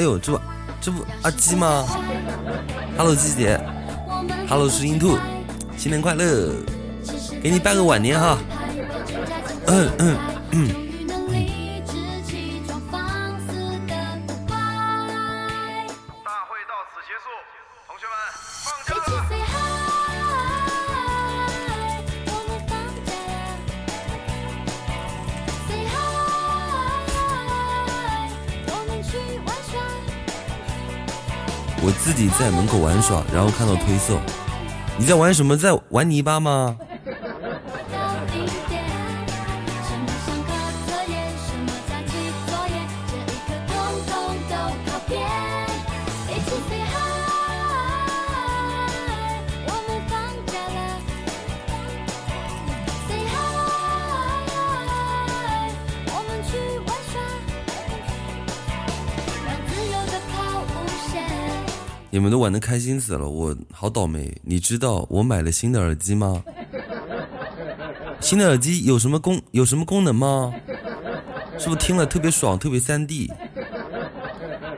[0.00, 0.40] 哎呦，这不
[0.80, 1.84] 这不阿基吗
[2.96, 3.60] ？Hello，季姐
[4.48, 5.18] ，Hello，石英兔，
[5.76, 6.54] 新年快乐，
[7.42, 8.38] 给你拜个晚年哈。
[9.66, 10.16] 嗯嗯
[10.52, 10.89] 嗯。
[32.40, 34.18] 在门口玩耍，然后看到推送，
[34.96, 35.54] 你在玩什么？
[35.58, 36.74] 在玩泥巴吗？
[62.40, 64.34] 玩的开心死了，我好倒霉。
[64.42, 66.42] 你知道我买了新的耳机吗？
[68.20, 70.52] 新的耳机有什么功有什么功能吗？
[71.58, 73.30] 是不是听了特别爽，特别三 D？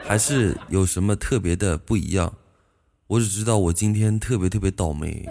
[0.05, 2.33] 还是有什么特别的不一样？
[3.07, 5.29] 我只知道我今天特别特别倒霉，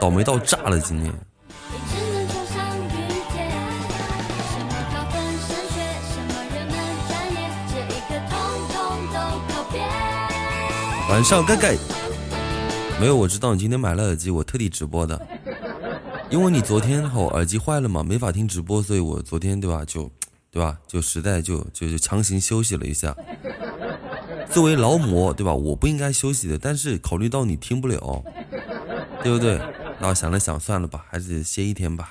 [0.00, 1.12] 倒霉到炸了今天。
[11.10, 11.76] 晚上盖盖，
[12.98, 15.20] 没有我知道你今天买了耳机，我特地直播的，
[16.30, 20.10] 因为你昨天好耳机坏了嘛，没法听直播，所以我昨天对吧就，
[20.50, 23.14] 对吧就实在就就就强行休息了一下。
[24.50, 28.24] 作为劳模对吧，我不应该休息的，但是考虑到你听不了，
[29.22, 29.60] 对不对？
[30.00, 32.10] 那我想了想，算了吧，还是歇一天吧。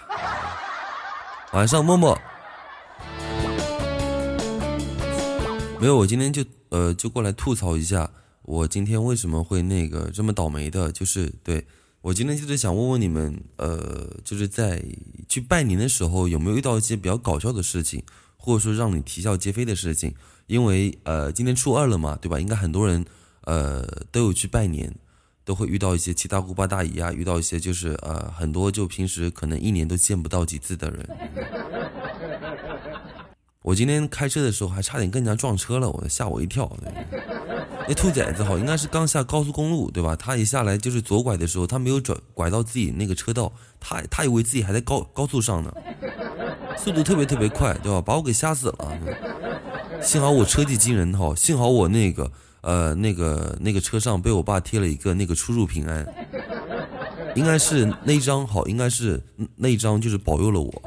[1.52, 2.18] 晚上默默，
[5.80, 8.10] 没有我今天就呃就过来吐槽一下。
[8.44, 10.92] 我今天为什么会那个这么倒霉的？
[10.92, 11.66] 就是对
[12.02, 14.84] 我今天就是想问问你们，呃，就是在
[15.30, 18.04] 去拜年的时候有没有遇到一些比较搞笑的事情，
[18.36, 20.14] 或者说让你啼笑皆非的事情？
[20.48, 22.38] 因为呃，今天初二了嘛，对吧？
[22.38, 23.06] 应该很多人
[23.46, 24.94] 呃都有去拜年，
[25.46, 31.10] 都会遇到一些七大姑八大姨啊，遇到一些就是呃很多就平时可能一年都见不到几次的人。
[33.64, 36.70] 我今天开车的时候还差点跟人家撞车了，我吓我一跳。
[37.88, 40.16] 那兔崽子好，应该是刚下高速公路，对吧？
[40.16, 45.74] 他一下来就是左拐的时候，他没有转拐到自己那个车道，他他以为自己还在高高速上呢，
[46.78, 48.02] 速度特别特别快，对吧？
[48.02, 48.98] 把我给吓死了。
[50.02, 52.30] 幸好我车技惊人哈，幸好我那个
[52.62, 56.06] 呃那个那个车上被我爸贴了一个那个出入平安，
[57.36, 59.22] 应该是那张好，应该是
[59.56, 60.84] 那张就是保佑了我，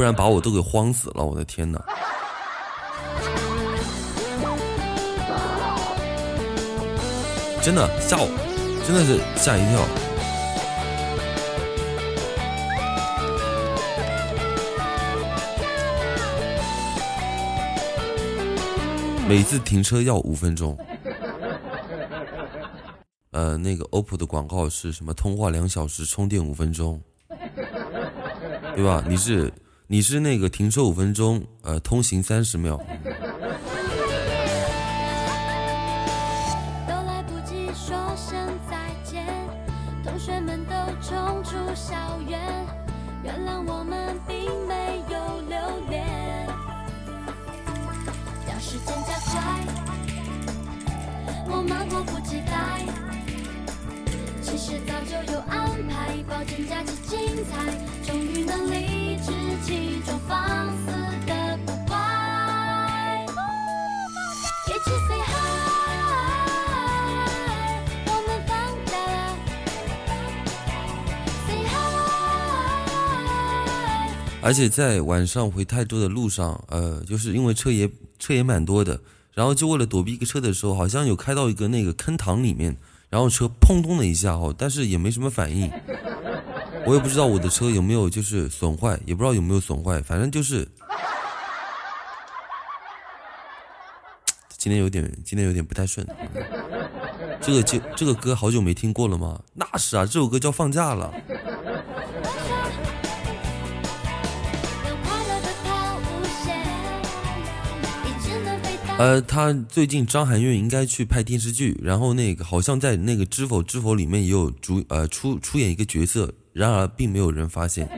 [0.00, 1.78] 不然把我都给慌死了，我的天哪！
[7.60, 8.26] 真的吓我，
[8.86, 9.78] 真的是吓一跳。
[19.28, 20.74] 每次停车要五分钟。
[23.32, 25.12] 呃，那个 OPPO 的广告是什么？
[25.12, 26.98] 通话两小时，充电五分钟，
[28.74, 29.04] 对吧？
[29.06, 29.52] 你是
[29.92, 32.80] 你是那个停车五分钟，呃，通行三十秒。
[74.50, 77.88] 而且在晚上回泰州的路上，呃，就是因为车也
[78.18, 79.00] 车也蛮多的，
[79.32, 82.76] 然后就为了躲避一个车的时候，好像有开到一个那个坑塘里面，
[83.08, 85.70] 然后车砰咚的一下哦，但是也没什么反应，
[86.84, 90.66] 我也不知道我的车有没有就是损坏，也不知道有没有损坏，反正就是
[94.58, 96.04] 今天有点今天有点不太顺。
[97.40, 99.40] 这个就这个歌好久没听过了吗？
[99.54, 101.14] 那是啊，这首歌叫放假了。
[109.00, 117.88] 呃，他最近张含韵应该去拍电视剧，然后那个好像在那个《知否知否》里面也有主呃出出演一个角色，然而并没有人发现，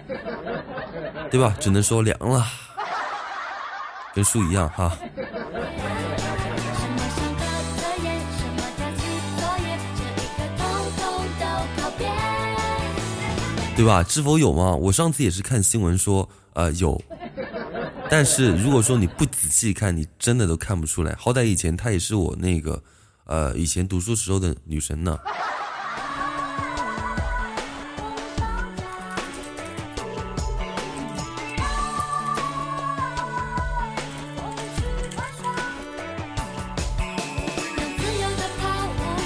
[1.29, 1.57] 对吧？
[1.59, 2.47] 只能说凉了，
[4.15, 4.97] 跟书一样哈。
[13.75, 14.05] 对吧？
[14.05, 14.77] 知否有吗？
[14.77, 17.03] 我上次也是看新闻说，呃，有。
[18.15, 21.17] 但是如果说你不仔细看，你真的都看不出来。
[21.19, 22.83] 好歹以前她也是我那个，
[23.25, 25.19] 呃，以前读书时候的女神呢。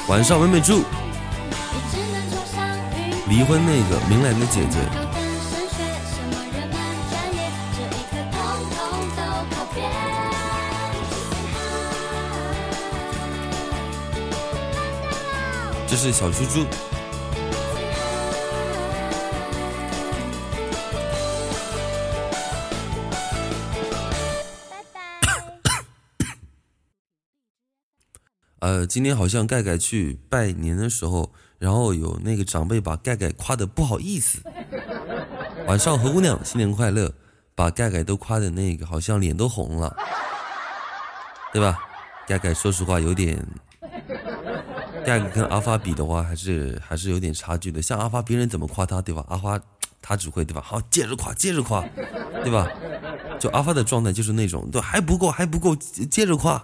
[0.08, 0.84] 晚上美美住，
[3.28, 4.78] 离婚那个明兰的姐姐，
[15.96, 16.60] 这是小猪猪。
[28.60, 34.42] 呃，今天好像盖盖去拜年的时候，然后有那个长辈把盖盖夸的不好意思。
[35.66, 37.14] 晚上何姑娘新年快乐，
[37.54, 39.96] 把盖盖都夸的那个好像脸都红了，
[41.54, 41.78] 对吧？
[42.26, 43.42] 盖盖说实话有点，
[45.06, 47.80] 盖盖跟阿发比的话还是还是有点差距的。
[47.80, 49.24] 像阿发别人怎么夸他，对吧？
[49.28, 49.60] 阿发
[50.02, 50.60] 他只会对吧？
[50.60, 51.84] 好，接着夸，接着夸，
[52.42, 52.68] 对吧？
[53.38, 56.62] 就阿发的状态就是那种，对，还不够，还不够，接着夸。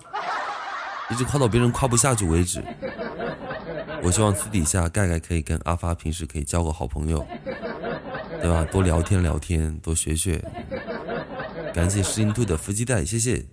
[1.11, 2.63] 一直夸到别人夸不下去为止。
[4.03, 7.25] 我希望私底下盖盖可以跟阿发平时可以交个好朋友，
[8.41, 8.65] 对吧？
[8.73, 10.43] 多聊天聊天，多学学。
[11.73, 13.45] 感谢石英兔的伏击带，谢谢。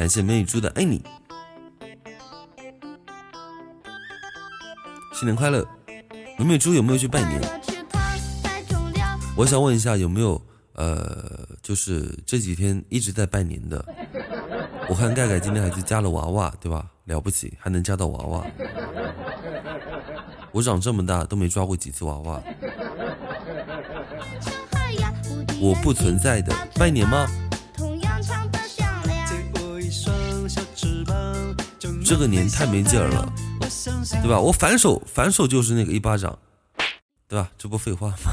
[0.00, 1.04] 感谢美女猪的爱你，
[5.12, 5.62] 新年快乐！
[6.38, 7.38] 美美猪有没有去拜年？
[9.36, 10.40] 我想问一下，有没有
[10.72, 13.84] 呃，就是这几天一直在拜年的？
[14.88, 16.86] 我看盖盖今天还去加了娃娃，对吧？
[17.04, 18.46] 了不起，还能加到娃娃。
[20.50, 22.42] 我长这么大都没抓过几次娃娃。
[25.60, 27.26] 我不存在的，拜年吗？
[32.10, 33.32] 这个年太没劲儿了，
[34.20, 34.40] 对吧？
[34.40, 36.36] 我反手反手就是那个一巴掌，
[37.28, 37.48] 对吧？
[37.56, 38.32] 这不废话吗？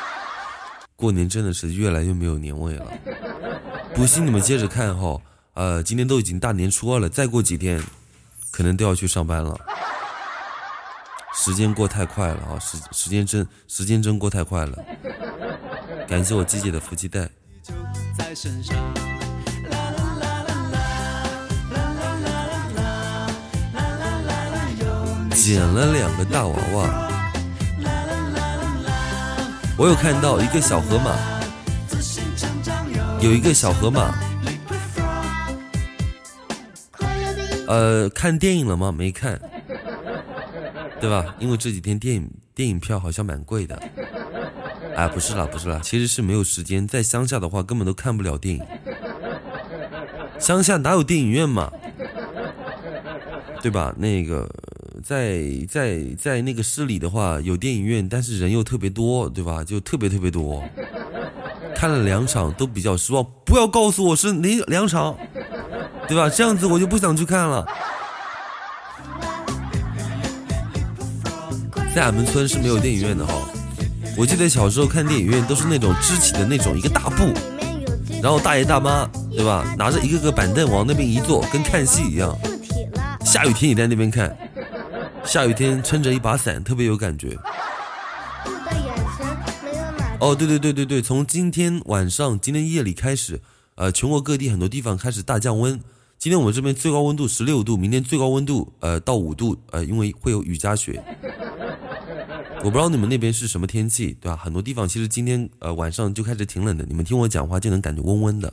[0.96, 2.86] 过年真的是越来越没有年味了。
[3.94, 5.20] 不信你们接着看哈，
[5.52, 7.78] 呃，今天都已经大年初二了，再过几天
[8.50, 9.54] 可能都要去上班了。
[11.34, 14.82] 时间过太快了啊，时时间真时间真过太快了。
[16.08, 17.28] 感谢我季姐的福气带，
[25.40, 27.08] 捡了两个大娃娃。
[29.78, 31.16] 我有看到一个小河马，
[33.20, 34.12] 有一个小河马，
[37.68, 38.90] 呃，看电影了吗？
[38.90, 39.40] 没看，
[41.00, 41.36] 对吧？
[41.38, 43.80] 因为这几天电影电影票好像蛮贵的。
[44.96, 46.86] 哎，不是啦，不是啦，其实是没有时间。
[46.86, 48.66] 在乡下的话，根本都看不了电影。
[50.40, 51.72] 乡下哪有电影院嘛？
[53.62, 53.94] 对吧？
[53.96, 54.48] 那个
[55.02, 59.62] 在在在那个市里的话，有电影院，但是人又特别多，对吧？
[59.64, 60.62] 就特别特别多。
[61.76, 65.16] 看了两场都比较失望，不要告诉我是哪两场，
[66.08, 66.28] 对吧？
[66.28, 67.64] 这样子我就不想去看了。
[71.94, 73.34] 在俺们村是没有电影院的哈。
[74.16, 77.32] 我记得小时候看电影院都是那种支起的那种一个大布，
[78.20, 82.36] 然后大爷大妈对吧，拿着一个个板凳往那边一坐，跟看戏一样。
[83.24, 84.36] 下雨天也在那边看，
[85.28, 87.36] 下雨天撑着一把伞，特别有感觉。
[90.18, 93.38] 哦，对对对对对，从今天晚上、今天夜里开始，
[93.74, 95.78] 呃，全国各地很多地方开始大降温。
[96.16, 100.98] 今天我们这边最高温度十六度，明天最高温度呃到五度，呃，因为会有雨夹雪。
[102.60, 104.36] 我不知道你们那边是什么天气，对吧？
[104.42, 108.50] 很多地方其实今天呃晚上就开始挺冷的，你们听我讲话就能感觉温温的。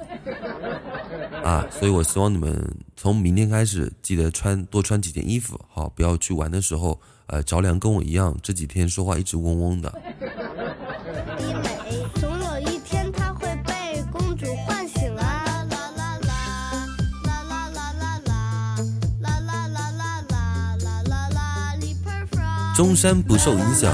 [1.46, 9.94] 啊，所以我希望你们从明天开始记得穿多穿几件衣服，好，不要去玩的时候，呃，着凉跟我一样，这几天说话一直嗡嗡的。
[22.76, 23.94] 中山不受影响。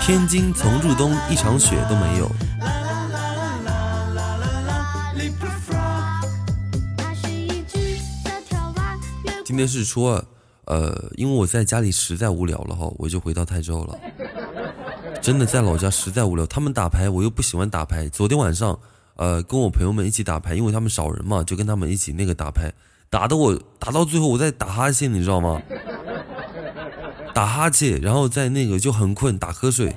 [0.00, 2.30] 天津从入冬一场雪都没有。
[9.60, 10.24] 越今天是说，
[10.64, 13.98] 呃，因为我在家里实在无聊了哈，我就回到泰州了。
[15.20, 18.08] 真的在老家实在无聊，他们打牌我又不喜欢打牌。
[18.08, 18.78] 昨天晚上，
[19.16, 22.72] 呃，跟我朋友们一起打牌，因为他们少人嘛，就跟他们一起那个打牌，
[23.10, 25.60] 打的我打到最后我在打哈欠，你知道吗？
[27.34, 29.94] 打哈欠，然后在那个就很困，打瞌睡，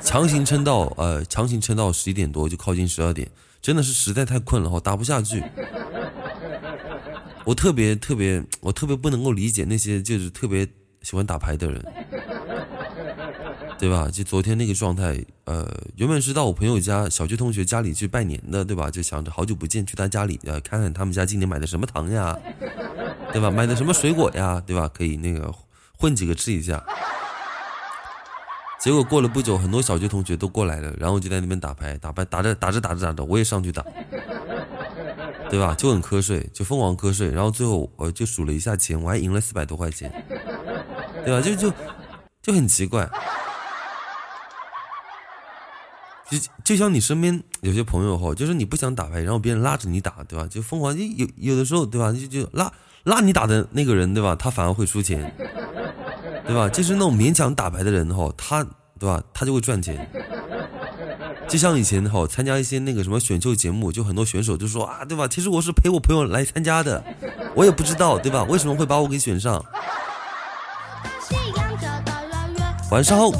[0.00, 3.28] 强行撑到呃，强行撑到十一点多，就靠近十二点，
[3.60, 5.42] 真的是实在太困了哈，打不下去。
[7.46, 10.66] 我特别特别，我特别不能够理解那些就是特别
[11.02, 11.80] 喜欢打牌的人，
[13.78, 14.10] 对吧？
[14.10, 18.90] 就昨天那个状态，呃，原本是到我朋友家小学同学家里去拜年的，对吧？
[18.90, 22.36] 就想着好久不见，去他家里呃看看他们家今年买的什么糖呀，
[23.32, 23.48] 对吧？
[23.48, 24.90] 买的什么水果呀，对吧？
[24.92, 25.54] 可以那个
[25.96, 26.84] 混几个吃一下。
[28.80, 33.84] 结果过了不久，很多小学同学都过来了，然后就在那边打牌，打牌打着打着打着打着，我也上去打。
[35.48, 35.74] 对吧？
[35.74, 40.10] 就很瞌睡，就疯狂瞌睡，然后最后我就数了一下钱，我还赢了四百多块钱，
[41.24, 41.40] 对吧？
[41.40, 41.72] 就就
[42.42, 43.08] 就很奇怪，
[46.28, 50.46] 就就像你身边有些朋友哈，就是你不想打牌，然后别人拉着你打，对吧？
[50.48, 52.12] 就疯狂，有有的时候，对吧？
[52.12, 52.72] 就就拉
[53.04, 54.34] 拉你打的那个人，对吧？
[54.34, 55.32] 他反而会输钱，
[56.44, 56.68] 对吧？
[56.68, 58.64] 就是那种勉强打牌的人哈，他
[58.98, 59.22] 对吧？
[59.32, 60.10] 他就会赚钱。
[61.48, 65.28] 就像以前哈，参加一些那个什么选秀节目，就很多选手就说啊，对吧？
[65.28, 67.02] 其实我是陪我朋友来参加的，
[67.54, 68.42] 我也不知道，对吧？
[68.44, 69.64] 为什么会把我给选上？
[72.90, 73.30] 晚上好，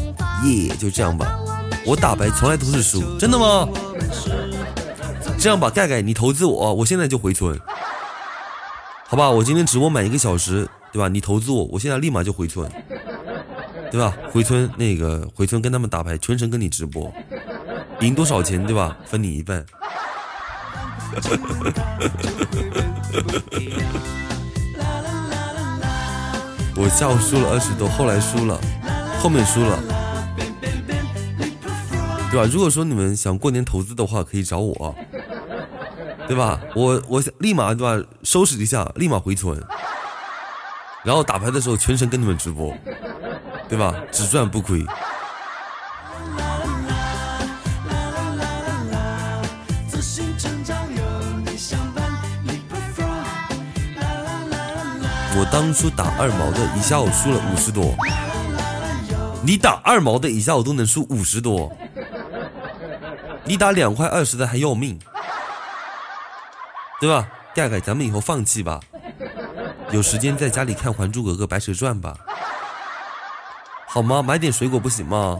[0.44, 1.38] 耶，就这样吧。
[1.84, 3.68] 我打牌从来都是输，真的吗？
[5.38, 7.60] 这样吧，盖盖，你投资我，我现在就回村，
[9.08, 9.28] 好吧？
[9.30, 11.08] 我今天直播满一个小时，对吧？
[11.08, 12.70] 你投资我，我现在立马就回村，
[13.90, 14.16] 对吧？
[14.32, 17.12] 回村那个回村跟他们打牌，全程跟你直播。
[18.00, 18.96] 赢多少钱对吧？
[19.04, 19.64] 分你一半。
[26.78, 28.60] 我下午输了二十多，后来输了，
[29.18, 29.78] 后面输了，
[32.30, 32.46] 对吧？
[32.52, 34.94] 如果说你们想过年投资的话，可以找我，
[36.28, 36.60] 对吧？
[36.74, 39.58] 我我立马对吧，收拾一下，立马回村，
[41.02, 42.76] 然后打牌的时候全程跟你们直播，
[43.70, 43.94] 对吧？
[44.12, 44.84] 只赚不亏。
[55.38, 57.94] 我当初打二毛的，一下午输了五十多。
[59.42, 61.70] 你打二毛的，一下午都能输五十多。
[63.44, 64.98] 你打两块二十的还要命，
[66.98, 67.28] 对吧？
[67.54, 68.80] 盖盖，咱们以后放弃吧，
[69.90, 72.16] 有时间在家里看《还珠格格》《白蛇传》吧，
[73.86, 74.22] 好吗？
[74.22, 75.38] 买点水果不行吗？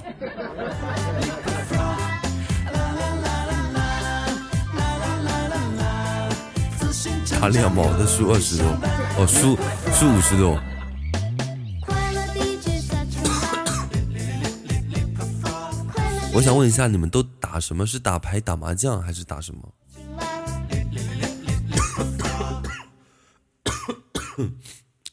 [7.41, 8.67] 打两毛的输二十多，
[9.19, 9.57] 哦，输
[9.95, 10.61] 输五十多。
[16.35, 17.87] 我想问一下，你们都打什么？
[17.87, 19.73] 是打牌、打麻将，还是打什么？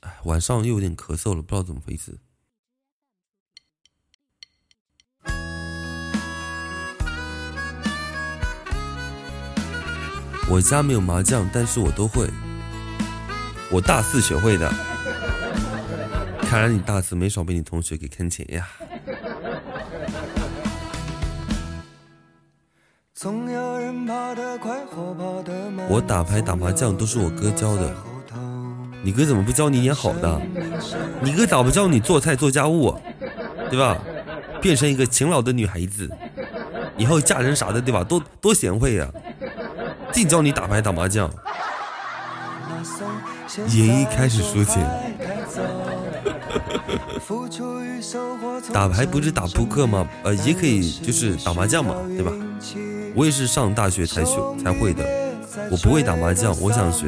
[0.01, 2.19] 哎， 晚上又有点咳嗽了，不知道怎么回事。
[10.49, 12.29] 我家没有麻将，但是我都会。
[13.73, 14.71] 我大四学会的。
[16.41, 18.67] 看来你大四没少被你同学给坑钱呀。
[23.15, 25.87] 总有人跑得快或跑得慢。
[25.89, 27.91] 我打牌打麻将都是我哥教的，
[29.01, 30.39] 你哥怎么不教你点好的？
[31.19, 32.95] 你哥咋不教你做菜做家务，
[33.71, 33.97] 对吧？
[34.61, 36.07] 变成一个勤劳的女孩子，
[36.95, 38.03] 以后嫁人啥的，对吧？
[38.03, 39.07] 多多贤惠呀、
[40.11, 41.27] 净教你打牌打麻将，
[43.69, 44.87] 演艺开始输钱。
[48.71, 50.07] 打牌不是打扑克吗？
[50.23, 52.31] 呃，也可以就是打麻将嘛，对吧？
[53.15, 55.05] 我也是上大学才学才会的，
[55.69, 57.07] 我不会打麻将，我想学。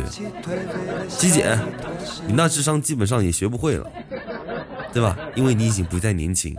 [1.07, 1.57] 鸡姐，
[2.27, 3.89] 你那智商基本上也学不会了，
[4.93, 5.17] 对吧？
[5.35, 6.55] 因为你已经不再年轻。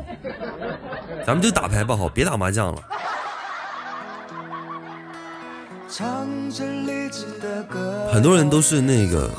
[1.26, 2.82] 咱们就打牌吧，好，别打麻将了。
[5.88, 9.30] 唱着励志的歌，很多人都是那个，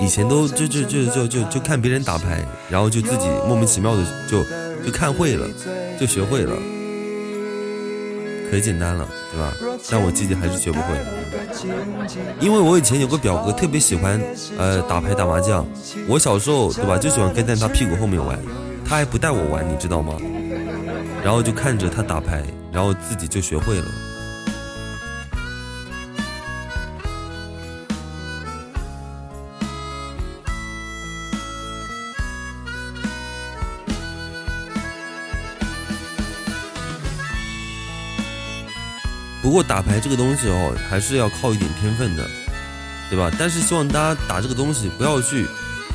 [0.00, 4.44] 以前都就就就就就就看别人打牌，然后就自己莫名其妙的就
[4.84, 5.48] 就看会了，
[5.98, 6.54] 就学会了，
[8.50, 9.52] 可简单了，对吧？
[9.90, 10.88] 但我自己还是学不会。
[12.38, 14.20] 因为我以前有个表哥特别喜欢
[14.58, 15.66] 呃打牌打麻将，
[16.06, 18.38] 我小时候对吧就喜欢跟在他屁股后面玩，
[18.86, 20.14] 他还不带我玩，你知道吗？
[21.24, 23.86] 然后就看着他打牌，然后自己就学会了。
[39.44, 42.26] 不过打牌这个东西哦，还是要靠一点天分的，
[43.10, 43.30] 对吧？
[43.38, 45.46] 但是希望大家打这个东西不要去，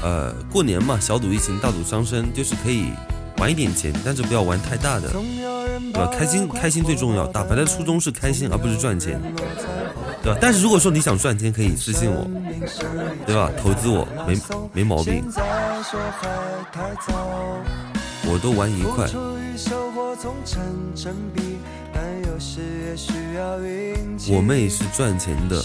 [0.04, 2.92] 呃，过年嘛，小赌怡情，大赌伤身，就是可以
[3.38, 6.08] 玩一点钱，但是不要玩太大的，对吧？
[6.16, 9.20] 开心开心最重要，打牌的初衷是开心，而不是赚钱，
[10.22, 10.38] 对吧？
[10.40, 12.30] 但是如果说你想赚钱，可以私信我，
[13.26, 13.50] 对吧？
[13.60, 14.40] 投资我没
[14.74, 15.24] 没毛病，
[18.28, 19.08] 我都玩一块。
[24.32, 25.62] 我妹是赚钱的，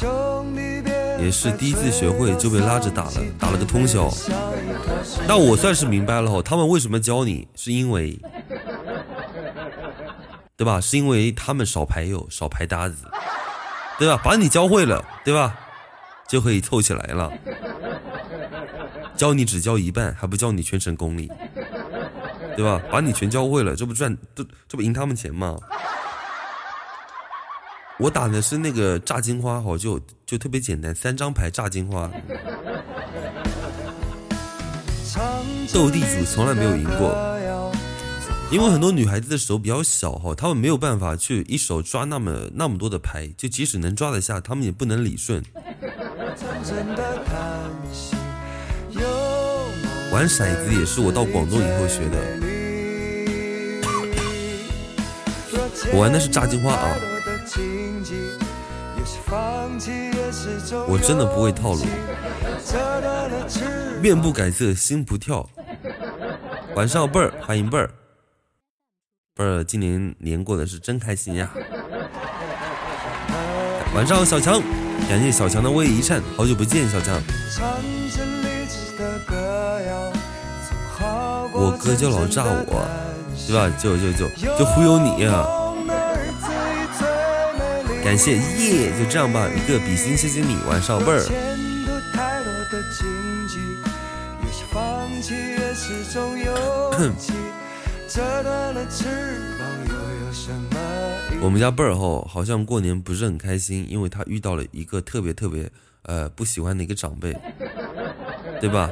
[1.19, 4.13] 也是第一次学会就被拉着打了，打了个通宵。
[5.27, 8.21] 那我算是明白了哈，他们为什么教你，是因为，
[10.57, 10.79] 对吧？
[10.81, 12.97] 是因为他们少排友，少排搭子，
[13.99, 14.21] 对吧？
[14.23, 15.59] 把你教会了，对吧？
[16.29, 17.33] 就可以凑起来了。
[19.17, 21.31] 教你只教一半，还不教你全程功力，
[22.57, 22.81] 对吧？
[22.91, 25.57] 把你全教会了，这不赚，这这不赢他们钱吗？
[27.99, 32.11] 我打的是那个炸金花，好就就特别简单，三张牌炸金花。
[35.73, 37.39] 斗地主从来没有赢过，
[38.51, 45.41] 因为很多女孩子的手比较小哈，她们没有办法去一手抓那么那么多的牌，就即使能抓得下，她们也不能理顺。
[50.15, 52.17] 玩骰子也是我到广东以后学的，
[55.93, 56.97] 我玩的是炸金花啊。
[60.87, 61.85] 我真的不会套路，
[64.01, 65.51] 面不改色心不跳。
[66.77, 67.91] 晚上贝儿，欢迎贝儿，
[69.35, 71.51] 贝儿今年年过的是真开心呀。
[73.97, 74.63] 晚上小强，
[75.09, 77.21] 感谢小强的微一颤，好久不见小强。
[81.65, 82.85] 我哥就老炸我，
[83.47, 83.71] 对吧？
[83.81, 85.47] 就就就就忽悠你啊。
[88.05, 91.25] 感谢耶，就这样吧，一个比心，谢谢你，晚上贝儿。
[101.41, 105.71] 我们家贝儿后好像过年不是很开心，因为他遇到了一个特别特别
[106.03, 107.35] 呃不喜欢的一个长辈，
[108.61, 108.91] 对吧？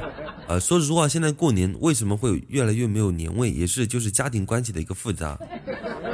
[0.53, 5.35] 呃，说实话，现在过年为什么会越来越没有年味，也是就是家庭关系的一个复杂。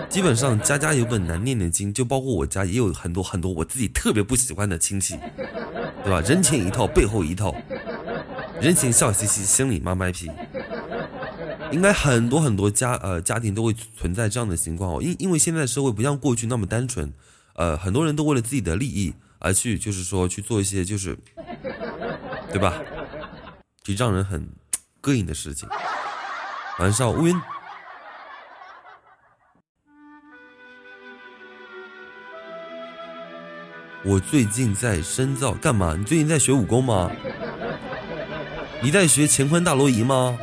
[0.08, 5.18] 基本上家家有本难念的经，就包括我家也有很多很多我自己特别不喜欢的亲戚，
[6.06, 6.22] 对吧？
[6.22, 7.54] 人前一套，背后一套，
[8.62, 10.32] 人前笑嘻嘻，心里妈卖批。
[11.74, 17.12] 应该很多很多家呃家庭都会存在这样的情况哦，因因为现在的社会不像过去那么单纯，
[17.56, 21.18] 呃，很多人都为了自己的利益而去就是说去做一些就是，
[22.54, 22.82] 对吧？
[23.94, 24.50] 让人很
[25.02, 25.68] 膈应的事情。
[26.80, 27.42] 晚上乌云。
[34.04, 35.94] 我最近在深造，干嘛？
[35.98, 37.12] 你最近在学武功吗？
[38.82, 40.38] 你在学乾坤大挪移吗？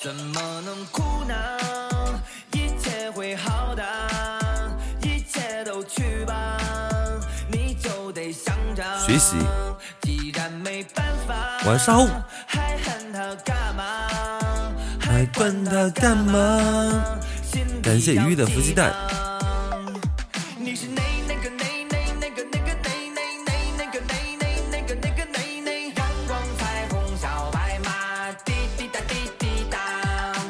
[0.00, 0.40] 怎么
[9.18, 9.36] 习。
[11.66, 12.06] 晚上好。
[15.00, 17.16] 还管他干嘛？
[17.82, 18.92] 感谢鱼的福气蛋。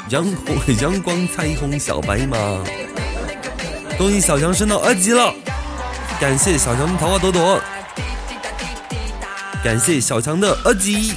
[0.09, 2.37] 阳光 阳光彩虹小白马，
[3.98, 5.35] 恭喜小强升到二级了！
[6.20, 7.61] 感谢小强的桃花朵朵，
[9.66, 11.12] 感谢小强的二级。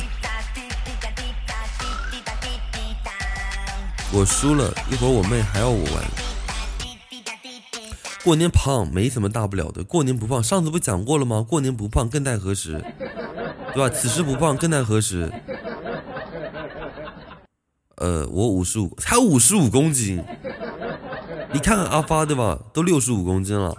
[4.11, 6.03] 我输了一会儿，我妹还要我玩。
[8.23, 11.45] 过年胖没什么大不了的，过年不胖，上次不讲过了吗？
[11.47, 12.83] 过年不胖更待何时？
[13.75, 13.87] 对吧？
[13.87, 15.31] 此时不胖更待何时？
[17.97, 20.25] 呃，我五十五，才五十五公斤。
[21.53, 22.57] 你看看阿发对吧？
[22.73, 23.77] 都六十五公斤了，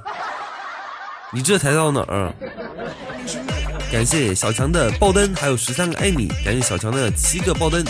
[1.32, 2.32] 你这才到哪儿？
[3.90, 6.28] 感谢小强的爆灯，还有十三个爱你。
[6.44, 7.84] 感谢小强的七个爆灯。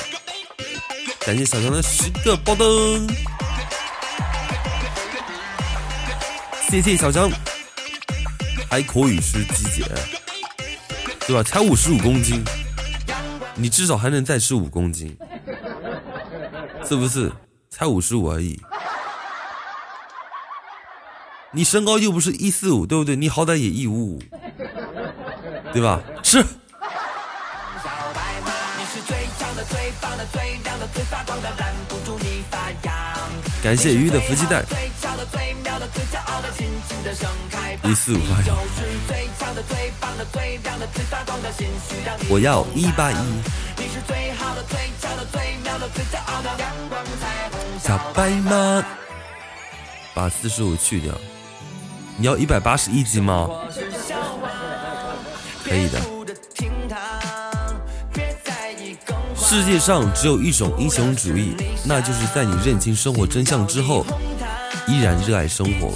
[1.21, 3.07] 感谢小强的十个爆灯，
[6.71, 7.31] 谢谢小强，
[8.71, 9.85] 还可以是鸡姐，
[11.27, 11.43] 对吧？
[11.43, 12.43] 才五十五公斤，
[13.55, 15.15] 你至少还能再吃五公斤。
[16.89, 17.31] 是不是？
[17.69, 18.59] 才五十五而已。
[21.53, 23.15] 你身高又不是一四五，对不对？
[23.15, 24.23] 你好歹也一五五，
[25.73, 26.01] 对吧？
[26.23, 26.45] 是。
[33.63, 34.65] 感谢鱼的福气蛋，
[37.85, 43.17] 一四五八你就是最强的、最棒的、最亮的、最发光的，心需让你我要一八一。
[47.83, 48.83] 小白马，
[50.15, 51.13] 把四十五去掉。
[52.17, 53.47] 你要一百八十一斤吗？
[55.71, 56.01] 可以的，
[59.37, 61.55] 世界上只有一种英雄主义，
[61.85, 64.05] 那就是在你认清生活真相之后，
[64.89, 65.93] 依然热爱生活。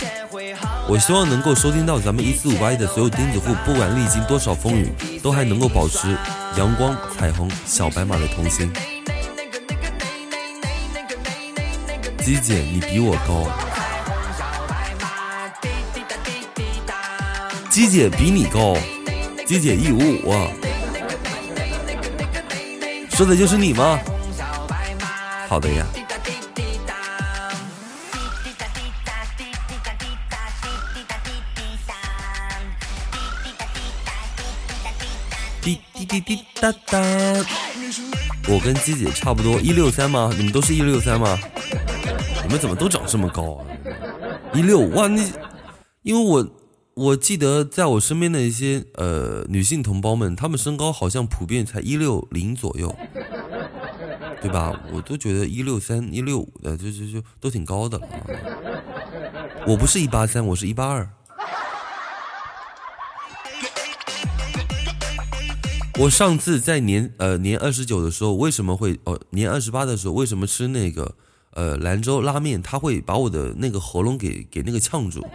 [0.87, 6.17] 我希望能够收听到咱们一四五八一的所有钉子户，不管历经多少风雨，都还能够保持
[6.57, 8.73] 阳光、彩虹、小白马的童心。
[12.25, 13.51] 鸡姐，你比我高。
[17.69, 18.77] 鸡姐比你高，
[19.47, 20.33] 鸡姐一五五，
[23.11, 23.99] 说的就是你吗？
[25.49, 25.87] 好的呀。
[35.61, 36.99] 滴滴滴滴哒哒，
[38.49, 40.31] 我跟鸡姐差不多，一六三吗？
[40.37, 41.39] 你们都是一六三吗？
[42.43, 43.65] 你们怎么都长这么高啊？
[44.55, 45.33] 一六哇，你
[46.03, 46.47] 因为我
[46.95, 52.95] 我记得在我身边的一些呃女性同胞们，她们身高好像普遍才一六零左右，
[54.41, 54.81] 对吧？
[54.93, 58.23] 我都觉得一六三、一六五的就就就都挺高的了啊。
[59.67, 61.09] 我不是一八三，我是一八二。
[65.99, 71.17] 我上次在年呃年二十九的时候，为什么会哦年二十八的时候为什么吃那个
[71.55, 75.27] 呃兰州拉面，它会把我的那个喉咙给给那个呛住，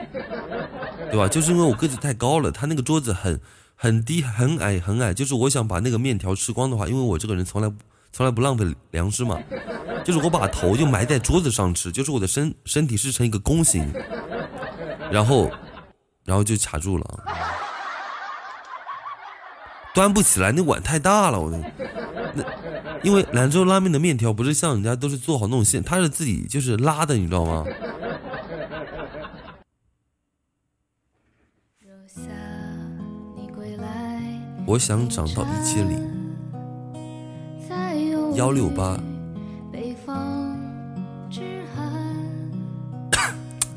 [1.11, 1.27] 对吧？
[1.27, 3.39] 就是因为我个子太高了，他那个桌子很
[3.75, 7.71] 很低很矮很矮，就是我想把那个面条吃光的话，因为我这个人从来
[8.11, 9.39] 从来不浪费粮食嘛，
[10.03, 13.91] 就是我把头就埋在桌子上吃，就是我的身身体是成一个弓形，
[15.11, 15.49] 然后
[16.25, 17.23] 然后就卡住了。
[19.93, 22.43] 端不起来，那碗太大了，我那
[23.01, 27.65] 因为兰州拉面的面条不是像人家都是做好那种线，它是自己就是拉的，你知道吗？
[34.69, 35.97] 我想长到一千零
[38.35, 38.95] 幺六八。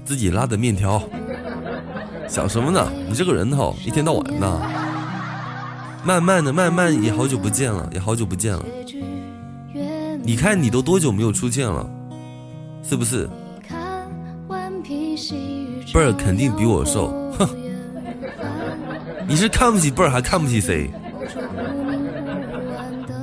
[0.05, 1.03] 自己拉的面条，
[2.29, 2.93] 想什么呢？
[3.09, 4.61] 你这个人头，一天到晚的。
[6.05, 8.63] 慢慢的，慢慢也好久不见了，也好久不见了。
[10.23, 11.89] 你看你都多久没有出现了，
[12.83, 13.31] 是不是？
[13.55, 14.07] 你看
[14.47, 17.22] 顽皮细雨贝儿肯定比我瘦，哼！
[19.33, 20.91] 你是看不起贝儿还看不起谁？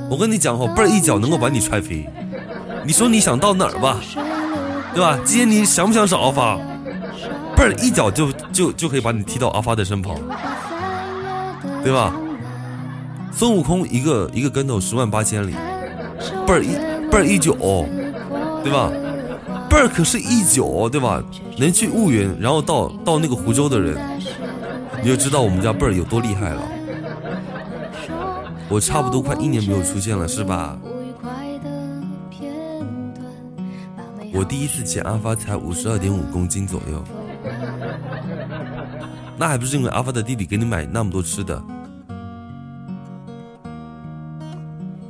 [0.09, 2.03] 我跟你讲吼，贝儿一脚能够把你踹飞。
[2.83, 3.97] 你说你想到哪儿吧，
[4.91, 5.19] 对吧？
[5.23, 6.57] 今天你想不想找阿发？
[7.55, 10.15] 贝儿一脚就就就可以把你踢到阿发的身旁，
[11.83, 12.11] 对吧？
[13.31, 15.53] 孙悟空一个一个跟头十万八千里，
[16.47, 16.69] 贝儿一
[17.11, 17.53] 贝儿一脚，
[18.63, 18.91] 对吧？
[19.69, 21.23] 贝儿可是一脚，对吧？
[21.59, 23.95] 能去婺源，然后到到那个湖州的人，
[25.01, 26.61] 你就知道我们家贝儿有多厉害了。
[28.69, 30.77] 我差不多快一年没有出现了，是吧？
[34.31, 37.03] 我第一次见阿发才五十二点五公斤左右，
[39.37, 41.59] 那还不是因为阿发的弟弟给你买那么多吃的。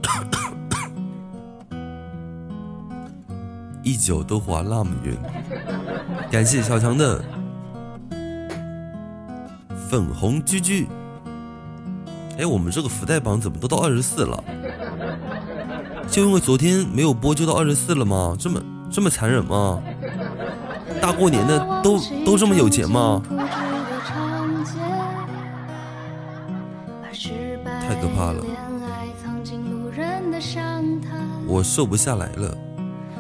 [3.84, 5.17] 一脚都滑那么远，
[6.32, 7.21] 感谢小强的
[9.89, 10.88] 粉红居居。
[12.38, 14.43] 哎，我们这个福袋榜怎么都到二十四了？
[16.08, 18.36] 就因为昨天没有播就到二十四了吗？
[18.39, 19.82] 这么这么残忍吗？
[21.02, 23.21] 大过年的都都这么有钱吗？
[27.65, 28.45] 太可怕了！
[31.47, 32.56] 我瘦不下来了。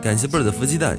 [0.01, 0.97] 感谢贝儿的福鸡蛋。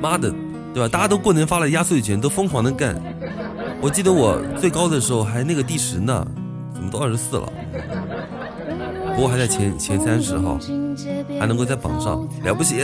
[0.00, 0.32] 妈的，
[0.74, 0.88] 对吧？
[0.88, 3.00] 大家都过年发了压岁钱，都疯狂的干。
[3.80, 6.26] 我记得我最高的时候还那个第十呢，
[6.74, 7.52] 怎么都二十四了？
[9.14, 10.58] 不过还在前前三十哈，
[11.38, 12.82] 还能够在榜上，了不起！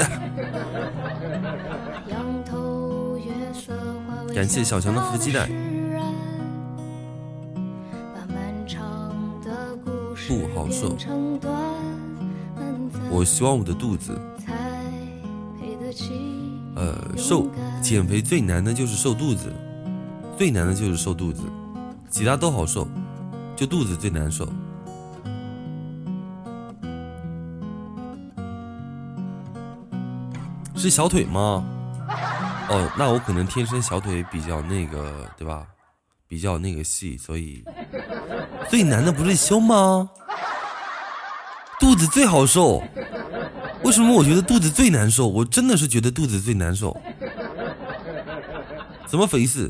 [4.33, 5.51] 感谢小强的福鸡蛋。
[10.29, 10.97] 不好受。
[13.11, 14.17] 我希望我的肚子，
[17.91, 19.53] 减肥最难的就是瘦肚子，
[20.39, 21.43] 最难的就是瘦肚子，
[22.09, 22.87] 其他都好瘦，
[23.57, 24.49] 就肚子最难受。
[30.77, 31.67] 是小腿吗？
[32.69, 35.67] 哦，那我可能天生小腿比较那个，对吧？
[36.29, 37.65] 比较那个细，所以
[38.69, 40.09] 最难的不是胸吗？
[41.81, 42.81] 肚子最好受。
[43.83, 45.27] 为什么我觉得肚子最难受？
[45.27, 46.97] 我真的是觉得肚子最难受。
[49.11, 49.69] 怎么回事？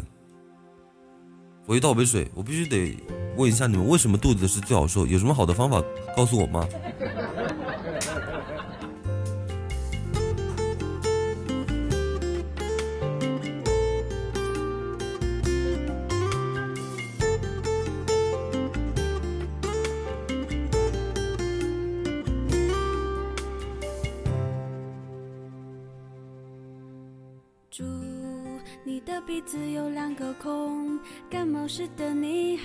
[1.65, 2.95] 我去倒杯水，我必须得
[3.39, 5.07] 问一下你们，为什么肚子是最好受？
[5.07, 5.83] 有什么好的方法
[6.15, 6.69] 告诉我吗？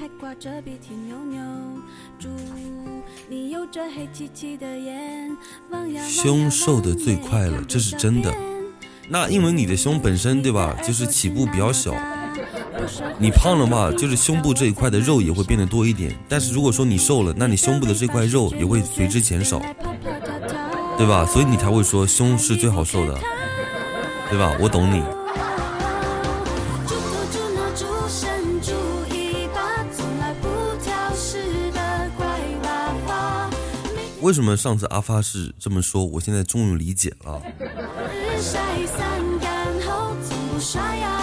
[0.06, 1.42] 还挂着鼻涕牛牛。
[2.20, 2.30] 祝
[3.28, 5.36] 你有着黑漆漆的眼，
[5.72, 8.32] 望呀望呀胸瘦的最快了这是真的
[9.10, 11.92] 那因为你的胸本身对吧，就是起步比较小，
[13.18, 16.16] 你胖了嘛，就是胸部这一块的肉也会变得多一点。
[16.30, 19.60] 但是如果说你瘦了，那你胸部的这块肉也会随之减少，
[21.00, 21.26] 对吧？
[21.26, 23.20] 所以你才会说胸是最好瘦的，
[24.30, 24.56] 对吧？
[24.62, 25.02] 我懂你。
[34.26, 36.04] 为什么上次阿发是这么说？
[36.04, 37.40] 我现在终于理解了。
[37.60, 41.22] 日晒伞干后从不刷牙。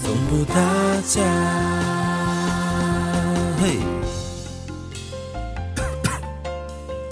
[0.00, 0.54] 总不打
[1.00, 1.20] 架。
[3.60, 3.78] 嘿，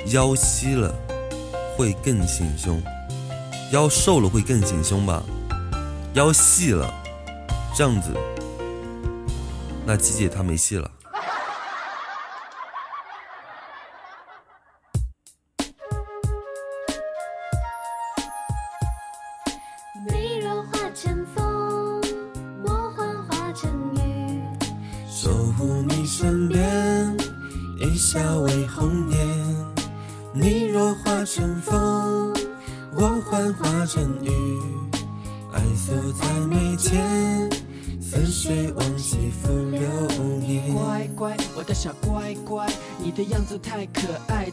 [0.15, 0.95] 腰细了
[1.77, 2.81] 会更显胸，
[3.73, 5.21] 腰瘦了会更显胸吧？
[6.13, 6.89] 腰细了，
[7.75, 8.11] 这样子，
[9.85, 10.89] 那鸡姐她没戏了。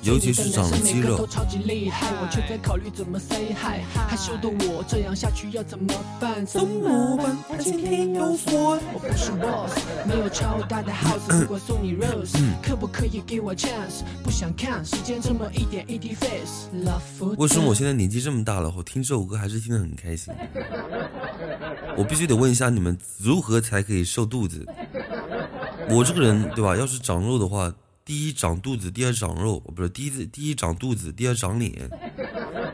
[0.03, 3.81] 尤其是长了肌肉超级厉害，我却在考虑怎么 say hi。
[3.93, 6.45] 害羞的我这样下去要怎么办？
[6.45, 7.37] 怎么办？
[7.51, 14.01] 爱情天有锁，我不是 boss，没有超大的 house，如果送你 rose，可不可以给我 chance？
[14.23, 16.69] 不想看时间这么一点一滴 face。
[16.73, 20.33] Love 为什么我现在年纪这么大了，我听这首歌还是听得很开心？
[21.97, 24.65] 我必须得问一下你们，如何才可以瘦肚子？
[25.89, 26.75] 我这个人对吧？
[26.75, 27.71] 要是长肉的话，
[28.03, 31.89] 第一长肚子，第二长肉，不是第一第一长肚子，第二长脸，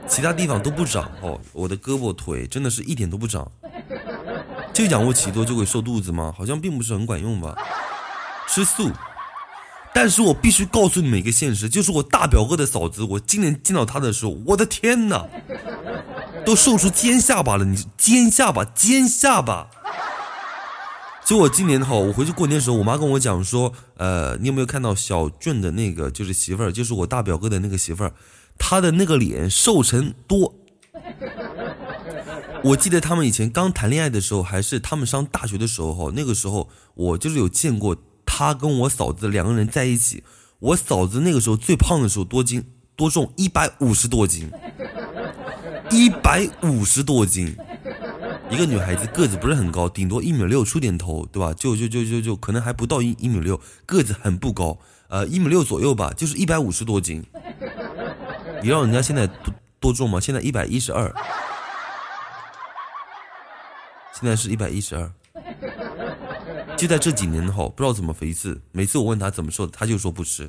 [0.07, 1.39] 其他地方都不长哦。
[1.51, 3.51] 我的胳膊腿真的是一点都不长。
[4.73, 6.33] 就仰卧起坐就会瘦肚子吗？
[6.35, 7.55] 好像并不是很管用吧。
[8.47, 8.89] 吃素，
[9.93, 15.27] 但是我必须告诉你们一个现实，就是我大表哥的嫂子，我今年见到她的时候，我的天哪，
[16.45, 17.65] 都瘦出尖下巴了！
[17.65, 19.69] 你尖下巴，尖下巴。
[21.27, 28.13] 就我今年哈，我回去过年的时候，我妈跟我讲说，呃，你有没有看到小俊的那个就是媳妇儿，就是我大表哥的那个媳妇儿，
[28.57, 30.55] 她的那个脸瘦成多。
[32.63, 40.23] 我记得他们以前刚谈恋爱的时候，还是他们上大学的时候哈，那个时候我就是有见过他跟我嫂子两个人在一起。
[40.59, 42.63] 我嫂子那个时候最胖的时候多斤
[42.95, 43.29] 多重？
[43.35, 44.49] 一百五十多斤，
[45.91, 47.53] 一百五十多斤。
[48.49, 51.53] 一个女孩子个子不是很高，顶多一米六出点头，对吧？
[51.53, 54.77] 就就就就就可能还不到一一米六，个子很不高，
[55.09, 57.23] 呃，一米六左右吧，就是一百五十多斤。
[58.63, 60.19] 你让人家现在多多重吗？
[60.19, 61.13] 现在一百一十二，
[64.13, 65.11] 现在是一百一十二。
[66.77, 70.47] 就在这几年后，不知道怎么回事，每次我问他怎么瘦的，他就说不吃。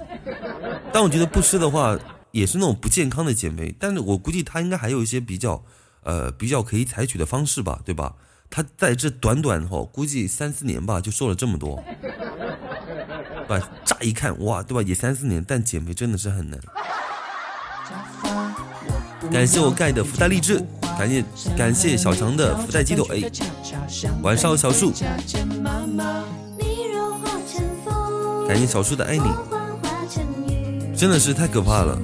[0.93, 1.99] 但我觉得不吃的话，
[2.31, 3.75] 也是那种不健康的减肥。
[3.79, 5.65] 但是我估计他应该还有一些比较，
[6.09, 8.15] 呃，比较可以采取的方式吧，对吧？
[8.49, 11.77] 他在这短短哈，估计三四年吧，就瘦了这么多，
[13.47, 13.61] 吧？
[13.85, 14.81] 乍一看哇，对吧？
[14.89, 16.59] 也三四年，但减肥真的是很难。
[19.31, 20.65] 感谢我盖的福袋励志，
[20.99, 21.23] 感谢
[21.59, 23.31] 感谢小强的福袋鸡腿。
[24.23, 24.91] 晚上好小树，
[28.49, 29.29] 感谢小树的爱你。
[30.97, 31.99] 真的是太可怕了。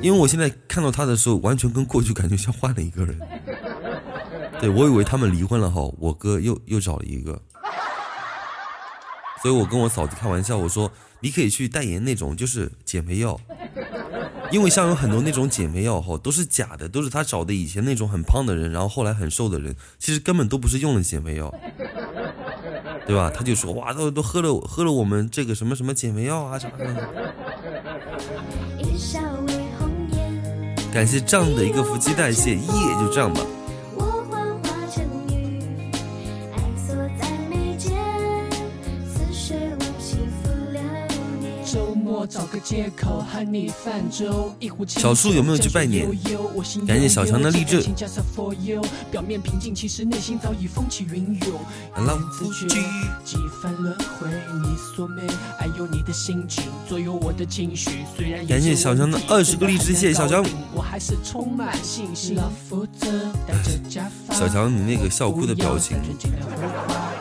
[0.00, 3.18] 因为我现在看到他的时候，完全跟过去感觉像换了一个人。
[4.60, 7.40] 对我以为他们离婚了哈，我哥又又找了一个，
[9.42, 13.38] 所以我跟我嫂子开玩笑，我说你可以去代言那种就是减肥药，
[14.50, 21.54] 因为像有很多那种减肥药哈都是假的，都是他找的以前那种很胖的人，然后后来很瘦的人，其实根本都不是用了减肥药，
[23.06, 23.30] 对吧？
[23.32, 27.12] 他就说哇，都都喝了喝了我们这个什么什么减肥药啊啥的。
[30.98, 32.60] 感谢这样的一个腹肌代谢，耶，
[32.98, 33.40] 就这样吧。
[44.88, 46.08] 小树有没有去拜年？
[46.86, 47.82] 感谢小强的励志。
[49.10, 51.60] 表面平静，其实内心早已风起云涌。
[52.06, 52.66] 浪夫去
[53.24, 54.28] 几番轮回，
[54.62, 55.22] 你所美，
[55.58, 56.12] 爱有你的
[65.54, 65.98] 表情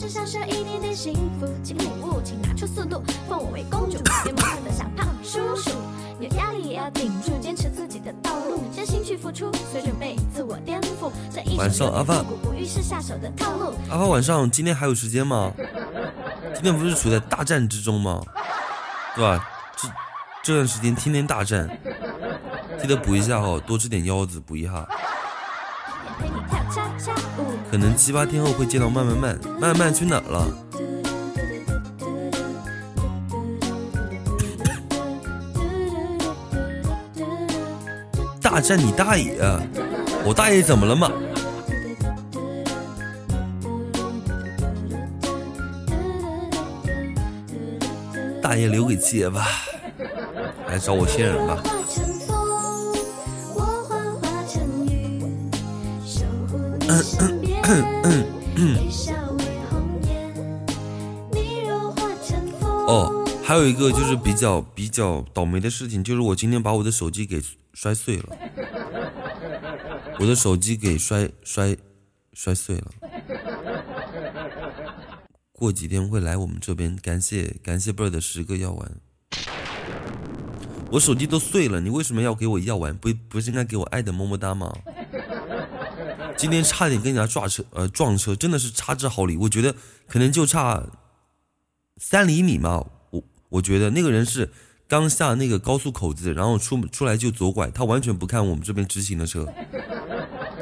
[0.00, 0.94] 边，一笑为红颜。
[0.94, 5.70] 幸福，请领悟，请拿出速度，封我为公主，别的像胖叔叔。
[6.18, 11.10] 有压力也要顶住，坚持自己的道路，真心去付出，随准备自我颠覆。
[11.56, 12.16] 晚上阿发，
[13.88, 15.52] 阿发晚上今天还有时间吗？
[16.54, 18.20] 今天不是处在大战之中吗？
[19.14, 19.48] 对吧？
[19.76, 19.88] 这
[20.42, 21.66] 这段时间天天大战，
[22.78, 24.86] 记得补一下哦，多吃点腰子，补一下。
[27.70, 30.48] 可能七八天后会见到慢慢慢慢慢去哪了？
[38.42, 39.38] 大战你大爷！
[40.24, 41.12] 我大爷怎么了嘛？
[48.42, 49.46] 大爷留给七爷吧，
[50.66, 51.62] 来找我仙人吧。
[62.86, 67.42] 哦，还有一个就是比较比较倒霉的事情，就是我今天把我的手机给。
[67.72, 68.36] 摔碎了，
[70.18, 71.76] 我的手机给摔摔
[72.34, 72.90] 摔碎了。
[75.52, 78.90] 过几天会来我们这边，感谢感谢贝儿的十个药丸。
[80.90, 82.94] 我手机都碎了，你为什么要给我药丸？
[82.96, 84.76] 不不是应该给我爱的么么哒吗？
[86.40, 89.36] 今天差点跟人家撞车，呃撞车，真的是差之毫厘。
[89.36, 89.74] 我觉得
[90.08, 90.82] 可能就差
[91.98, 92.86] 三厘米嘛。
[93.10, 94.50] 我我觉得那个人是。
[94.88, 99.46] 刚下那个高速口子，然后出出来就左拐，他完全不看我们这边直行的车，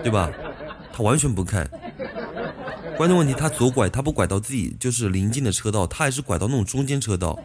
[0.02, 0.30] 对吧？
[0.92, 1.66] 他完全不看。
[2.98, 7.38] 关键问题，他左拐，他不拐到自己就是临近的车道，他还是拐到那种中间车道。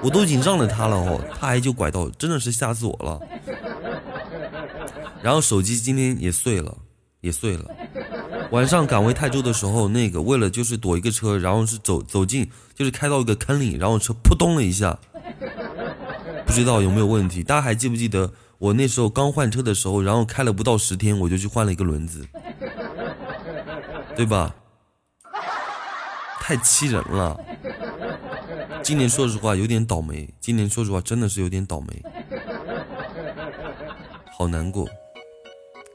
[0.00, 3.20] 我都已经让了他了哦，他还就拐到，真的是吓死我了。
[5.20, 6.78] 然后手机今天也碎了，
[7.20, 7.64] 也碎了。
[8.50, 14.98] 晚上赶回泰州的时候，那个为了就是躲一个车，然后是走走进，就是开到一个坑里，然后车扑通了一下。
[16.46, 17.42] 不知道有没有问题？
[17.42, 22.26] 大家还记不记得我那时候刚换车的时候，然后开了不到十天，我就去换了一个轮子，
[24.16, 24.54] 对吧？
[26.40, 27.38] 太气人了！
[28.82, 32.02] 今年说实话有点倒霉，今年说实话真的是有点倒霉，
[34.38, 34.88] 好难过。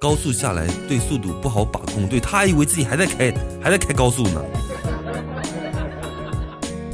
[0.03, 4.43] 高速下来对速度不好把控，对他还以为自己还在开，还在开高速呢。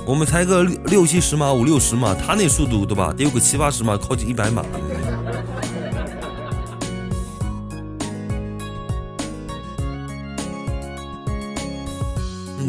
[0.05, 3.11] 我们才个六六七十码五六十码，他那速度对吧？
[3.17, 4.63] 得有个七八十码，靠近一百码。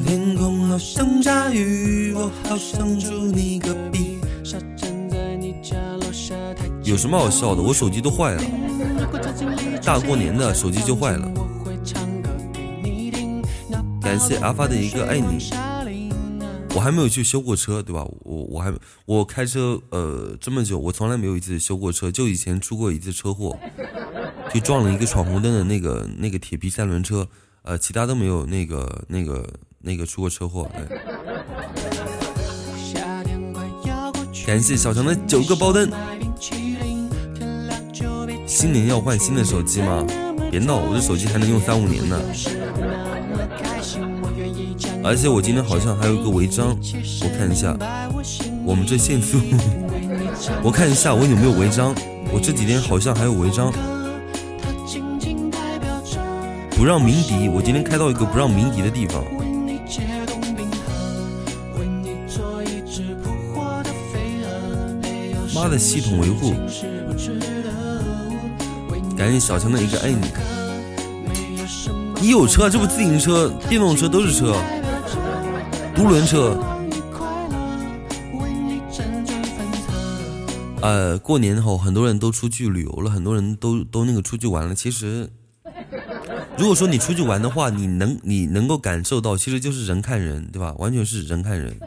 [0.06, 4.16] 天空好像下雨，我好想住你隔壁。
[6.82, 7.62] 有什么好笑的？
[7.62, 8.42] 我手机都坏了，
[9.90, 11.28] 大过年的手机就坏了。
[14.00, 15.50] 感谢阿发的一个爱你。
[16.76, 18.06] 我还没有去修过车，对吧？
[18.20, 18.72] 我我还
[19.04, 23.58] 我开车呃这么久，我从来没有一次修过车，就以前出过一次车祸，
[24.54, 27.26] 就撞了一个闯红灯的那个那个铁皮三轮车，
[27.62, 29.44] 呃，其他都没有那个那个
[29.80, 30.70] 那个出过车祸。
[34.46, 35.90] 感谢小强的九个包灯。
[38.50, 40.04] 新年要换新的手机吗？
[40.50, 42.20] 别闹，我这手机还能用三五年呢。
[45.04, 46.76] 而且我今天好像还有一个违章，
[47.22, 47.78] 我看一下，
[48.64, 49.38] 我们这限速，
[50.64, 51.94] 我看一下我有没有违章。
[52.32, 53.72] 我这几天好像还有违章，
[56.70, 57.48] 不让鸣笛。
[57.48, 59.22] 我今天开到一个不让鸣笛的地方。
[65.54, 66.52] 妈的，系统维护！
[69.20, 70.26] 感谢小强的一个爱你。
[72.22, 74.56] 你有车，这不自行车、电动车都是车，
[75.94, 76.58] 独轮车。
[80.80, 84.74] 呃，过年后很多人都出去旅游了，很多人都都那个出去玩了。
[84.74, 85.28] 其实，
[86.56, 90.74] 如果说你出去玩的话，你能你能够感受到，其实就是人看人，对吧？
[90.78, 91.78] 完全是人看人，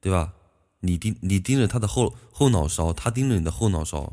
[0.00, 0.32] 对吧？
[0.80, 4.10] 你盯你盯着他的后后脑勺，他盯着你的后脑勺。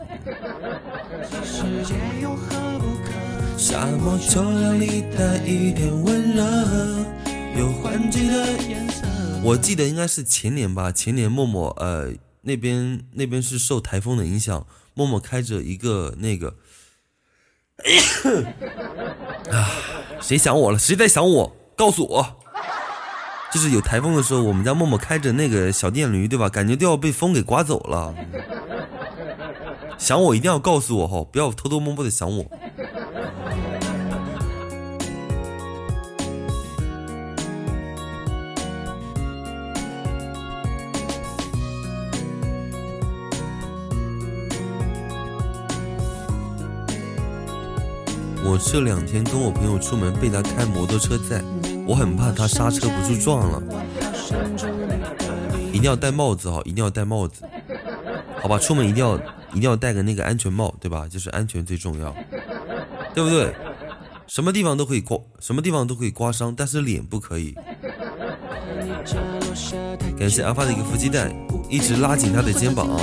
[9.43, 12.11] 我记得应该是前年吧，前年默默呃
[12.41, 16.55] 那边那边是受台风的影响，默默开着一个那个，
[19.51, 19.72] 啊，
[20.20, 20.78] 谁想我了？
[20.78, 21.55] 谁在想我？
[21.78, 22.39] 告诉我，
[23.54, 26.48] 就是有台风的时候，我们家默默开着那个小电驴，对吧？
[26.48, 28.14] 感觉都要被风给刮走了。
[29.98, 32.45] 想我一定要告诉我哈，不要偷偷摸摸的想我。
[48.50, 51.43] 我这两天跟我朋友出门，被他开摩托车载，
[51.88, 53.63] 我很怕他刹车不住撞了。
[55.71, 57.43] 一定要戴帽子哈，一定要戴帽子，
[58.41, 58.57] 好吧？
[58.57, 59.15] 出门一定要
[59.53, 61.07] 一定要戴个那个安全帽，对吧？
[61.09, 62.13] 就是安全最重要，
[63.13, 63.53] 对不对？
[64.25, 67.55] 什么地方都可以刮，什么地方都可以刮伤，但是脸不可以。
[70.19, 71.31] 感谢阿发的一个腹肌带，
[71.69, 72.99] 一直拉紧他的肩膀啊。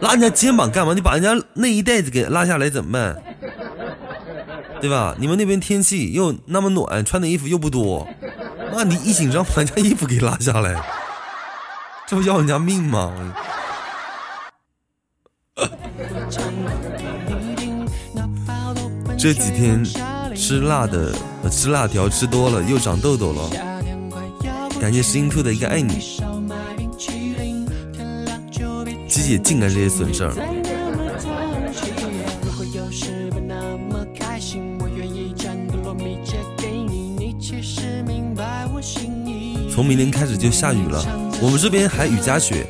[0.00, 0.94] 拉人家肩膀干嘛？
[0.94, 3.22] 你把人家内衣带子给拉下来怎么办？
[4.82, 5.14] 对吧？
[5.16, 8.08] 你们那边天气又那么暖，穿的衣服又不多，
[8.72, 10.82] 那你一紧张把人家衣服给拉下来，
[12.04, 13.14] 这不要人家命吗？
[19.16, 19.84] 这几天
[20.34, 21.14] 吃辣的，
[21.48, 23.48] 吃辣条吃多了又长痘痘了。
[24.80, 26.18] 感谢石英兔的一个爱你，
[29.06, 30.34] 鸡姐净干这些损事儿。
[39.82, 41.04] 从明天开始就下雨了，
[41.42, 42.64] 我们这边还雨夹雪。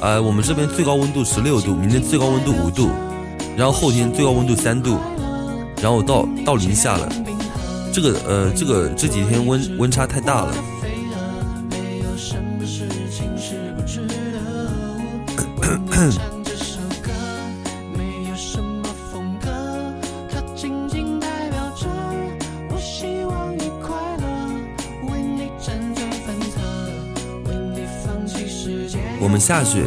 [0.00, 2.90] 呃，我们这边最高温度十六度，明天最高温度五度，
[3.56, 4.98] 然后后天最高温度三度，
[5.80, 7.08] 然后到到零下了。
[7.92, 10.52] 这个呃，这个这几天温温差太大了。
[29.44, 29.84] 下雪，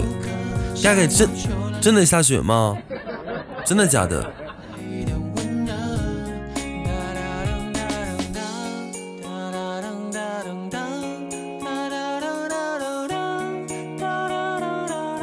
[0.84, 1.28] 大概真
[1.82, 2.78] 真的下雪吗？
[3.66, 4.24] 真的假的？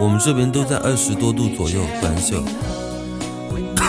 [0.00, 2.42] 我们这边都在二十多度左右，短袖，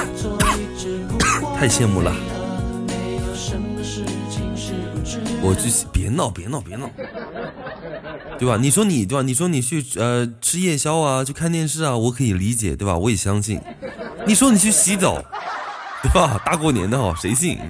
[1.58, 2.14] 太羡慕了。
[5.41, 6.88] 我去，别闹，别闹，别闹。
[8.38, 8.58] 对吧？
[8.58, 9.24] 你说你对吧？
[9.24, 12.98] 你说你去呃吃夜宵啊，去看电视啊，我可以理解，对吧？
[12.98, 13.60] 我也相信。
[14.28, 15.24] 你说你去洗澡，
[16.04, 16.42] 对吧？
[16.46, 17.58] 大过年的哈，谁信？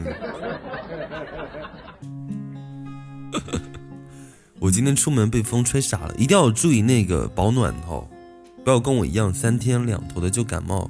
[4.60, 8.04] 我今天出门被风吹傻了，一定要注意那个保暖哈，
[8.64, 10.90] 不要跟我一样三天两头的就感冒。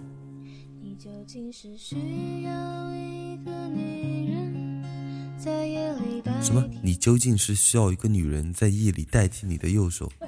[6.46, 6.64] 什么？
[6.84, 10.12] 你究竟是需要一个女人在夜里代替你的右手？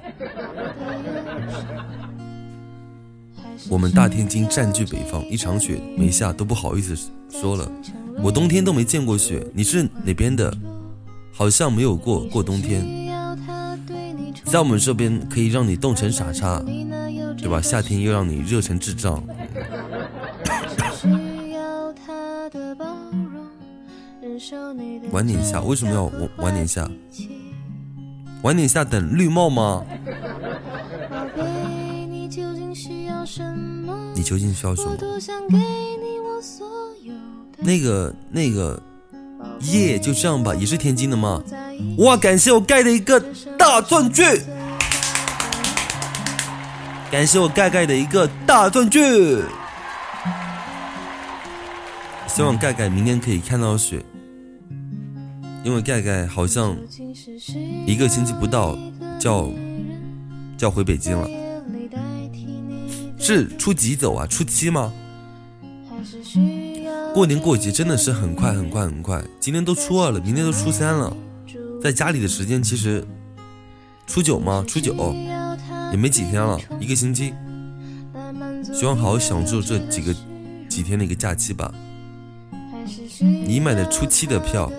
[3.69, 6.97] 我们大天津占据北方，一场雪没下都不好意思
[7.29, 7.71] 说了。
[8.23, 10.51] 我冬天都没见过雪，你是哪边的？
[11.31, 12.83] 好像没有过过冬天。
[14.43, 16.59] 在我们这边可以让你冻成傻叉，
[17.37, 17.61] 对吧？
[17.61, 19.23] 夏天又让你热成智障。
[25.11, 26.89] 晚点下，为什么要晚晚点下？
[28.43, 29.83] 晚点下等绿帽吗？
[32.05, 32.53] 你究
[34.37, 34.97] 竟需要什么？
[37.59, 38.81] 那个那个
[39.61, 41.43] 耶，就这样吧，也是天津的吗？
[41.97, 43.19] 哇，感谢我盖的一个
[43.57, 44.23] 大钻戒，
[47.11, 49.41] 感谢我盖盖的一个大钻戒。
[52.27, 54.05] 希望盖盖明天可以看到雪，
[55.67, 56.77] 因为盖盖好像
[57.85, 58.79] 一个星期不到
[59.19, 59.41] 就要
[60.57, 61.29] 就要回北京了，
[63.19, 64.25] 是初几走啊？
[64.25, 64.93] 初七吗？
[67.13, 71.13] 过年过节真的是很快很快很快，今天都初二了，明天都初三了，
[71.83, 73.05] 在家里的时间其实
[74.07, 74.63] 初九吗？
[74.65, 74.93] 初九
[75.91, 77.33] 也没几天了，一个星期。
[78.73, 80.15] 希望好好享受这几个
[80.69, 81.69] 几天的一个假期吧。
[83.19, 84.71] 你买的初七的票，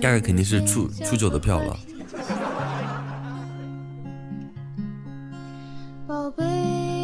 [0.00, 1.78] 盖盖肯定是初初九的票了。
[6.06, 6.44] 宝贝，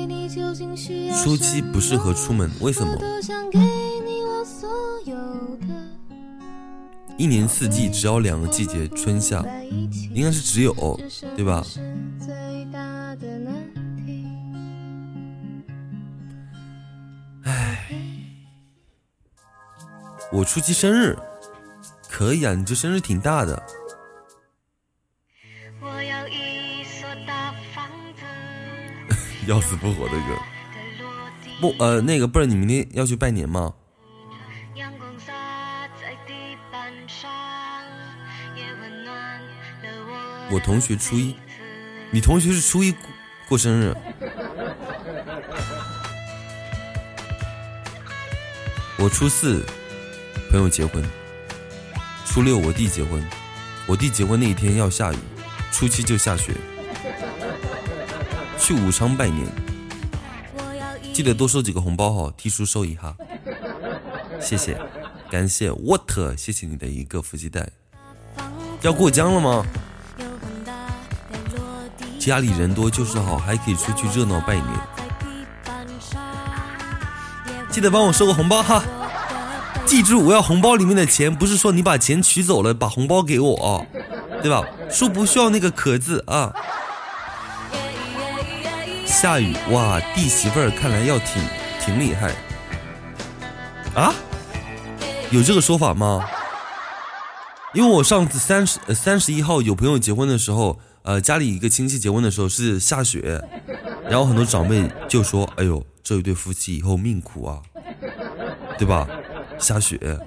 [0.06, 2.96] 你究竟需要初七不适合出门，为什么？
[7.16, 9.44] 一年四季只有两个季节，春夏，
[10.14, 10.72] 应该是只有
[11.34, 11.62] 对吧？
[11.64, 11.80] 是
[12.18, 12.78] 最大
[13.16, 13.54] 的难
[13.96, 14.24] 题。
[20.30, 21.18] 我初七生日，
[22.18, 23.62] 可以啊，你这生日挺大的。
[25.80, 29.14] 我要一所大房子，
[29.46, 30.36] 要死不活的歌。
[30.74, 31.08] 在落
[31.44, 33.72] 地不，呃，那个不是你明天要去拜年吗？
[34.74, 35.32] 阳光洒
[36.02, 37.30] 在地板上，
[38.56, 40.56] 也温暖了我。
[40.56, 41.36] 我同学初一，
[42.10, 43.00] 你同学是初一过
[43.48, 43.96] 过生日。
[48.98, 49.64] 我初四
[50.50, 51.00] 朋友结婚，
[52.38, 53.20] 初六我弟结婚，
[53.84, 55.16] 我弟结婚那一天要下雨，
[55.72, 56.54] 初七就下雪。
[58.56, 59.44] 去武昌拜年，
[61.12, 63.12] 记得多收几个红包哈，替叔收一哈。
[64.40, 64.80] 谢谢，
[65.28, 67.68] 感谢 what，谢谢你的一个福气袋。
[68.82, 69.66] 要过江了吗？
[72.20, 74.66] 家里人多就是好，还可以出去热闹拜年。
[77.68, 78.84] 记得帮我收个红包哈！
[79.88, 83.86] 记住，我要红包里面的钱，不是说你把钱取走了，把红包给我，
[84.42, 84.62] 对吧？
[84.90, 86.54] 说不需要那个可字啊。
[89.06, 91.42] 下雨哇，弟媳妇儿看来要挺
[91.80, 92.34] 挺厉害
[93.94, 94.12] 啊？
[95.30, 96.22] 有这个说法吗？
[97.72, 103.42] 因为我上次三十三十一号有朋友结婚的时候，呃家里一个亲戚结婚的时候是下雪，
[104.06, 107.62] 然后很多长辈就说：“哎呦，这一对夫妻以后命苦啊，
[108.78, 109.08] 对吧？
[109.58, 110.18] 下雪。”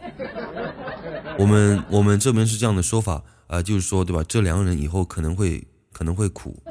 [1.40, 3.24] 我们我们这边是这样的说法啊、
[3.58, 4.24] 呃就是说对吧？
[4.28, 6.62] 这两个人以后可能会可能会苦，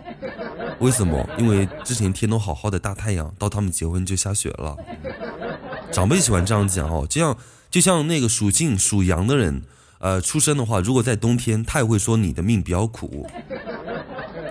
[0.79, 1.29] 为什么？
[1.39, 4.77] 因为之前天都好好的大太阳，到他们结婚就下雪了。
[5.91, 7.37] 长辈喜欢这样讲哦，就像
[7.71, 9.63] 就像那个属性属羊的人，
[9.99, 13.27] 呃，出生的话，如果在冬天，他也会说你的命比较苦，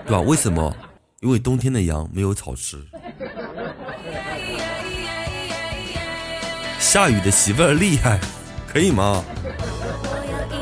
[0.06, 0.20] 对吧？
[0.20, 0.76] 为什么？
[1.20, 2.84] 因为冬天的羊没有草吃。
[6.80, 8.18] 下雨的媳妇儿厉害，
[8.66, 9.22] 可以吗？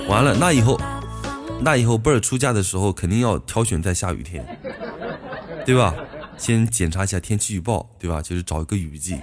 [0.09, 0.79] 完了，那以后，
[1.61, 4.45] 那以后贝儿出嫁的时候，肯定要挑选在下雨天，
[5.65, 5.95] 对吧？
[6.37, 8.21] 先检查一下天气预报，对吧？
[8.21, 9.19] 就是找一个雨季，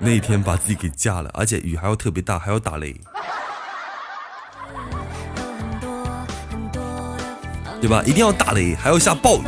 [0.00, 2.96] 那一天把自己给嫁了，而且雨还要特别大，还要打雷，
[7.80, 8.02] 对吧？
[8.04, 9.44] 一定要打雷，还要下暴雨。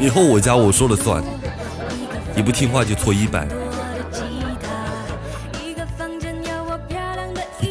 [0.00, 1.22] 以后我家我说了算，
[2.34, 3.46] 你不听话就搓衣板。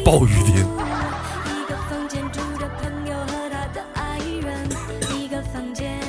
[0.03, 4.69] 暴雨天，一个房间住着朋友和他的爱人，
[5.15, 6.01] 一个房间，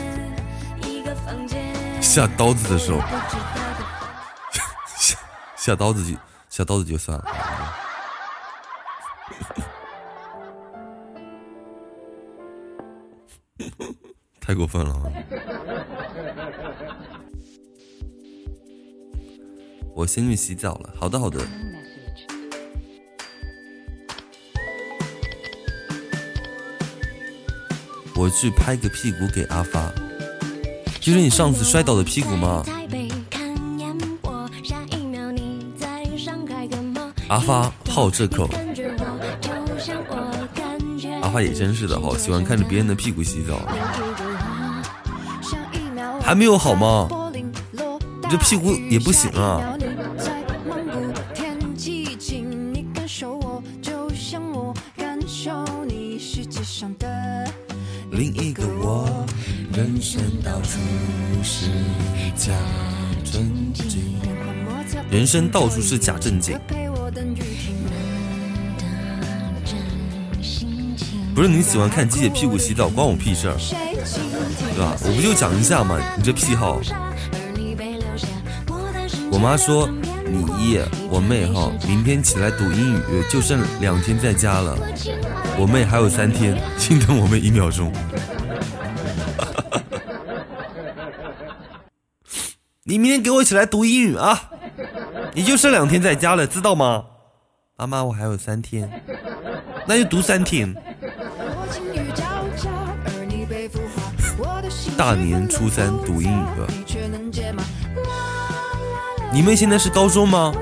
[0.82, 2.02] 一个房间。
[2.02, 3.00] 下刀子的时候，
[4.96, 5.18] 下
[5.56, 6.16] 下刀子就
[6.48, 7.24] 下刀子就算了。
[14.40, 15.04] 太过分了啊！
[19.94, 20.92] 我先去洗澡了。
[20.98, 21.38] 好的，好的。
[28.22, 29.92] 我去拍个屁股给阿发，
[31.00, 32.64] 就是你上次摔倒的屁股吗？
[37.26, 38.48] 阿发好这口，
[41.20, 43.58] 阿发也真是的哈，喜欢看着别人的屁股洗澡。
[46.22, 47.08] 还没有好吗？
[47.32, 49.76] 你这屁股也不行啊！
[65.32, 66.60] 人生到处是假正经。
[71.34, 74.94] 不是你喜欢看鸡姐屁股洗澡，关我屁事儿，对吧？
[75.02, 76.78] 我不就讲一下嘛，你这癖好。
[79.30, 79.88] 我妈说
[80.26, 84.76] 你爷我妹哈，明天起来读英语，就剩两天在家了。
[85.58, 87.90] 我妹还有三天，心疼我妹一秒钟。
[92.84, 94.50] 你明天给我起来读英语啊！
[95.34, 97.04] 你就剩两天在家了，知道吗？
[97.76, 98.88] 妈妈，我还有三天，
[99.86, 100.74] 那就读三天。
[104.96, 106.66] 大年初三读英语课。
[109.32, 110.52] 你们现在是高中吗？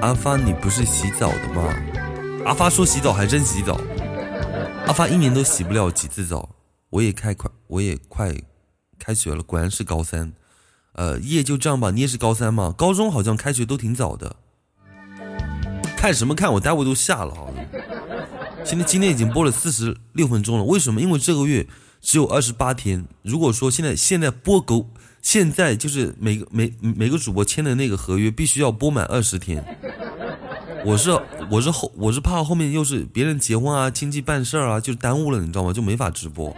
[0.00, 1.62] 阿发，你不是洗澡的吗？
[2.46, 3.78] 阿发说洗澡还真洗澡。
[4.86, 6.48] 阿发一年都洗不了几次澡。
[6.90, 8.34] 我也开快，我也快
[8.98, 10.32] 开学了，果然是高三。
[10.92, 12.74] 呃，叶就这样吧，你也是高三吗？
[12.76, 14.36] 高中好像开学都挺早的。
[15.96, 16.52] 看什么看？
[16.54, 17.46] 我待会都下了哈。
[18.64, 21.00] 现在今天已经播了四十六分钟了，为什么？
[21.00, 21.66] 因为这个月
[22.00, 23.06] 只有二十八天。
[23.22, 24.90] 如果说现在现在播够，
[25.22, 29.64] 现在就是每个每每个主播签的那个合约必须要播满二十天。
[30.84, 31.10] 我是
[31.50, 35.72] 我是后我是怕后面又是别人结婚啊、亲戚办事儿啊，就耽误了，你知道吗？
[35.72, 36.54] 就没法直播。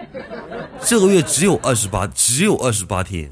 [0.81, 3.31] 这个月只有二十八，只有二十八天，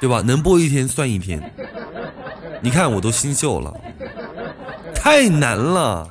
[0.00, 0.20] 对吧？
[0.20, 1.52] 能播一天算一天。
[2.60, 3.74] 你看我都心秀了。
[4.94, 6.08] 太难了，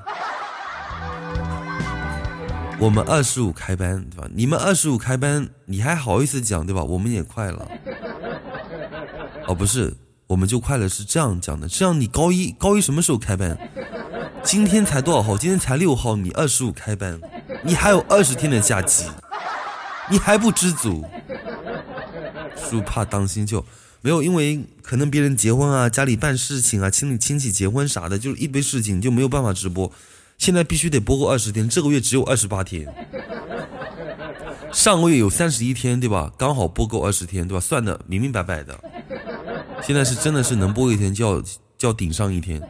[2.78, 4.28] 我们二十五开班对吧？
[4.34, 6.84] 你们二十五开班，你还好意思讲对吧？
[6.84, 7.66] 我们也快了，
[9.48, 9.96] 哦不是，
[10.32, 11.68] 我们就快了，是这样讲的。
[11.68, 13.58] 这样你高一高一什么时候开班？
[14.42, 15.38] 今天才多少号？
[15.38, 17.20] 今天才六号，你二十五开班，
[17.64, 19.10] 你还有二十天的假期，
[20.10, 21.04] 你还不知足？
[22.56, 23.66] 叔怕当心就。
[24.00, 29.92] 没有，因为可能别人结婚啊，家里办事情啊，亲戚亲戚结婚啥的，就是一堆事情就没有办法直播。
[30.38, 32.88] 现在必须得播够二十天，这个月只有二十八天。
[34.72, 36.32] 上个月有三十一天，对吧？
[36.38, 37.60] 刚好播够二十天，对吧？
[37.60, 38.80] 算的明明白白的。
[39.84, 41.42] 现在是真的是能播一天就要
[41.78, 42.62] 就要顶上一天，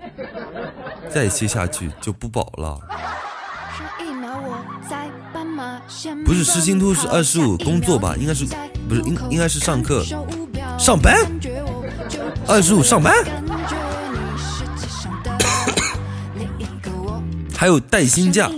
[1.09, 2.79] 再接下去就不保了。
[6.25, 8.15] 不是失心突是二十五工作吧？
[8.17, 8.45] 应该是
[8.87, 10.03] 不是应应该是上课。
[10.79, 11.15] 上班，
[12.47, 13.13] 二十五上班，
[17.55, 18.49] 还有带薪假。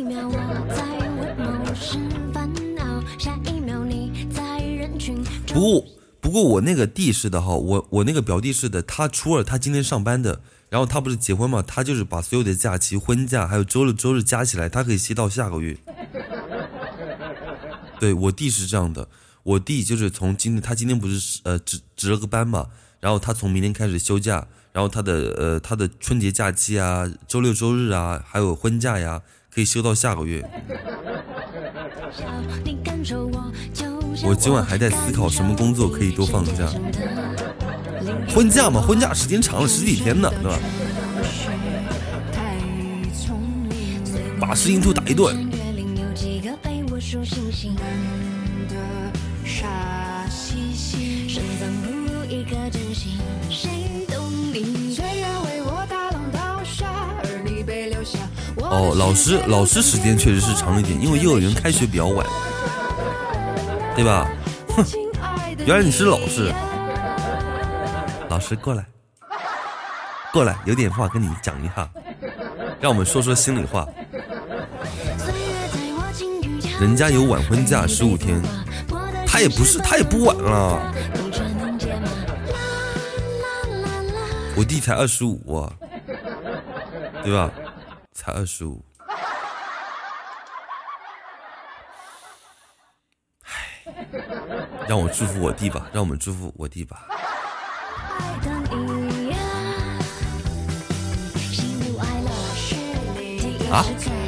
[5.48, 5.86] 不
[6.34, 15.78] 不过我那个弟是的哈，我我那个表弟是的，他初二他今天上班的，然后他不是结婚嘛，他就是把所有的假期、婚假还有周六周日加起来，他可以歇到下个月。
[18.00, 19.08] 对我弟是这样的。
[19.44, 22.70] 我弟就是从今天，他今天不是呃值值了个班嘛，
[23.00, 29.22] 然后他从明天开始休假，然后他的呃他的春节假期啊、周六周日啊，还有婚假呀，
[29.54, 30.44] 可以休到下个月。
[34.26, 36.68] 我今晚还在思考什么工作可以多放假。
[38.34, 40.58] 婚假嘛，婚假时间长了十几天呢，对吧？
[44.40, 45.36] 把石英兔打一顿。
[58.66, 62.26] 哦，老师，老师时间确实是长一点，因为幼儿园开学比较晚，
[63.96, 64.28] 对吧？
[64.70, 64.84] 哼，
[65.66, 66.52] 原来你是老师，
[68.28, 68.86] 老师过来，
[70.32, 71.88] 过来，有点话跟你讲一下，
[72.82, 73.88] 让我们说说心里话。
[76.82, 78.42] 人家有晚婚假十五天，
[79.28, 80.92] 他也不是，他也不晚了。
[84.58, 85.70] 我弟才二十五，
[87.24, 87.50] 对吧？
[88.12, 88.84] 才二十五，
[94.88, 96.98] 让我祝福我弟吧，让我们祝福我弟吧。
[103.72, 103.86] 啊，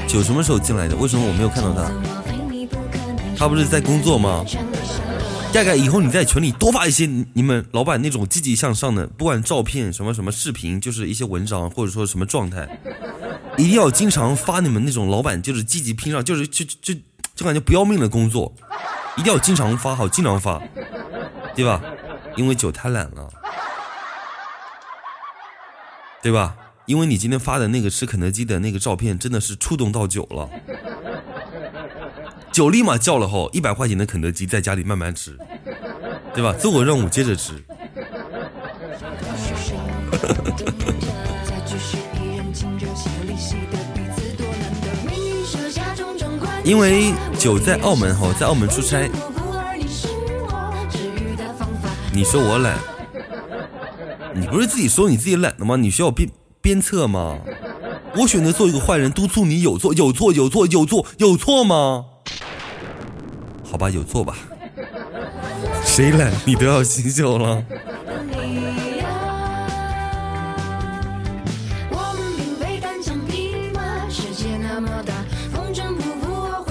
[0.07, 0.95] 九什么时候进来的？
[0.95, 1.91] 为什么我没有看到他？
[3.37, 4.43] 他不是在工作吗？
[5.53, 12.67] 大概以后你在群里多发一些你们老板那种积极向上的，不管照片什么什么视频，就是一些文章或者说什么状态。
[13.57, 16.93] 一定要经常发你们那种老板就是积极拼上，就是就就
[17.35, 18.53] 就感觉不要命的工作，
[19.17, 20.61] 一定要经常发好，经常发，
[21.53, 21.81] 对吧？
[22.37, 23.29] 因为酒太懒了，
[26.21, 26.55] 对吧？
[26.85, 30.49] 因为你今天发的那个吃肯德基的那个照片，真的是触动到酒了，
[32.51, 35.37] 酒立马叫了后，一百块钱的肯德基在家里慢慢吃，
[36.33, 36.53] 对吧？
[36.53, 37.63] 做个任务接着吃。
[46.65, 49.07] 因为酒在澳门哈，在澳门出差。
[52.11, 52.79] 你说我懒，
[54.33, 55.75] 你不是自己说你自己懒的吗？
[55.75, 56.27] 你需要鞭
[56.61, 57.37] 鞭策吗？
[58.17, 62.05] 我选择做一个坏人，督促你有错有错有错有错有错吗？
[63.63, 64.35] 好吧，有错吧。
[65.83, 67.63] 谁懒你都要心秀了。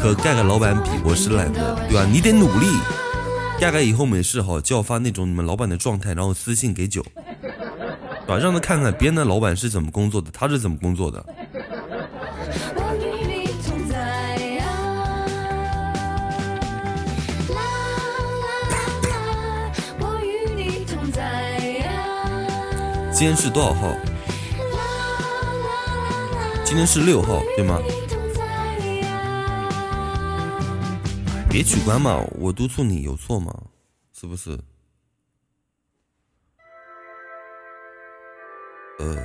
[0.05, 2.05] 和盖盖老板比，我是懒的，对吧？
[2.05, 2.67] 你得努力。
[3.59, 7.03] 盖盖以后没事哈，就要发那种你们老板的状态，然后私信给九，
[7.41, 8.37] 对吧？
[8.37, 11.25] 让他看看别人的老板是怎么工作的，他是怎么工作的。
[23.11, 23.89] 今天是多少号？
[26.63, 27.79] 今天是六号，对吗？
[31.55, 33.55] 别取关嘛，我督促你有错吗？
[34.13, 34.59] 是不是？
[38.99, 39.17] 呃，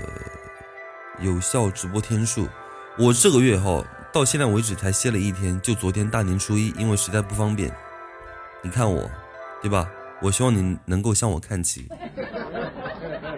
[1.21, 2.47] 有效直播天数，
[2.99, 7.75] 我这个月哈到现在为止才歇了一天，就昨天大年初一，因为实在不方便。
[8.61, 9.09] 你看我，
[9.59, 9.91] 对吧？
[10.21, 11.89] 我希望你能够向我看齐，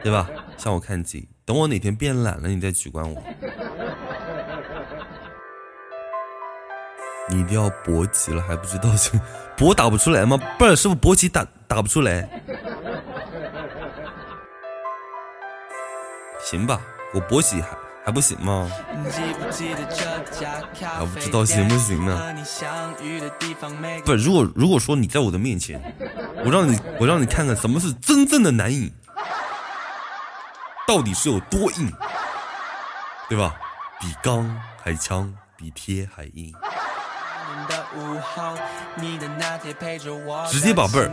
[0.03, 0.29] 对吧？
[0.57, 3.23] 向我看齐，等我哪天变懒了，你再取关我。
[7.31, 9.17] 你一定要勃起了还不知道就
[9.57, 10.37] 勃打不出来吗？
[10.59, 12.29] 不是，是不是勃起打打不出来？
[16.43, 16.81] 行吧，
[17.13, 17.69] 我勃起还
[18.05, 18.69] 还不行吗？
[20.81, 22.35] 还不知道行不行呢？
[24.03, 25.81] 不，如果如果说你在我的面前，
[26.43, 28.91] 我让你我让你看看什么是真正的男人，
[30.85, 31.89] 到底是有多硬，
[33.29, 33.55] 对吧？
[34.01, 36.53] 比钢还强，比铁还硬。
[40.49, 41.09] 直接宝贝儿。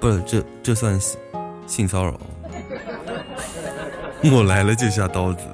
[0.00, 0.98] 不是，这这算
[1.66, 2.12] 性骚扰？
[4.24, 5.46] 我来了就下刀子。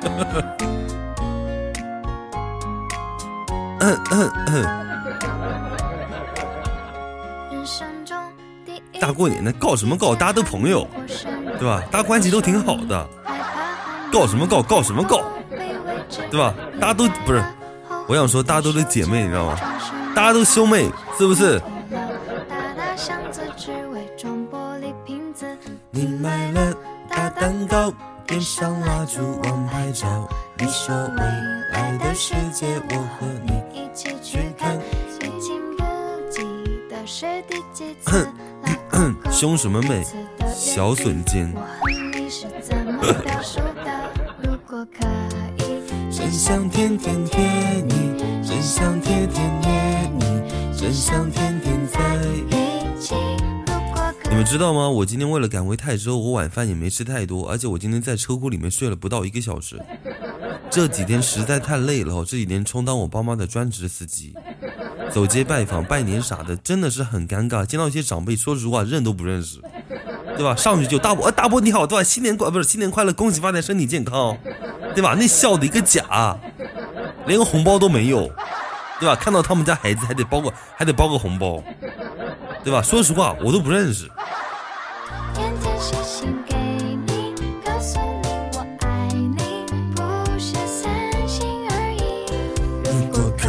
[9.00, 10.14] 大过年的告什么告？
[10.14, 10.86] 大家都朋友，
[11.58, 11.82] 对吧？
[11.90, 13.08] 大家关系都挺好的，
[14.12, 14.62] 告什么告？
[14.62, 15.22] 告什么告？
[16.30, 16.54] 对吧？
[16.78, 17.42] 大家都不是，
[18.06, 19.56] 我想说大家都是姐妹，你知道吗？
[20.14, 21.60] 大家都兄妹，是不是？
[25.90, 26.74] 你买了
[27.08, 27.92] 大蛋糕。
[28.30, 30.28] 点上蜡烛，往拍照。
[30.56, 31.22] 你说未
[31.72, 34.78] 来的世界，我和你一起去看。
[35.18, 35.82] 已经不
[36.30, 36.40] 记
[36.88, 38.28] 得是第几次。
[39.32, 40.04] 凶什么美？
[40.54, 41.52] 小笋尖。
[46.12, 47.40] 真想天天贴
[47.82, 51.98] 你，真想天天捏你，真想天天在
[52.48, 53.16] 一起。
[54.30, 54.88] 你们知道吗？
[54.88, 59.82] 我今天为了赶回泰州，我晚饭也没吃太多，而且我今天在车库里面睡了不到一个小时。
[60.70, 64.32] 这几天实在太累了，这几天充当我爸妈的专职司机，
[65.10, 67.66] 走街拜访、拜年啥的，真的是很尴尬。
[67.66, 69.60] 见到一些长辈，说实话认都不认识，
[70.36, 70.54] 对吧？
[70.54, 72.04] 上去就大伯，大伯你好，对吧？
[72.04, 74.38] 新年快不是新年快乐，恭喜发财，身体健康，
[74.94, 75.16] 对吧？
[75.18, 76.38] 那笑的一个假，
[77.26, 78.30] 连个红包都没有，
[79.00, 79.16] 对吧？
[79.16, 81.60] 看到他们家孩子还得包个还得包个红包。
[82.62, 82.82] 对吧？
[82.82, 84.08] 说实话，我都不认识。
[92.84, 93.48] 如果可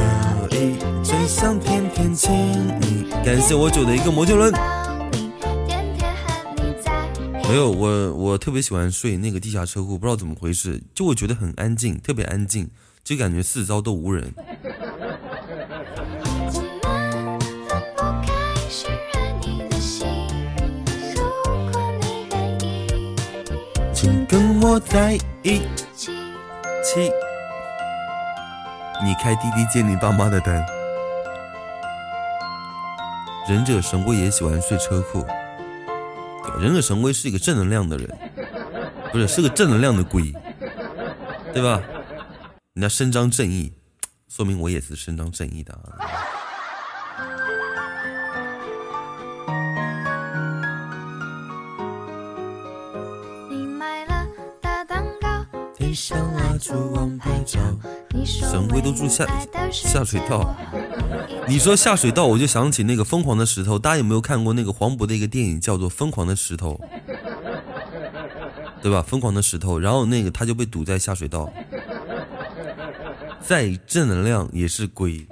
[0.56, 2.32] 以，真想天天亲
[2.80, 3.10] 你。
[3.26, 4.54] 感谢我九的一个摩天轮。
[7.50, 12.70] 没有，我我特别喜欢睡那个地下车库，不知道怎么回事，就我觉得很安静，特别安静，
[13.04, 14.34] 就感觉四周都无人。
[24.72, 25.60] 我在一
[25.92, 26.14] 起，
[29.04, 30.66] 你开滴滴接你爸妈的单。
[33.50, 35.28] 忍者神龟也喜欢睡车库。
[36.58, 38.18] 忍者神龟是一个正能量的人，
[39.12, 40.32] 不是是个正能量的龟，
[41.54, 41.82] 对吧？
[42.74, 43.74] 人家伸张正义，
[44.30, 46.01] 说明我也是伸张正义的啊。
[56.62, 56.78] 神
[58.68, 59.26] 龟都住下
[59.72, 60.56] 下水道，
[61.48, 63.80] 你说下水道，我就想起那个疯狂的石头。
[63.80, 66.74] 大家有没有看过那个黄渤的一个电影，叫做《疯狂的石头》，
[68.80, 69.02] 对吧？
[69.02, 71.52] 疯狂的石头，然后那个他就被堵在下水道。
[73.40, 75.26] 再正能量也是鬼，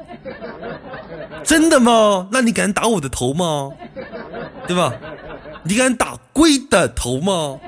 [1.44, 2.28] 真的吗？
[2.32, 3.72] 那你敢打我的头吗？
[4.68, 4.92] 对吧？
[5.64, 7.60] 你敢打龟的头吗？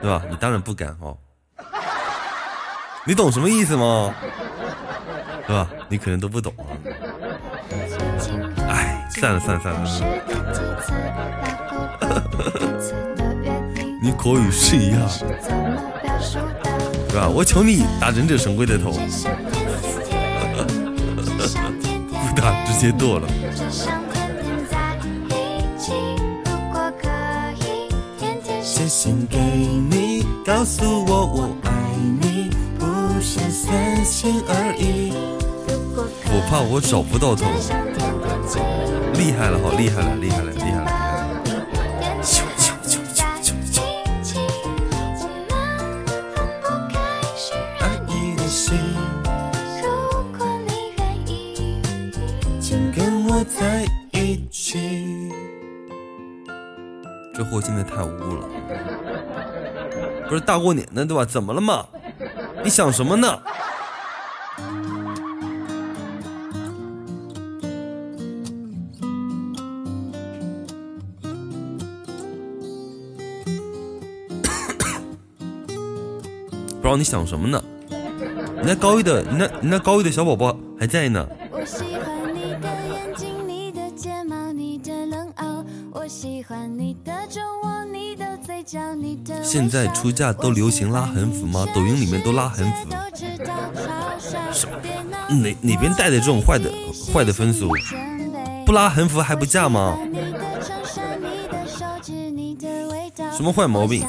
[0.00, 0.22] 对吧？
[0.30, 1.14] 你当然不敢哦。
[3.06, 4.14] 你懂什么意思吗？
[5.46, 5.68] 是吧？
[5.88, 6.64] 你可能都不懂啊。
[8.70, 9.84] 哎，算了算了算了。
[14.02, 15.24] 你口语是一样，是
[17.14, 17.28] 吧？
[17.28, 18.92] 我求你打忍者神龟的头，
[22.34, 23.28] 不打直接剁了。
[28.62, 31.63] 写信给你，告诉我我爱你。
[36.26, 37.44] 我怕我找不到头，
[39.14, 40.90] 厉害了，好厉害了，厉害了，厉害了，厉害了！
[57.36, 58.46] 这货现在太污了，
[60.28, 61.24] 不是大过年的对吧？
[61.24, 61.84] 怎么了嘛？
[62.62, 63.40] 你想什么呢？
[76.96, 77.62] 你想什么呢？
[77.88, 81.26] 你那高一的，你那你那高一的小宝宝还在呢。
[89.42, 91.66] 现在出嫁都流行拉横幅吗？
[91.74, 92.88] 抖音里面都拉横幅。
[94.52, 94.76] 什么？
[95.28, 96.70] 哪哪边带的这种坏的
[97.12, 97.70] 坏的风俗？
[98.64, 99.98] 不拉横幅还不嫁吗？
[103.32, 104.06] 什么坏毛病？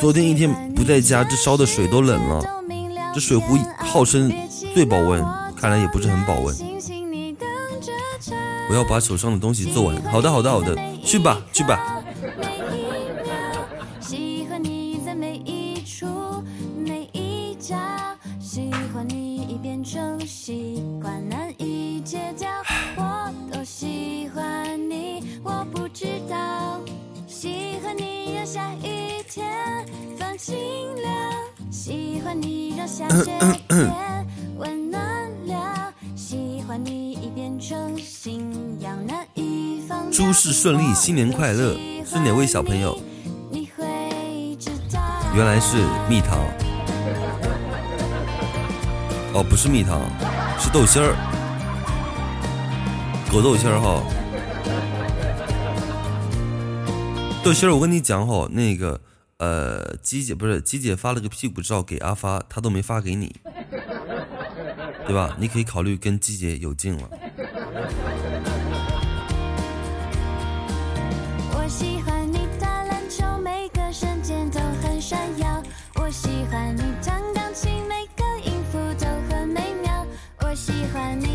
[0.00, 2.44] 昨天一天不在家，这烧的水都冷了。
[3.12, 4.32] 这水壶号称
[4.72, 5.24] 最保温，
[5.56, 6.54] 看来也不是很保温。
[8.70, 10.00] 我要把手上的东西做完。
[10.04, 11.97] 好的，好的，好的，去吧，去吧。
[40.68, 41.72] 顺利，新年快乐！
[42.04, 43.00] 是哪位小朋友？
[45.34, 45.78] 原来是
[46.10, 46.38] 蜜糖。
[49.32, 50.02] 哦，不是蜜糖，
[50.60, 51.16] 是豆心儿，
[53.32, 54.04] 狗豆心儿哈。
[57.42, 59.00] 豆心儿，我跟你讲哈，那个
[59.38, 63.34] 呃，鸡姐不是鸡姐发了个屁股照给阿发，他都没发给你，
[65.06, 65.34] 对吧？
[65.40, 67.08] 你可以考虑跟鸡姐有劲了。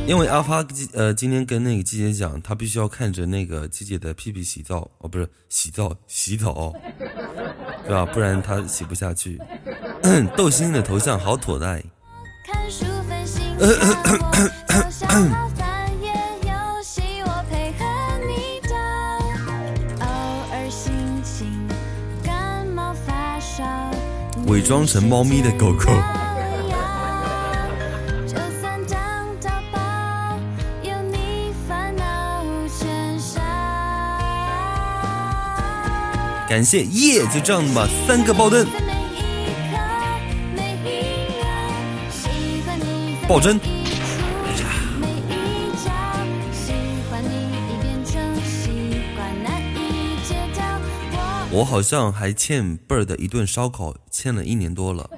[0.06, 6.74] 因为阿发呃今天跟那个季姐讲，他必须要看着那个季姐的屁屁洗澡哦，不是洗澡洗澡，
[7.86, 8.06] 对吧？
[8.06, 9.40] 不然他洗不下去。
[10.36, 11.82] 豆星星的头像好妥的。
[24.48, 25.90] 伪装成猫咪的狗狗。
[36.54, 38.64] 感谢耶，就这样吧，三个爆灯，
[43.28, 43.60] 爆针。
[51.50, 55.10] 我好像还欠贝儿的一顿烧烤，欠了一年多了。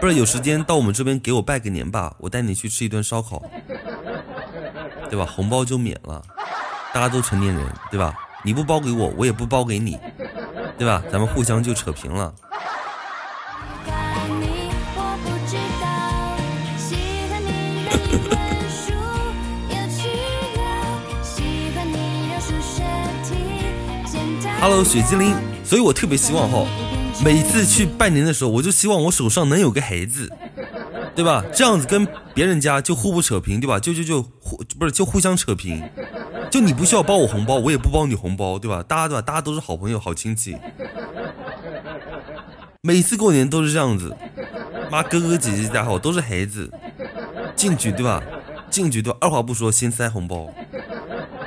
[0.00, 3.42] 不是有时间到我们这边给我拜个年吧，我带你去吃一顿烧烤，
[5.10, 5.26] 对吧？
[5.30, 6.24] 红包就免了，
[6.94, 8.14] 大家都成年人，对吧？
[8.46, 9.98] 你不包给我，我也不包给你，
[10.78, 11.02] 对吧？
[11.10, 12.30] 咱们互相就扯平了。
[24.60, 25.34] Hello，雪精灵，
[25.64, 26.64] 所以我特别希望哈，
[27.24, 30.30] 每次去拜年的时候，我就希望我手上能有个孩子，
[31.16, 31.42] 对吧？
[31.52, 33.80] 这样子跟别人家就互不扯平，对吧？
[33.80, 35.82] 就就就互不是就互相扯平，
[36.56, 38.82] 就你不需要包我红包，我也不包你红包，对吧？
[38.82, 39.20] 大家对吧？
[39.20, 40.56] 大家都是好朋友、好亲戚，
[42.80, 44.16] 每次过年都是这样子，
[44.90, 46.72] 妈哥哥姐姐家好都是孩子，
[47.54, 48.22] 进去对吧？
[48.70, 49.18] 进去对吧？
[49.20, 50.48] 二话不说先塞红包。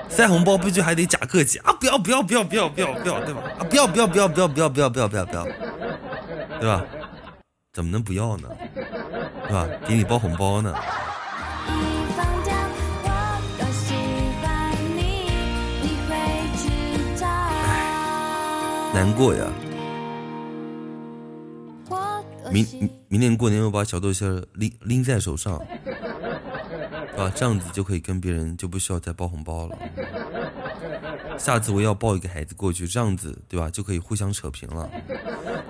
[0.07, 1.73] 塞红包必须还得假客气啊！
[1.73, 3.41] 不要不要不要不要不要不要对吧？
[3.57, 5.47] 啊不要不要不要不要不要不要不要不要不要，
[6.59, 6.85] 对吧？
[7.73, 8.47] 怎么能不要呢？
[9.47, 9.67] 对吧？
[9.87, 10.71] 给你包红包呢。
[18.93, 19.45] 难过呀！
[22.51, 25.57] 明明年过年我把小豆馅拎拎在手上。
[27.17, 29.77] 啊，这样子就可以跟别人就不需要再包红包了。
[31.37, 34.89] 下次我要抱一个孩子过去，这样子对吧，就可以互相扯平了。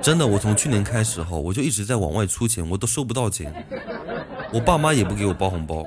[0.01, 3.53] 真的，我从去年开始后，我就一直在往外出钱，我都收不到钱，
[4.53, 5.85] 我爸妈也不给我包红包。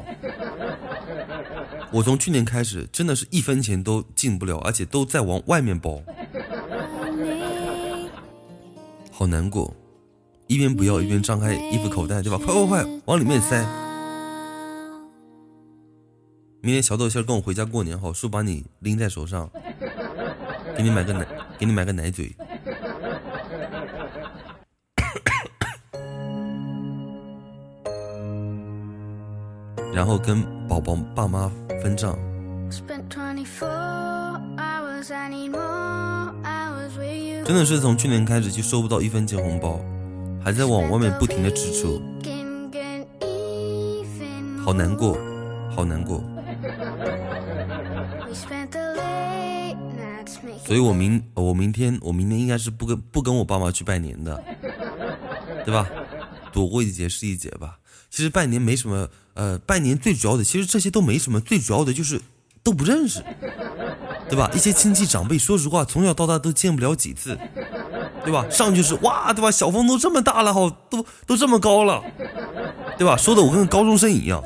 [1.90, 6.02] 我从去年开始，真的是一分钱都进不了，而且都在往外面包，
[9.22, 9.72] 好难过。
[10.48, 12.36] 一边不要一边张开衣服口袋，对吧？
[12.44, 13.64] 快快快，往里面塞。
[16.60, 19.48] 明天小豆馅跟我回家过年好，叔把你拎在手上，
[20.76, 21.24] 给你买个奶，
[21.56, 22.34] 给你买个奶嘴，
[29.94, 31.48] 然后跟宝宝爸妈
[31.80, 32.18] 分账。
[37.44, 39.80] 真的是从去年开始就收不到一分钱红包，
[40.44, 42.00] 还在往外面不停的支出，
[44.64, 45.18] 好难过，
[45.74, 46.22] 好难过。
[50.64, 54.42] 所以我明我明天我明天应该是不跟不跟我爸妈去拜年的，
[55.64, 55.88] 对吧？
[56.52, 57.78] 躲过一劫是一劫吧。
[58.08, 62.20] 其实拜年没什么，呃，拜年最主要的其实这些都没什么，最主要的就是
[62.62, 63.22] 都不认识，
[64.32, 64.50] 对吧？
[64.54, 67.38] 一些亲戚长辈，说实话，从小到大都见不了几次，
[68.24, 68.46] 对吧？
[68.48, 69.50] 上去是哇，对吧？
[69.50, 72.02] 小峰都这么大了，好都都这么高了，
[72.96, 73.14] 对吧？
[73.14, 74.42] 说的我跟高中生一样，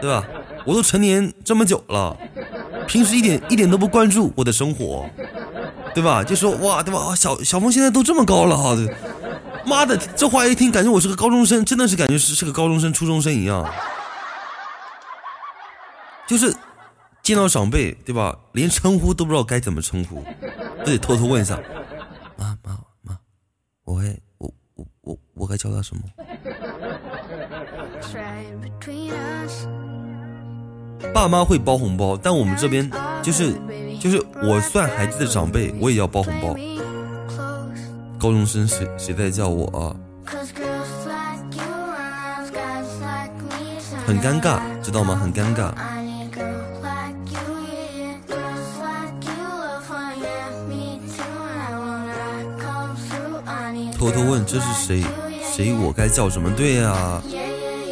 [0.00, 0.24] 对吧？
[0.64, 2.16] 我都成年这么久了。
[2.86, 5.04] 平时一点一点都不关注我的生活，
[5.94, 6.24] 对吧？
[6.24, 7.14] 就说哇，对吧？
[7.14, 8.74] 小小峰现在都这么高了哈，
[9.66, 13.70] 妈的，这话一听，感觉我是个高中生，真的是感觉是是个高中生、初中生一样。
[16.26, 16.56] 就是
[17.24, 18.38] 见到长辈，对吧？
[18.52, 20.22] 连称呼都不知道该怎么称呼，
[20.84, 21.58] 都得偷偷问一下，
[22.36, 23.18] 妈妈妈，
[23.84, 26.02] 我该我我我我该叫他什么？
[31.14, 32.88] 爸妈会包红包，但我们这边
[33.22, 33.54] 就是
[33.98, 36.54] 就是我算孩子的长辈，我也要包红包。
[38.18, 39.96] 高中生谁谁在叫我啊？
[44.06, 45.16] 很尴尬，知道吗？
[45.16, 45.72] 很尴尬。
[54.10, 55.02] 偷偷问这是谁？
[55.54, 56.50] 谁我该叫什么？
[56.50, 57.22] 对呀。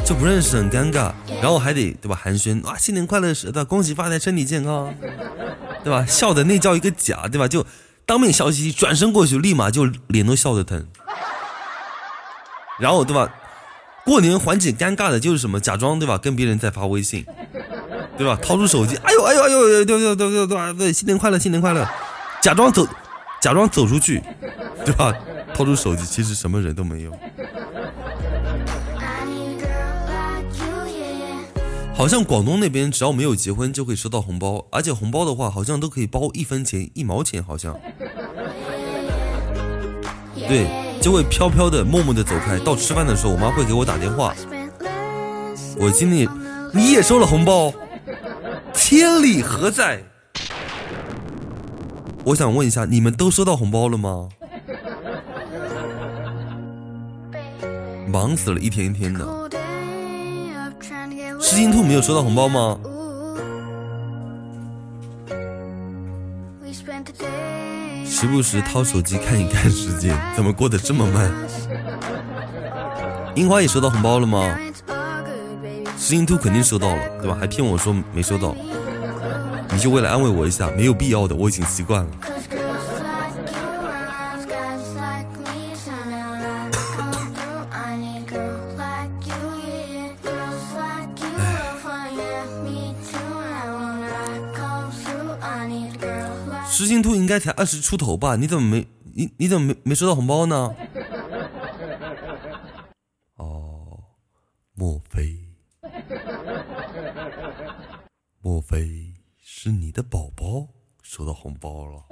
[0.05, 4.93] 就不认识很尴尬，然后还得对吧寒暄啊新年快乐舌头恭喜发财身体健康，
[5.85, 7.65] 对吧笑的那叫一个假对吧就
[8.05, 10.85] 当面笑嘻嘻转身过去立马就脸都笑得疼，
[12.81, 13.33] 然后对吧
[14.05, 17.25] 过年缓解尴尬的就是什么假装对吧跟别人在发微信，
[18.19, 21.89] 对吧掏出手机哎呦哎呦哎呦对对对对对对新年快乐新年快乐，
[22.41, 22.85] 假装走
[23.41, 24.21] 假装走出去，
[24.85, 25.15] 对吧
[25.55, 27.13] 掏出手机其实什么人都没有。
[31.95, 37.79] 好像广东那边只要没有结婚就可以收到红包，而且红包的话好像都可以包一分钱、一毛钱，好像。
[40.35, 40.67] 对，
[41.01, 42.59] 就会飘飘的、默默的走开。
[42.59, 44.35] 到吃饭的时候，我妈会给我打电话。
[45.77, 46.29] 我今天
[46.75, 47.73] 你也收了红包，
[48.75, 50.03] 天理何在？
[52.25, 54.29] 我想问一下，你们都收到红包了吗？
[58.13, 59.27] 忙死了，一天一天的。
[61.41, 62.79] 失心兔没有收到红包吗？
[68.05, 71.33] 时不时掏手机看一看时间，怎么过得这么慢？
[73.35, 74.59] 樱花也收到红包了吗？
[75.97, 77.35] 失心兔肯定收到了，对吧？
[77.41, 78.55] 还骗我说没收到，
[79.71, 82.11] 你就为了安慰我一下，没有必要的，我已经习惯了。
[96.83, 98.35] 知心兔应该才二十出头吧？
[98.35, 100.75] 你怎么没你你怎么没没收到红包呢？
[103.37, 104.03] 哦，
[104.75, 105.39] 莫非
[108.41, 110.67] 莫非是你的宝宝
[111.03, 112.03] 收到红包了？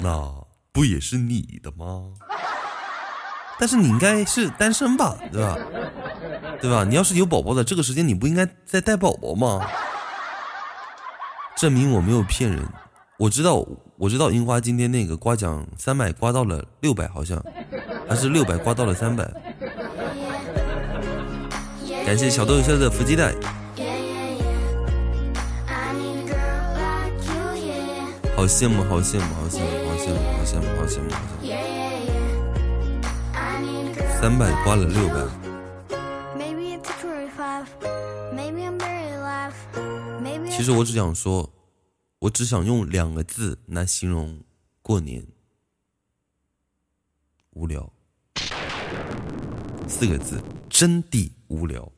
[0.00, 2.12] 那不也是你的吗？
[3.56, 5.56] 但是你应该是单身吧，对吧？
[6.60, 6.82] 对吧？
[6.82, 9.64] 你要是有宝宝的，这个时间你不应该在带宝宝吗？
[11.56, 12.60] 证明我没有骗人，
[13.16, 13.64] 我知道，
[13.96, 17.40] 我知道樱花今天那个刮奖三百刮到了六百，好像
[18.08, 19.24] 还是六百刮到了三百。
[22.04, 23.32] 感谢小豆豆的福鸡蛋，
[28.36, 31.08] 好羡慕，好羡慕，好羡慕，好羡慕，好羡慕，好羡慕，好羡慕。
[34.20, 35.43] 三百刮了六百。
[40.64, 41.52] 实我只想说，
[42.20, 44.40] 我只想用两个字来形容
[44.80, 45.26] 过年：
[47.50, 47.92] 无聊。
[49.86, 50.40] 四个字，
[50.70, 51.92] 真的无聊。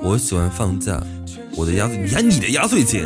[0.00, 1.00] 我喜欢放假，
[1.54, 3.04] 我的压岁，你看你的压岁钱。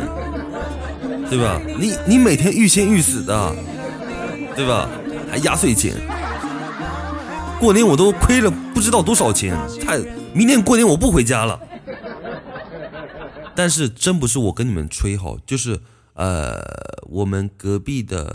[1.33, 1.59] 对吧？
[1.79, 3.55] 你你每天欲仙欲死的，
[4.55, 4.87] 对吧？
[5.31, 5.95] 还压岁钱，
[7.59, 9.57] 过年我都亏了不知道多少钱。
[9.81, 9.97] 太，
[10.31, 11.59] 明年过年我不回家了。
[13.55, 15.81] 但是真不是我跟你们吹哈，就是
[16.13, 16.61] 呃，
[17.09, 18.31] 我们隔壁的，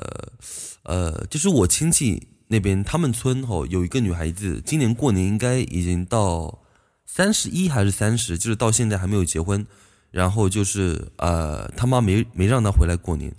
[0.83, 6.59] 呃，就是我亲戚那边，他们村哈有一个女孩子，今年过年应该已经到
[7.07, 9.65] 三十一还是三十，就是到现在还没有结婚。
[10.11, 13.33] 然后就是呃，他妈没没让他回来过年，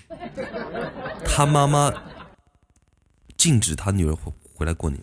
[1.26, 1.92] 他妈妈
[3.36, 5.02] 禁止他女儿回回来过年，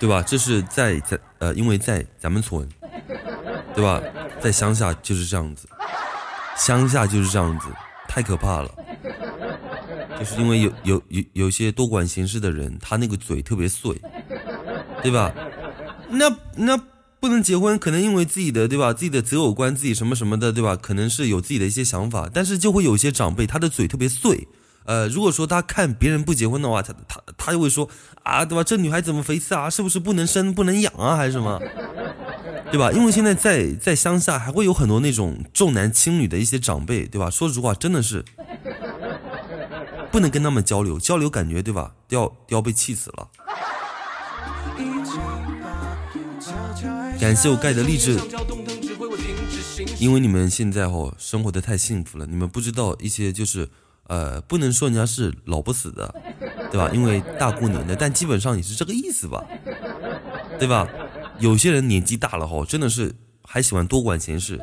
[0.00, 0.20] 对吧？
[0.22, 2.68] 这是在在呃，因为在咱们村，
[3.74, 4.02] 对吧？
[4.40, 5.68] 在乡下就是这样子，
[6.56, 7.68] 乡下就是这样子，
[8.08, 8.74] 太可怕了。
[10.18, 13.94] 就是因为有有有有些多管闲事的人，他那个嘴特别碎，
[15.02, 15.32] 对吧？
[16.08, 16.78] 那那。
[17.20, 20.74] 不能结婚，可能因为自己的对吧，自己的择偶观，自己什么什么的对吧？
[20.74, 24.48] 可能是有自己的一些想法，但是就会有一些长辈，他的嘴特别碎。
[24.86, 27.88] 呃，如果说他看别人不结婚的话，他他他就会说
[28.22, 28.64] 啊，对吧？
[28.64, 29.68] 这女孩怎么回事啊？
[29.68, 31.14] 是不是不能生不能养啊？
[31.14, 31.60] 还是什么？
[32.72, 32.90] 对吧？
[32.92, 37.28] 因为现在在在乡下，还会有很多那种重男轻女的一些长辈，对吧？
[37.28, 38.24] 说实话，真的是
[40.10, 41.92] 不能跟他们交流，交流感觉对吧？
[42.08, 43.28] 要要被气死了。
[47.20, 48.18] 感谢我盖的励志，
[49.98, 53.68] 因为你们现在哦生活的太幸福了，你们不知道一些就是
[54.06, 56.14] 呃不能说人家是老不死的，
[56.72, 56.90] 对吧？
[56.94, 59.44] 因为大过年的，但基本上也是这个意思吧，
[60.58, 60.88] 对吧？
[61.38, 63.14] 有些人年纪大了哈，真的是
[63.44, 64.58] 还喜欢多管闲事，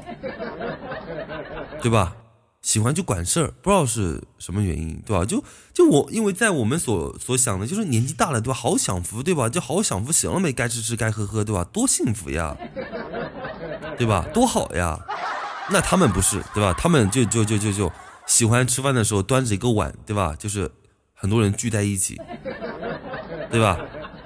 [1.79, 2.15] 对吧？
[2.61, 5.23] 喜欢就管事儿，不知道是什么原因，对吧？
[5.23, 5.43] 就
[5.73, 8.53] 就我，因为在我们所所想的，就是年纪大了，对吧？
[8.53, 9.47] 好享福，对吧？
[9.47, 10.51] 就好享福，行了没？
[10.51, 11.63] 该吃吃，该喝喝，对吧？
[11.71, 12.57] 多幸福呀，
[13.97, 14.25] 对吧？
[14.33, 14.99] 多好呀！
[15.69, 16.73] 那他们不是，对吧？
[16.77, 17.91] 他们就就就就就
[18.25, 20.35] 喜欢吃饭的时候端着一个碗，对吧？
[20.37, 20.69] 就是
[21.13, 22.19] 很多人聚在一起，
[23.49, 23.79] 对吧？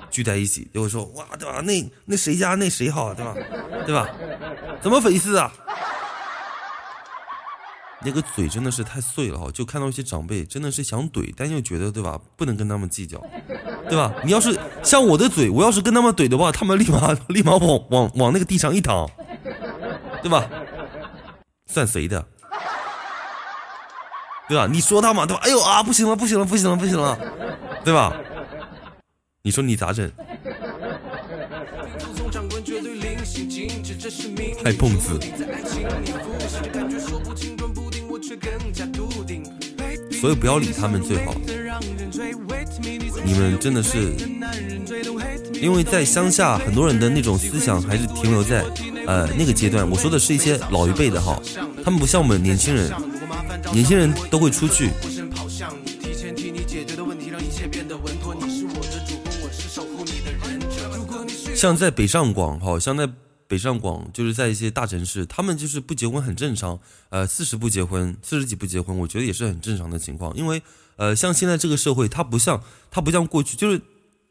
[0.10, 1.62] 聚在一起就会说哇，对吧？
[1.62, 3.36] 那那谁家那谁好，对吧？
[3.86, 4.08] 对吧？
[4.82, 5.52] 怎么回事啊？
[8.03, 13.22] 那个嘴真的是太碎了哈，就看到一些长辈真的是想怼，但又觉得对吧，不能跟他们计较，
[13.88, 14.14] 对吧？
[14.23, 19.07] 你要是像我的嘴，我要是跟他们怼的话，他们立马 立马往往往那个地上一躺，
[20.23, 20.49] 对吧？
[21.68, 22.26] 算谁的？
[24.49, 24.68] 对吧？
[24.69, 25.41] 你说他嘛，对吧？
[25.44, 27.18] 哎呦啊，不行了，不行了，不行了，不行了，
[27.86, 28.14] 对吧？
[29.44, 30.11] 你说你咋整？
[34.64, 35.19] 还蹦子。
[40.22, 41.34] 所以不要理他们最好。
[43.26, 44.14] 你们真的是，
[45.60, 48.64] 因为在乡下，很多人的那种思想还是停留在
[49.07, 49.89] 呃那个阶段。
[49.89, 51.41] 我说的是一些老一辈的哈，
[51.84, 52.93] 他们不像我们年轻人，
[53.73, 54.91] 年轻人都会出去，
[61.56, 63.10] 像在北上广，好像在
[63.52, 66.80] 北上广，就是在一些大城市，他们就是不结婚很正常。
[67.10, 70.34] 呃，四十不结婚，四十几不结婚，我觉得也是很正常的情况。
[70.38, 70.61] 因为，
[70.95, 73.82] 呃，像现在这个社会，它不像它不像过去，就是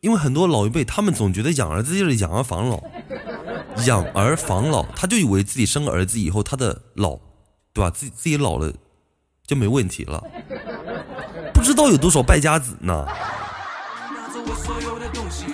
[0.01, 2.83] 因为很多老一辈，他们总觉得养儿子就是养儿防老，
[3.85, 7.19] 养儿防老，他就以为自己生个儿子以后，他的老，
[7.75, 7.91] 对吧？
[7.91, 8.73] 自己自己老了
[9.47, 10.25] 就没问题了，
[11.53, 13.05] 不知道有多少败家子呢。
[14.15, 15.45] 拿走我所有的东西，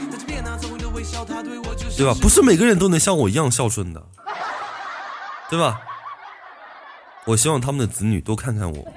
[1.97, 2.15] 对吧？
[2.21, 4.03] 不是每个人都能像我一样孝顺的，
[5.49, 5.81] 对吧？
[7.25, 8.93] 我希望他们的子女多看看我。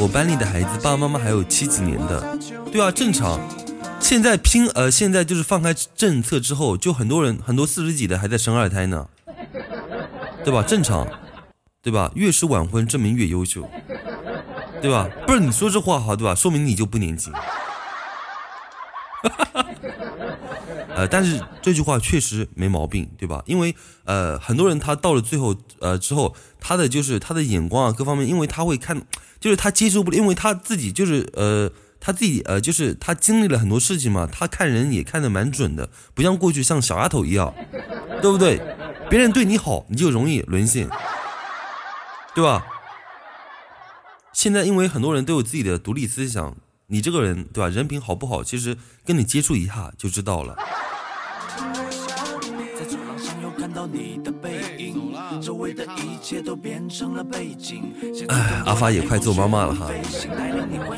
[0.00, 2.38] 我班里的孩子爸爸妈妈还有七几年的，
[2.70, 3.40] 对啊，正常。
[3.98, 9.08] 现在拼呃，现在就是放开政策之后，就很多人很多四十几的还在生二胎呢，
[10.44, 10.62] 对吧？
[10.62, 11.04] 正常，
[11.82, 12.12] 对吧？
[12.14, 13.68] 越是晚婚，证明越优秀，
[14.80, 15.08] 对吧？
[15.26, 16.32] 不是你说这话哈，对吧？
[16.32, 17.32] 说明你就不年轻。
[20.98, 23.40] 呃，但是这句话确实没毛病，对吧？
[23.46, 23.72] 因为
[24.02, 29.00] 呃，很多人他到了最后呃之后，他的就是他的眼光啊各方面，因为他会看，
[29.38, 31.70] 就是他接受不了，因为他自己就是呃
[32.00, 37.54] 他自己呃就是他经历了很多事情嘛，他看人也看得蛮准的，不像过去像小丫头一样，
[38.20, 38.60] 对不对？
[39.08, 40.88] 别人对你好，你就容易沦陷，
[42.34, 42.66] 对吧？
[44.32, 46.56] 现在因为很多人都有自己的独立思想，
[46.88, 47.68] 你这个人对吧？
[47.68, 50.56] 人品好不好，其实跟你接触一下就知道了。
[53.92, 57.92] 你的背影，周围的一切都变成了背景。
[58.28, 59.90] 哎，阿发也快做妈妈了哈，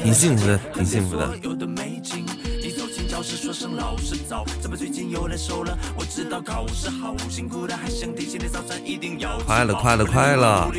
[0.02, 1.28] 挺幸福的，挺幸福的。
[3.20, 5.76] 所有的美景，一走进教室说声老师早，怎么最近又来瘦了？
[5.96, 10.70] 我知道考试好辛苦的，还想提醒你早餐一定要快了，快了，快了，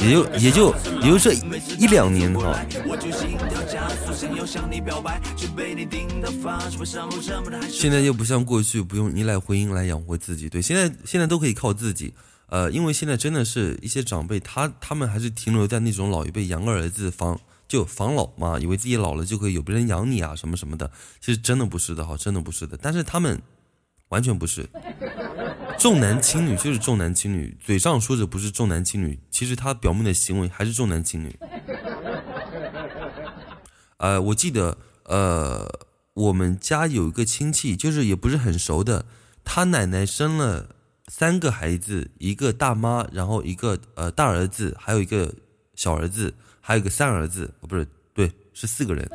[0.00, 1.32] 也就也就也就这
[1.78, 2.58] 一两年哈。
[2.86, 12.12] 我就心跳加速，想要向你表白，却被你盯到发誓，为什么这么的还是现在又不像过去不用依赖婚姻来养活自己，对，现在现在都可以靠自己。
[12.50, 17.38] 呃，因为现在真的是一些长辈，他他们还是停留在那种老一辈养个儿子防
[17.68, 20.90] 就防老嘛，以为自己老了就可以有别人养你啊什么什么的，
[21.20, 22.78] 其实真的不是的哈，真的不是的。
[22.80, 23.40] 但是他们
[24.08, 24.68] 完全不是，
[25.78, 31.38] 重男轻女就是重男轻女，嘴上说着不是重男轻女，其实他表面的行为还是重男轻女。
[33.98, 35.68] 呃，我记得，呃，
[36.14, 39.04] 我们家有一个亲戚，就是也不是很熟的，
[39.44, 40.76] 他奶奶生了
[41.08, 45.34] 三个孩子，一个大妈，然后一个呃大儿子，还有一个
[45.74, 46.34] 小儿子，
[46.68, 49.10] 还有个三儿子，哦，不是，对，是四个人。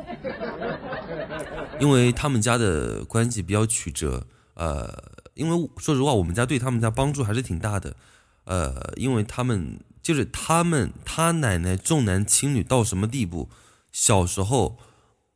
[1.78, 4.92] 因为他们家的关系比较曲折，呃，
[5.34, 7.94] 因为说实话，我们家对他们家帮助还是挺大的，
[8.42, 13.48] 呃，因为他们就是他们他奶奶重男轻女到什么地步？
[13.92, 14.76] 小时候，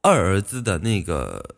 [0.03, 1.55] 二儿子的那个，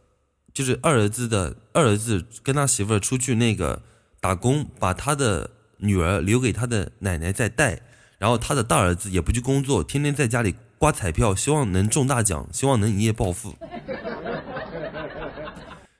[0.53, 3.81] 就是二儿子的二儿子跟他媳妇儿出去那个
[4.21, 7.81] 打工，把他的女儿留给他的奶奶在带，
[8.21, 13.57] 然后他的大儿子也不去工作，天天在家里刮彩票，希望能中大奖，希望能一夜暴富。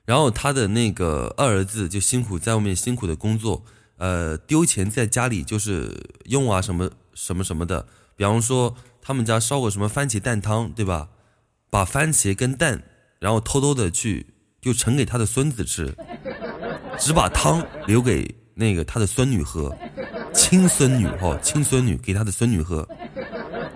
[0.05, 3.65] 然后他的那个二儿子就辛苦在外面辛苦的工作，
[3.97, 11.09] 呃，丢钱在家里就是用啊什么什么什么的，比方说他们家烧个什么番茄蛋汤，对吧？
[11.71, 12.83] 把番茄跟蛋，
[13.17, 14.27] 然后偷偷的去
[14.61, 15.95] 就盛给他的孙子吃，
[16.99, 19.75] 只把汤留给那个他的孙女喝，
[20.33, 22.87] 亲孙女哦，亲孙女给他的孙女喝，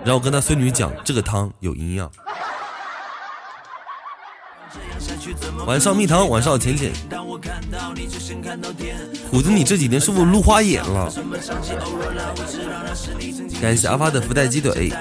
[0.03, 2.11] 然后跟他孙女讲这个汤有营养。
[5.65, 6.91] 晚上蜜糖，晚上浅浅。
[9.31, 11.11] 虎子，你这几天是不是撸花眼了？
[13.61, 14.91] 感谢阿发的福袋鸡腿，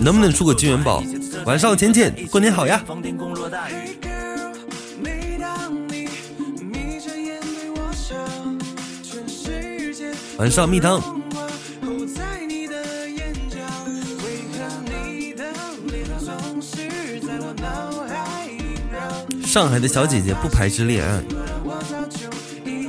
[0.00, 1.02] 能不能出个金元宝？
[1.44, 2.82] 晚上浅浅，过年好呀！
[10.36, 11.00] 晚上蜜糖，
[19.44, 21.22] 上海的小姐姐不排斥恋爱。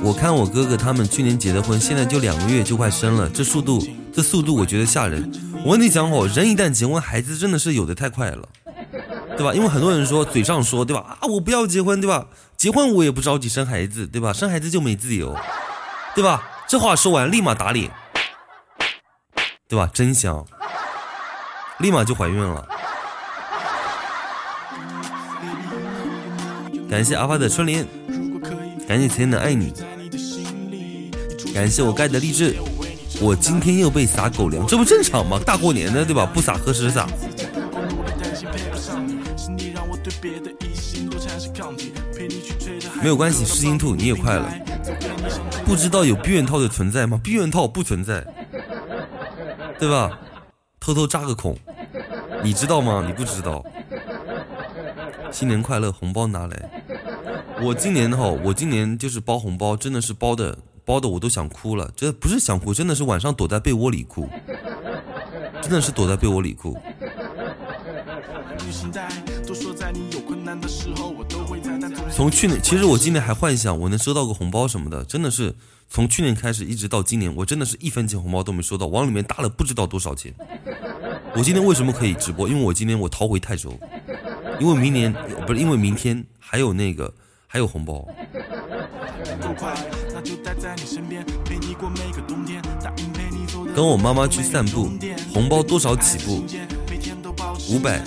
[0.02, 3.80] 我看我哥哥他们去年结的婚，现在就两个月就快生了，这速度，
[4.12, 5.30] 这速度我觉得吓人。
[5.64, 8.48] 我跟你讲哦，人一旦结婚，孩子真的是有的太快了，
[9.36, 9.54] 对吧？
[9.54, 11.16] 因为很多人说嘴上说，对吧？
[11.20, 12.26] 啊，我不要结婚，对吧？
[12.56, 14.32] 结婚我也不着急生孩子，对吧？
[14.32, 15.36] 生孩子就没自由，
[16.14, 16.42] 对吧？
[16.68, 17.88] 这话说完立马打脸，
[19.68, 19.88] 对吧？
[19.94, 20.44] 真香，
[21.78, 22.66] 立马就怀孕了。
[26.90, 27.86] 感谢阿发的春联，
[28.88, 29.72] 感谢甜甜的爱你，
[31.54, 32.56] 感谢我盖的励志。
[33.20, 35.38] 我今天又被撒狗粮，这不正常吗？
[35.46, 36.26] 大过年的，对吧？
[36.26, 37.06] 不撒何时撒？
[43.00, 44.52] 没有关系，失心兔你也快了。
[45.66, 47.20] 不知道有避孕套的存在吗？
[47.22, 48.24] 避孕套不存在，
[49.80, 50.20] 对吧？
[50.78, 51.58] 偷偷扎个孔，
[52.44, 53.02] 你知道吗？
[53.04, 53.64] 你不知道。
[55.32, 56.70] 新年快乐，红包拿来。
[57.60, 60.56] 我今年哈，我今年就是包红包，真的是包的。
[60.84, 64.28] 包的我都想哭了，这不是想哭，真的是晚上躲在被窝里哭，
[65.60, 66.78] 真的是躲在被窝里哭。
[72.10, 75.54] 从去年，其实我今年还幻想我能收到个红包什么的，真的是
[75.88, 80.32] 从去年开始一直到今年，我真的是一分钱红包都没收到，往里面搭了不知道多少钱。
[81.34, 82.48] 我今天为什么可以直播？
[82.48, 83.78] 因为我今天我逃回泰州，
[84.58, 85.12] 因为明年
[85.46, 87.12] 不是因为明天还有那个
[87.46, 88.06] 还有红包。
[93.74, 94.90] 跟我妈妈去散步，
[95.32, 96.44] 红包多少起步？
[97.70, 98.02] 五百。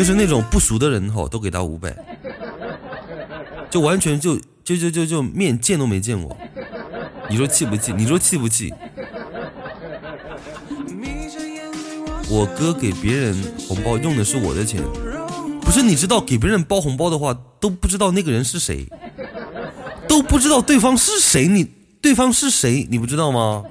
[0.00, 1.94] 就是那种不熟的人哈，都给他五百，
[3.68, 6.34] 就完全就就就就就面见都没见过。
[7.28, 7.92] 你说气不气？
[7.92, 8.72] 你说气不气？
[12.30, 13.36] 我哥给别人
[13.68, 14.82] 红包用的是我的钱。
[15.60, 18.88] 不是你知道给别人包红包的话都不知道那个人是谁，
[20.08, 21.70] 都不知道对方是谁，你
[22.00, 23.62] 对方是谁你不知道吗？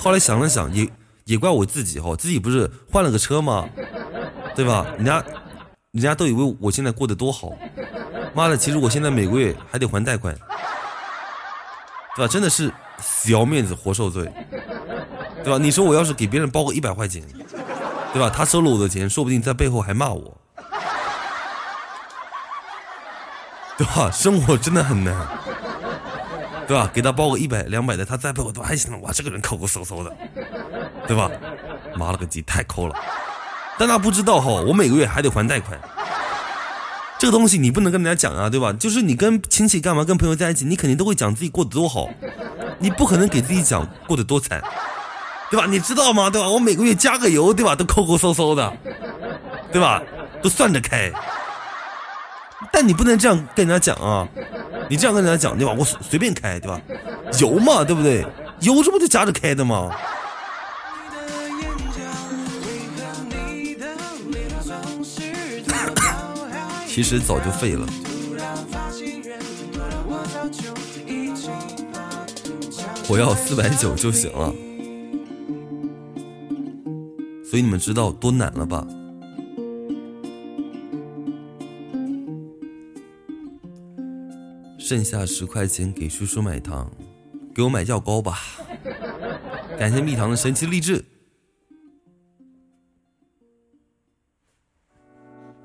[0.00, 0.86] 后来想了想，也
[1.24, 3.66] 也怪我自己哈，自己不是换了个车吗？
[4.58, 4.84] 对吧？
[4.96, 5.22] 人家
[5.92, 7.52] 人家都以为我现在过得多好，
[8.34, 10.34] 妈的，其实我现在每个月还得还贷款，
[12.16, 12.28] 对吧？
[12.28, 12.68] 真的是
[12.98, 14.28] 死要面子活受罪，
[15.44, 15.58] 对吧？
[15.58, 17.22] 你说我要是给别人包个一百块钱，
[18.12, 18.28] 对吧？
[18.28, 20.36] 他收了我的钱，说不定在背后还骂我。
[23.76, 24.10] 对吧？
[24.10, 25.14] 生活真的很难，
[26.66, 26.90] 对吧？
[26.92, 29.00] 给他包个一百两百的，他再背后都还行。
[29.02, 30.12] 哇，这个人抠抠搜搜的，
[31.06, 31.30] 对吧？
[31.94, 32.96] 妈了个鸡，太抠了。
[33.78, 35.78] 但他不知道哈，我每个月还得还贷款。
[37.18, 38.72] 这个东西你不能跟人家讲啊，对吧？
[38.72, 42.08] 就是你跟亲戚干嘛，跟朋友在一起，你肯定都会讲自己过得多好，
[42.78, 44.62] 你不可能给自己讲过得多惨，
[45.50, 45.66] 对吧？
[45.68, 46.30] 你知道吗？
[46.30, 46.48] 对吧？
[46.48, 47.74] 我每个月加个油，对吧？
[47.74, 48.72] 都抠抠搜搜的，
[49.72, 50.02] 对吧？
[50.42, 51.10] 都算着开。
[52.72, 54.26] 但你不能这样跟人家讲啊！
[54.90, 55.72] 你这样跟人家讲对吧？
[55.76, 56.80] 我随随便开对吧？
[57.40, 58.24] 油嘛对不对？
[58.60, 59.90] 油这不就夹着开的吗？
[66.98, 67.86] 其实早就废了。
[73.08, 74.52] 我要四百九就行了。
[77.48, 78.84] 所以你们知道多难了吧？
[84.76, 86.90] 剩下十块钱给叔叔买糖，
[87.54, 88.40] 给我买药膏吧。
[89.78, 91.04] 感谢蜜糖的神奇励志，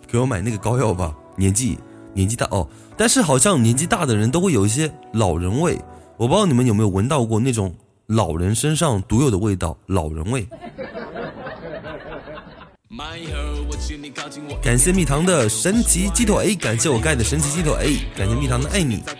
[0.05, 1.17] 给我买那个膏药吧。
[1.35, 1.77] 年纪
[2.13, 5.79] 年纪大哦，但是好像年纪大的人都会有一些老人味，
[6.17, 7.73] 我不知道你们有没有闻到过那种
[8.07, 10.47] 老人身上独有的味道，老人味。
[14.61, 19.03] 感谢蜜糖的神奇鸡腿 A，感谢我盖的神奇鸡腿 A，感谢蜜糖的爱你。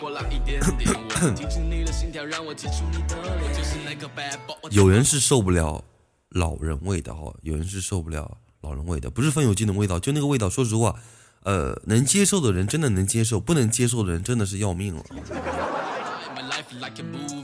[4.69, 5.83] 有人是受不了
[6.29, 10.49] 老人味的哈，有人是受不了老人味的，不是风油精的味道，就那个味道。
[10.49, 10.95] 说实话，
[11.43, 15.03] 呃，能接受的人真的能接受，不能接受的人真的是要命了。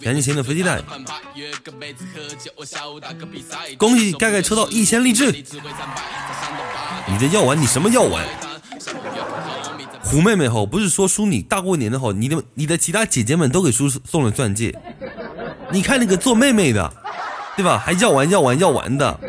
[0.02, 0.82] 感谢钱的飞机蛋，
[3.78, 5.32] 恭喜盖盖抽到一千励志。
[5.32, 5.44] 你
[7.20, 8.26] 这药丸，你什么药丸？
[10.02, 14.76] 胡妹妹好，不是说叔你大过年的好，你的你的其他姐姐们都给叔送了钻戒，
[15.72, 16.92] 你看那个做妹妹的，
[17.56, 17.78] 对吧？
[17.78, 19.20] 还药丸药丸药丸的，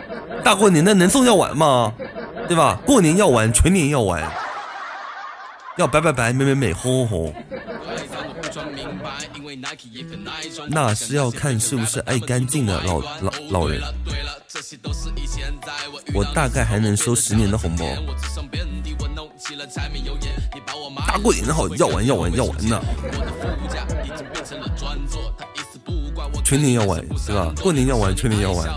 [0.42, 1.92] 大过年的能送药丸吗？
[2.48, 2.80] 对吧？
[2.86, 4.22] 过年药丸，全年药丸，
[5.80, 7.34] 要白白白，美美美，红红红。
[10.68, 13.80] 那是要看是不是爱干净的老老老人。
[16.12, 17.86] 我大概还能收十年的红包。
[21.06, 22.78] 大过年的好，要完要完要完呢。
[26.44, 27.54] 全年要完是吧？
[27.62, 28.68] 过年要完，全年要完。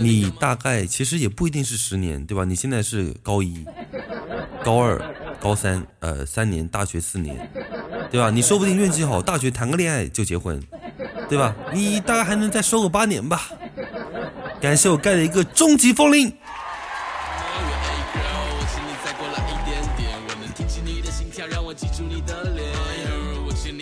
[0.00, 2.44] 你大概其实也不一定是十年，对吧？
[2.44, 3.64] 你现在是高一、
[4.64, 5.00] 高二、
[5.40, 7.50] 高三，呃，三年，大学四年，
[8.10, 8.30] 对吧？
[8.30, 10.62] 你说不定运气好，大学谈个恋爱就结婚，
[11.28, 11.54] 对吧？
[11.72, 13.50] 你大概还能再收个八年吧。
[14.60, 16.32] 感谢我盖的一个终极风铃。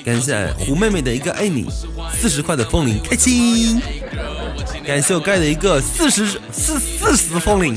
[0.04, 1.66] 感谢胡妹妹的一个爱你，
[2.12, 3.80] 四十块的风铃，开心。
[4.84, 7.76] 感谢我盖的一个四十四四十风铃，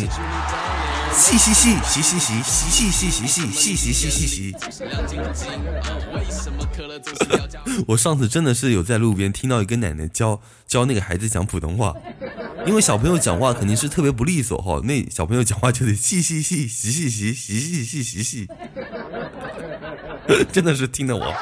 [1.13, 4.55] 嘻嘻嘻嘻嘻嘻嘻嘻嘻嘻嘻嘻嘻嘻嘻。
[7.87, 11.93] 我上次真的是有在路边听到一个奶奶教教那个孩子讲普通话，
[12.65, 18.47] 因为小朋友讲话肯定是特别不利索哈，那小朋友讲话就得嘻嘻嘻嘻嘻嘻嘻嘻嘻嘻嘻，
[20.51, 21.33] 真的是听得我。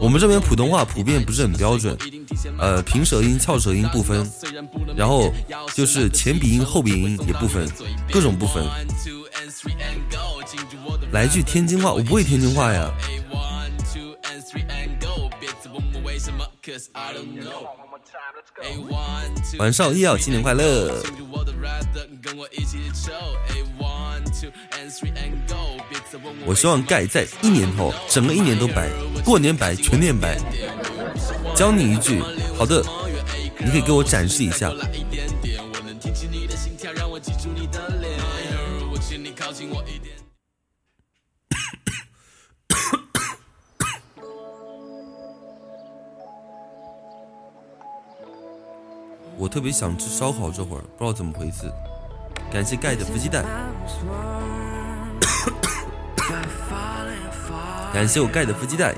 [0.00, 1.96] 我们这边普通话普遍不是很标准，
[2.58, 4.28] 呃，平舌音、翘舌音不分，
[4.96, 5.32] 然后
[5.74, 7.68] 就是前鼻音、后鼻音也不分，
[8.12, 8.64] 各种不分。
[11.12, 12.90] 来句天津话，我不会天津话呀。
[19.58, 21.02] 晚上一要新年快乐。
[26.46, 28.88] 我希望盖在一年后，整个一年都白，
[29.24, 30.38] 过年白，全年白。
[31.54, 32.20] 教你一句，
[32.56, 32.82] 好的，
[33.58, 34.72] 你可以给我展示一下。
[49.40, 51.72] 我特别想吃烧烤，这会儿不知道怎么回事。
[52.50, 53.44] 感谢盖的伏鸡蛋，
[57.92, 58.94] 感谢我盖的伏鸡蛋。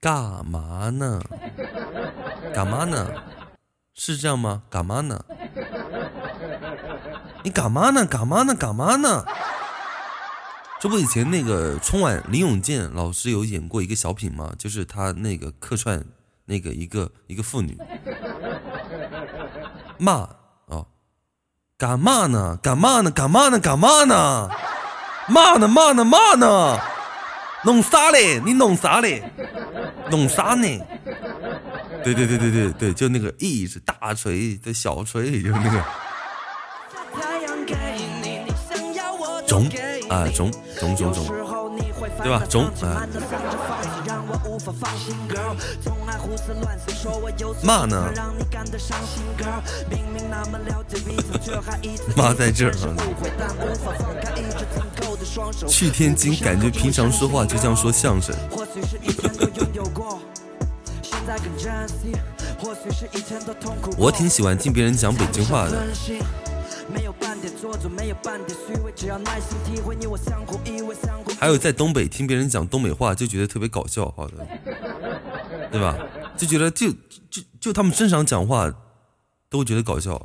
[0.00, 1.20] 干嘛呢？
[2.52, 3.08] 干嘛呢？
[3.94, 4.62] 是这样吗？
[4.68, 5.24] 干嘛呢？
[7.44, 8.04] 你干嘛呢？
[8.04, 8.52] 干嘛呢？
[8.52, 9.24] 干嘛呢？
[10.82, 14.52] 这不以前那个春晚林永健老师有演过一个小品吗？
[14.58, 16.04] 就是他那个客串
[16.44, 17.78] 那个一个一个妇女
[19.96, 20.28] 骂
[20.66, 20.84] 哦，
[21.78, 22.58] 干嘛呢？
[22.60, 23.12] 干嘛呢？
[23.12, 23.60] 干嘛呢？
[23.60, 24.50] 干嘛呢？
[25.28, 25.68] 骂呢？
[25.68, 26.04] 骂呢？
[26.04, 26.76] 骂呢？
[27.64, 28.40] 弄啥嘞？
[28.44, 29.22] 你弄啥嘞？
[30.10, 30.66] 弄啥呢？
[32.02, 35.80] 对对对对对对，就那个 E 是大锤的小锤，就那个。
[39.46, 39.68] 中
[40.12, 41.26] 啊中中中中，
[42.22, 42.44] 对吧？
[42.48, 43.06] 中啊。
[47.62, 48.12] 骂呢？
[52.16, 52.94] 骂在这儿啊！
[55.68, 58.34] 去天津，感觉平常说话就像说相声。
[63.96, 65.86] 我挺喜欢听别人讲北京话的。
[71.38, 74.46] 还有在东北听别人讲东北话，就觉得特别搞笑，好的，
[75.70, 75.96] 对吧？
[76.36, 76.90] 就觉得就
[77.30, 78.72] 就就他们正常讲话，
[79.48, 80.20] 都觉得搞笑。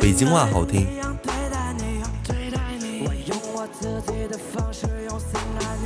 [0.00, 0.86] 北京话好听。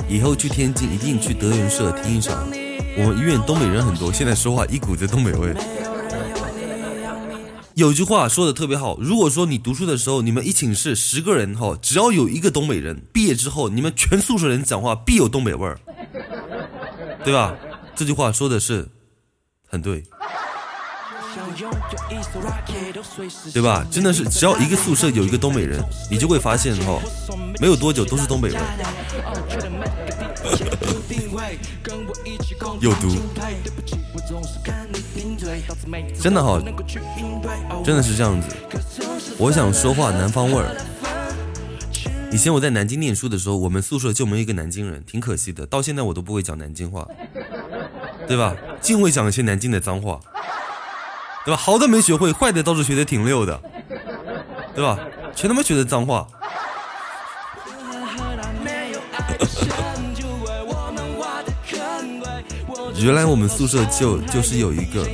[0.08, 2.46] 以后去天津一定去德云社听一场。
[2.96, 5.54] 我们医院东北人很多，现在说话一股子东北味。
[7.78, 15.78] 有句话说的特别好，如果说你读书的时候，你们一寝室十个人哈，只要有一个东北人，毕业之后你们全宿舍人讲话必有东北味儿，
[17.22, 17.54] 对吧？
[17.94, 18.88] 这句话说的是
[19.68, 20.02] 很对，
[23.52, 23.86] 对吧？
[23.88, 25.80] 真的是，只要一个宿舍有一个东北人，
[26.10, 27.00] 你就会发现哈，
[27.60, 28.60] 没有多久都是东北人。
[32.80, 33.08] 有毒，
[36.20, 36.60] 真的好，
[37.82, 38.56] 真的是这样子。
[39.38, 40.76] 我想说话南方味儿。
[42.30, 45.66] 以前我在南京念书的时候，我们宿舍就没有一个南京人，挺可惜的。
[45.66, 47.06] 到现在我都不会讲南京话，
[48.26, 48.54] 对吧？
[48.80, 50.20] 净会讲一些南京的脏话，
[51.44, 51.56] 对吧？
[51.56, 53.60] 好的没学会，坏的倒是学的挺溜的，
[54.74, 54.98] 对吧？
[55.34, 56.26] 全他妈学的脏话。
[63.00, 65.06] 原来我们宿舍就就是有一个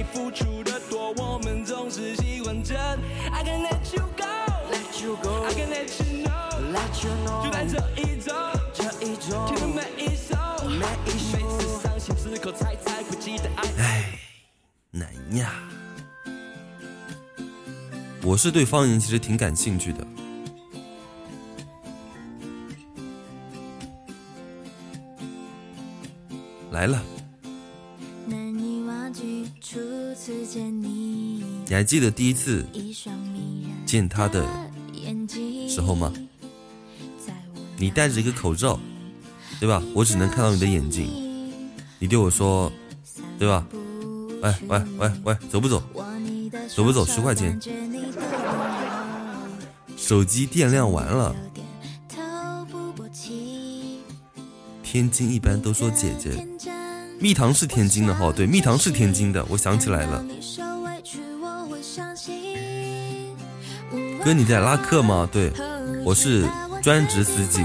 [13.78, 14.18] 哎，
[14.90, 15.52] 难呀。
[18.22, 20.06] 我是对方言其实挺感兴趣的。
[26.70, 27.02] 来了。
[30.26, 32.64] 你还记得第一次
[33.84, 34.46] 见他的
[35.68, 36.12] 时候吗？
[37.76, 38.80] 你戴着一个口罩，
[39.60, 39.82] 对吧？
[39.94, 41.06] 我只能看到你的眼睛。
[41.98, 42.72] 你对我说，
[43.38, 43.66] 对吧？
[44.40, 45.82] 喂喂喂喂，走不走？
[46.74, 47.04] 走不走？
[47.04, 47.60] 十块钱。
[49.96, 51.36] 手机电量完了。
[54.82, 56.46] 天津一般都说姐姐。
[57.24, 60.22] 蜜糖是天津的哈，对，蜜糖是天津的，我想起来了。
[64.22, 65.26] 哥，你在拉客吗？
[65.32, 65.50] 对，
[66.04, 66.46] 我是
[66.82, 67.62] 专职司机。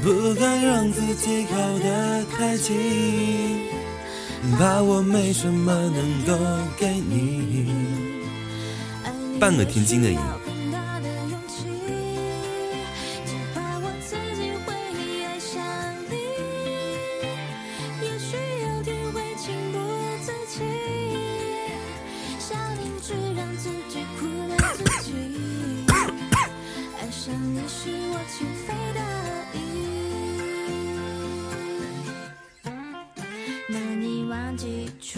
[0.00, 3.58] 不敢让自己靠得太近，
[4.56, 6.38] 怕我没什么能够
[6.78, 7.66] 给你。
[9.40, 10.20] 半个天津的音。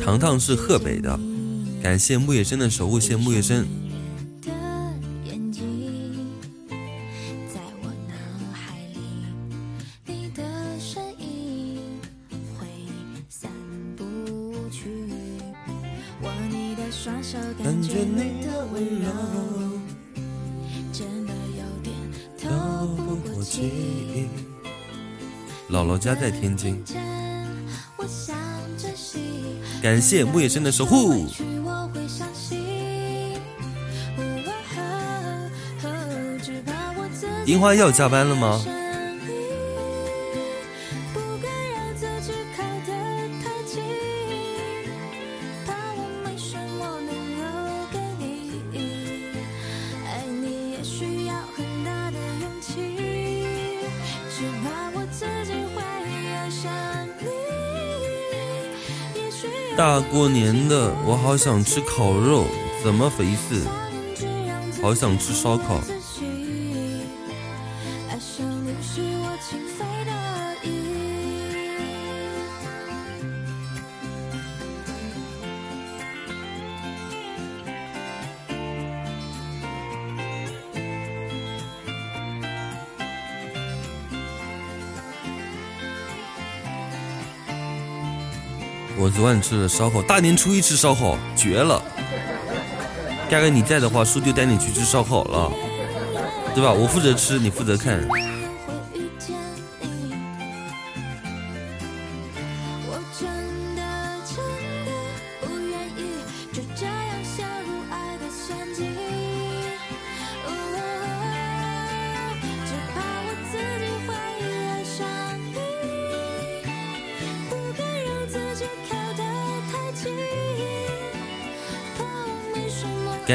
[0.04, 1.18] 糖糖是河北的，
[1.82, 3.66] 感谢木叶生的守护，谢木叶生。
[25.70, 26.82] 姥姥家在天津。
[29.82, 31.26] 感谢木叶生的守护。
[37.46, 38.62] 樱花要加班了吗？
[60.10, 62.44] 过年的，我好想吃烤肉，
[62.82, 63.64] 怎么回事？
[64.82, 65.80] 好想吃烧烤。
[89.20, 91.82] 昨晚吃的烧烤，大年初一吃烧烤绝了。
[93.28, 95.52] 大哥你在的话，叔就带你去吃烧烤了，
[96.54, 96.72] 对吧？
[96.72, 98.00] 我负责吃，你负责看。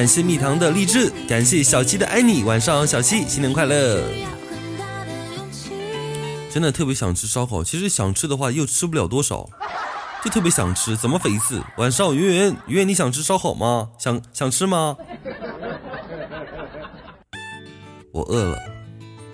[0.05, 2.43] 感谢蜜糖的励志，感谢小七的爱你。
[2.43, 4.03] 晚上小七新年快乐！
[6.53, 9.49] 真的特别想吃烧烤，其实想吃的话又吃不了多少，
[10.23, 11.59] 就特别想吃，怎么回事？
[11.77, 13.89] 晚上圆圆圆圆，你想吃烧烤吗？
[13.97, 14.95] 想想吃吗？
[18.11, 18.59] 我饿了。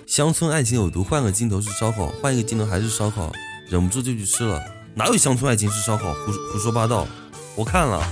[0.06, 3.30] 乡村爱情有毒，换个镜头是烧烤，换一个镜头还是烧烤，
[3.68, 4.58] 忍不住就去吃了。
[4.94, 6.14] 哪有乡村爱情是烧烤？
[6.14, 7.06] 胡胡说八道！
[7.56, 8.02] 我看了。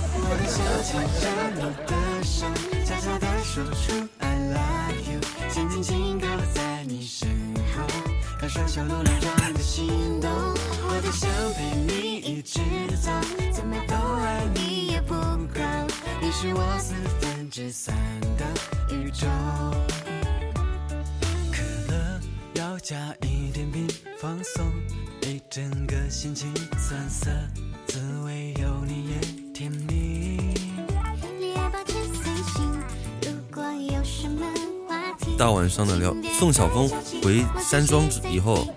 [35.71, 36.89] 上的聊，宋晓峰
[37.23, 38.67] 回山庄以后，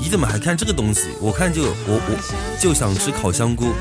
[0.00, 1.08] 你怎么还看这个东西？
[1.20, 3.72] 我看就我我就想吃烤香菇。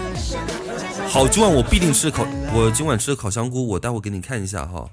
[1.07, 4.90] 好，今晚我必定吃烤，我今晚吃的烤香菇，我待会给你看一下哈。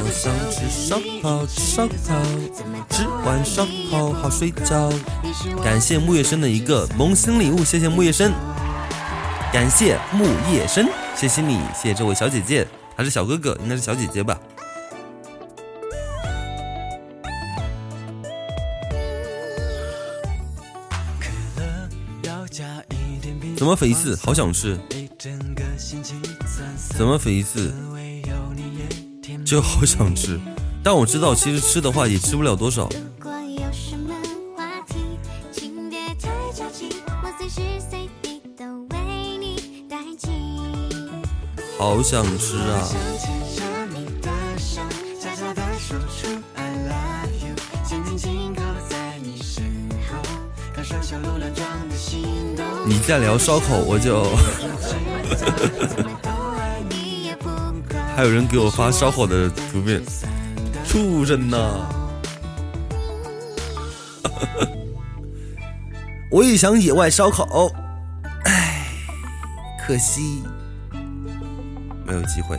[0.00, 1.94] 我想吃烧烤，吃烧烤，
[2.88, 4.90] 吃完烧烤好睡觉。
[5.62, 8.32] 感谢木叶生的一个萌新礼物，谢谢木叶生，
[9.50, 14.38] 感谢木叶深，谢谢你，谢谢这位小姐姐，还是小哥哥，应该是小姐姐吧。
[23.56, 24.14] 怎么肥四？
[24.22, 24.78] 好想吃。
[26.96, 27.72] 怎么肥四？
[29.46, 30.38] 就好想吃，
[30.84, 32.86] 但我知道其实吃的话也吃不了多少。
[41.88, 42.86] 好想吃啊！
[52.84, 54.22] 你在聊烧烤，我就。
[58.14, 60.02] 还有人给我发烧烤的图片，
[60.86, 61.86] 畜生呐！
[66.30, 67.70] 我也想野外烧烤，
[68.44, 68.88] 唉，
[69.86, 70.42] 可惜
[72.08, 72.58] 没有机会。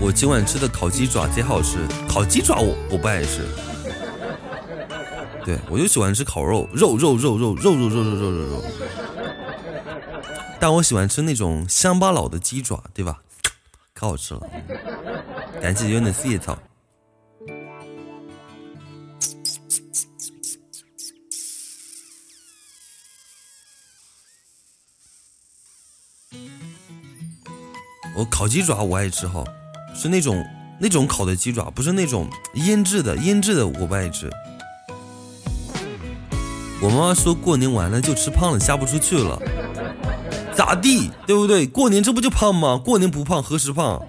[0.00, 3.48] 我今晚吃的烤鸡爪贼好吃，烤鸡爪我我不爱吃，
[5.44, 8.64] 对我就喜欢吃烤肉，肉肉肉肉肉肉肉肉肉肉肉，
[10.66, 13.20] 但我喜欢吃那种乡巴佬的鸡爪，对吧？
[13.92, 14.40] 可好吃了，
[15.60, 16.58] 感谢有点四叶草。
[28.16, 29.44] 我烤鸡爪我爱吃哈，
[29.94, 30.42] 是那种
[30.80, 34.30] 那种烤的鸡爪，不是那种腌制的，腌制的我不爱吃。
[36.80, 39.38] 我妈妈说过年完了就吃胖了，下不出去了，
[40.54, 41.10] 咋地？
[41.26, 41.66] 对不对？
[41.66, 42.80] 过年这不就胖吗？
[42.82, 44.00] 过年不胖何时胖？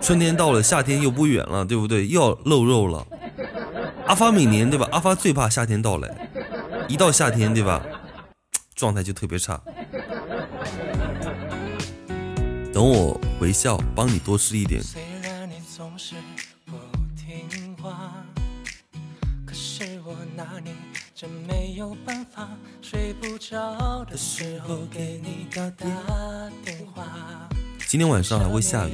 [0.00, 2.06] 春天到了，夏天又不远了，对不对？
[2.06, 3.06] 又要露肉了。
[4.06, 4.88] 阿发每年对吧？
[4.90, 6.30] 阿发最怕夏天到来，
[6.88, 7.82] 一到夏天对吧，
[8.74, 9.60] 状态就特别差。
[12.72, 14.80] 等我回校，帮你多吃一点。
[22.90, 25.94] 睡不着的时候给你打电
[26.94, 27.04] 话
[27.86, 28.92] 今天晚上还会下雨。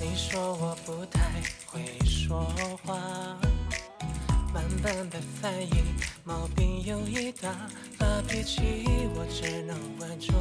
[0.00, 1.20] 你说我不太
[1.66, 2.46] 会说
[2.84, 2.96] 话。
[4.54, 5.70] 慢慢的翻译
[6.22, 7.52] 毛病有一大，
[7.98, 8.86] 发脾气
[9.16, 10.32] 我只能问出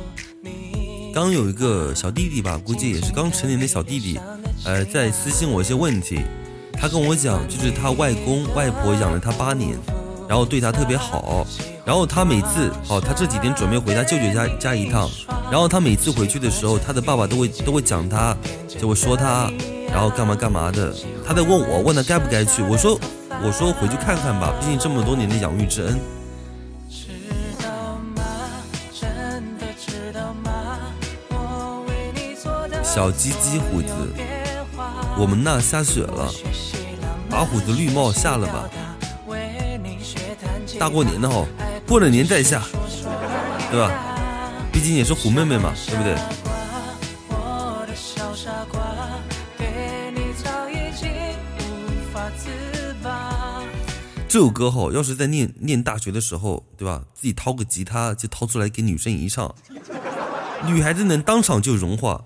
[0.44, 1.12] 你。
[1.16, 4.20] 刚有一个小弟弟吧，估计也是刚成年的小弟弟，
[4.66, 6.22] 呃，在私信我一些问题。
[6.78, 9.78] 他跟我讲，就是他外公外婆养了他八年，
[10.28, 11.46] 然后对他特别好。
[11.86, 15.10] 然后他每次，哦，他这几天准备回他舅舅家家一趟。
[15.52, 18.36] 然后他每次回去的时候，他的爸爸都会都会讲他，
[18.68, 19.52] 就会说他，
[19.90, 20.94] 然后干嘛干嘛的。
[21.26, 22.62] 他在问我，问他该不该去。
[22.62, 23.00] 我说。
[23.44, 26.00] 我说回去看看吧，毕竟这么多年的养育之恩。
[32.82, 33.94] 小鸡鸡胡子，
[35.18, 36.30] 我们那下雪了，
[37.30, 38.70] 把虎子绿帽下了吧。
[40.78, 41.46] 大过年的哈，
[41.88, 42.62] 过了年再下，
[43.72, 43.92] 对吧？
[44.74, 46.18] 毕竟也是虎妹妹嘛，对不对？
[54.28, 57.02] 这首歌哈，要是在念念大学的时候，对吧？
[57.14, 59.56] 自己掏个吉他就掏出来给女生一唱，
[60.66, 62.22] 女孩子能当场就融化，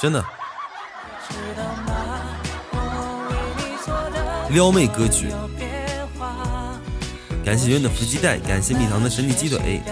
[0.00, 0.24] 真的。
[4.52, 5.28] 撩妹歌曲，
[7.42, 9.80] 感谢圆的福鸡蛋，感谢蜜糖的神奇鸡腿。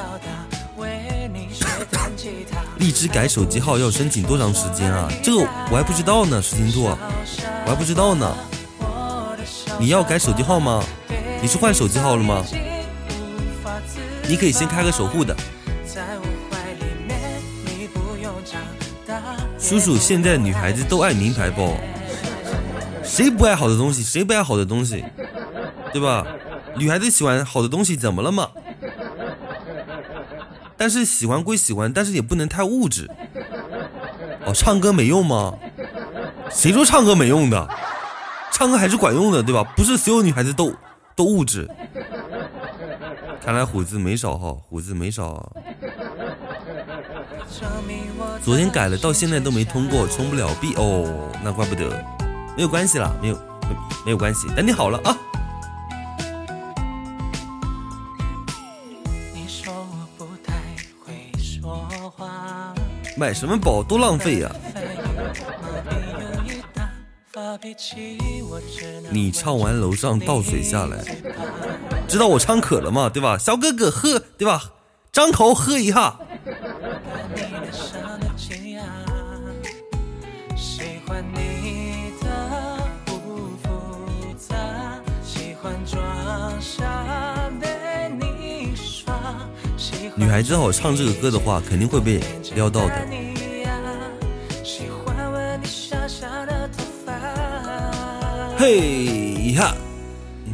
[2.77, 5.09] 荔枝改手机号要申请多长时间啊？
[5.23, 8.37] 这个我还不知道呢，石青兔，我还不知道呢。
[9.79, 10.85] 你要改手机号吗？
[11.41, 12.45] 你是换手机号了吗？
[14.29, 15.35] 你可以先开个守护的。
[19.59, 21.73] 叔叔，现在女孩子都爱名牌包，
[23.21, 24.03] 谁不爱好的东西？
[24.03, 25.05] 谁不爱好的东西？
[25.93, 26.27] 对吧？
[26.75, 28.49] 女孩子喜欢好的东西，怎么了嘛？
[30.75, 33.11] 但是喜欢归喜欢，但是也不能太物质。
[34.47, 35.53] 哦，唱歌没用吗？
[36.51, 37.69] 谁说唱歌没用的？
[38.55, 39.63] 唱歌还是管用的，对吧？
[39.77, 40.73] 不是所有女孩子都
[41.15, 41.69] 都物质。
[43.45, 45.53] 看来虎子没少哈，虎子没少。
[48.43, 52.03] 昨天改了，到现在都没通过，充不了币哦，那怪不得。
[52.61, 53.75] 没有关系啦，没有，没
[54.05, 55.17] 没有关系，等你好了啊。
[63.17, 64.51] 买什么宝多浪费呀！
[69.11, 70.99] 你唱完楼上倒水下来，
[72.07, 73.09] 知道我唱渴了吗？
[73.09, 73.39] 对吧？
[73.39, 74.65] 小哥哥喝，对吧？
[75.11, 76.15] 张口喝一下。
[90.21, 92.21] 女孩子好唱这个歌的话，肯定会被
[92.55, 92.93] 撩到的。
[98.59, 99.75] 嘿哈，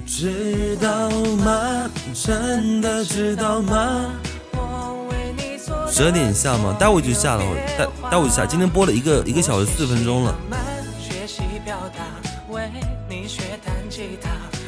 [0.06, 1.90] 知道吗？
[2.14, 4.12] 真的知道吗？
[5.90, 6.76] 十二点下吗？
[6.78, 7.44] 待会就下了，
[7.76, 8.46] 待待会就下。
[8.46, 10.36] 今天播了一个一个小时四分钟了，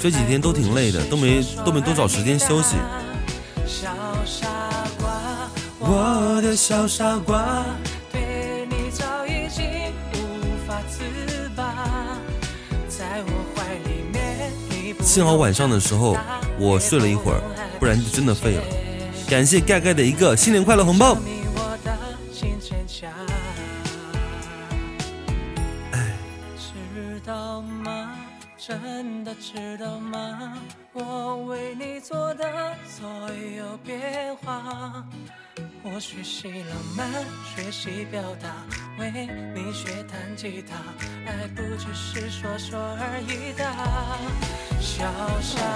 [0.00, 2.74] 这几天都挺累的，都没都没多少时间休息。
[5.90, 7.64] 我的小傻瓜，
[8.12, 12.18] 对你早已经无法自拔，
[12.86, 14.52] 在我怀里面。
[15.02, 16.14] 幸好晚上的时候
[16.58, 17.40] 我睡了一会儿，
[17.80, 18.62] 不然就真的废了。
[19.30, 21.16] 感谢盖盖的一个新年快乐红包。
[25.92, 26.12] 哎，
[26.58, 28.14] 知道吗？
[28.58, 30.52] 真的知道吗？
[30.92, 33.08] 我为你做的所
[33.56, 35.02] 有变化。
[35.90, 37.10] 我学习浪漫，
[37.54, 38.48] 学习表达，
[38.98, 39.10] 为
[39.54, 40.76] 你学弹吉他，
[41.24, 43.64] 爱不只是说说而已的。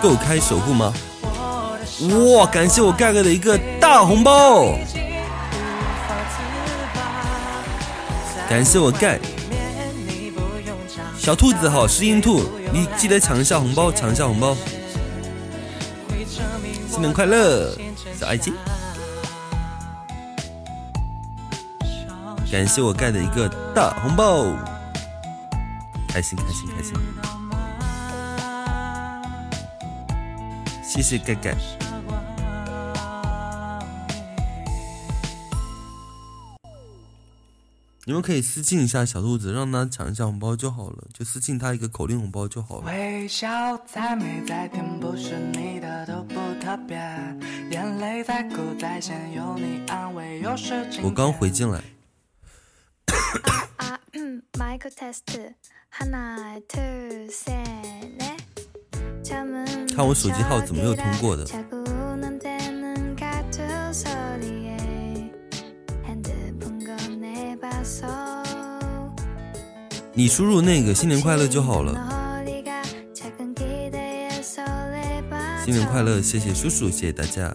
[0.03, 0.93] 够开守护吗？
[2.37, 4.75] 哇，感谢我盖盖的一个大红包！
[8.51, 9.19] 感谢我盖
[11.19, 14.55] 小兔子好，是音兔，你记得抢一下红包，抢一下红包！
[16.91, 17.75] 新年快乐，
[18.21, 18.53] 小爱心。
[22.53, 24.45] 感谢我盖的一个大红包，
[26.07, 26.95] 开心开心开心！
[30.85, 31.57] 谢谢盖盖。
[38.05, 42.93] 你们可以私信一下小兔子，让他抢一下红包就好了，就私信他一个口令红包就好了。
[51.03, 51.81] 我刚回进来。
[59.95, 61.47] 看我手机号怎么又通过的？
[70.15, 71.95] 你输入那个新年快乐就好了。
[75.65, 77.55] 新年快乐，谢谢叔叔，谢谢大家。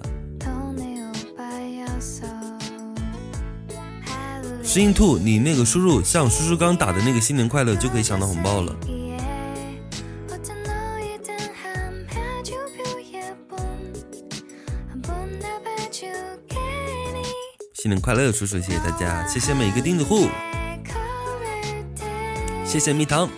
[4.68, 8.76] 石英兔，你那个输入像叔叔刚打的那个新年快乐，就可以抢到红包了。
[17.74, 20.28] 新年快乐，叔叔，谢谢大家，谢谢每一个钉子户，
[22.66, 23.30] 谢谢蜜糖。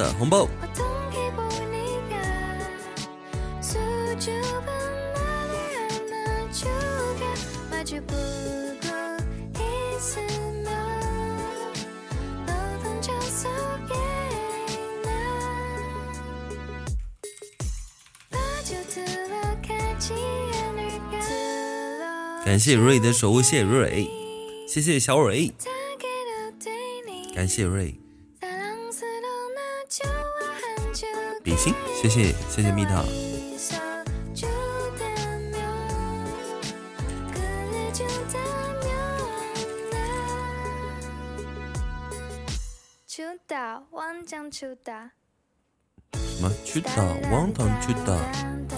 [0.00, 0.48] 的红包。
[22.42, 24.08] 感谢瑞的守护，谢谢瑞，
[24.66, 25.52] 谢谢小蕊，
[27.32, 27.94] 感谢瑞。
[31.50, 33.04] 比心，谢谢谢谢蜜糖。
[33.04, 33.74] 什
[46.40, 46.48] 么？
[46.64, 46.92] 去打
[47.32, 48.16] 王糖去打！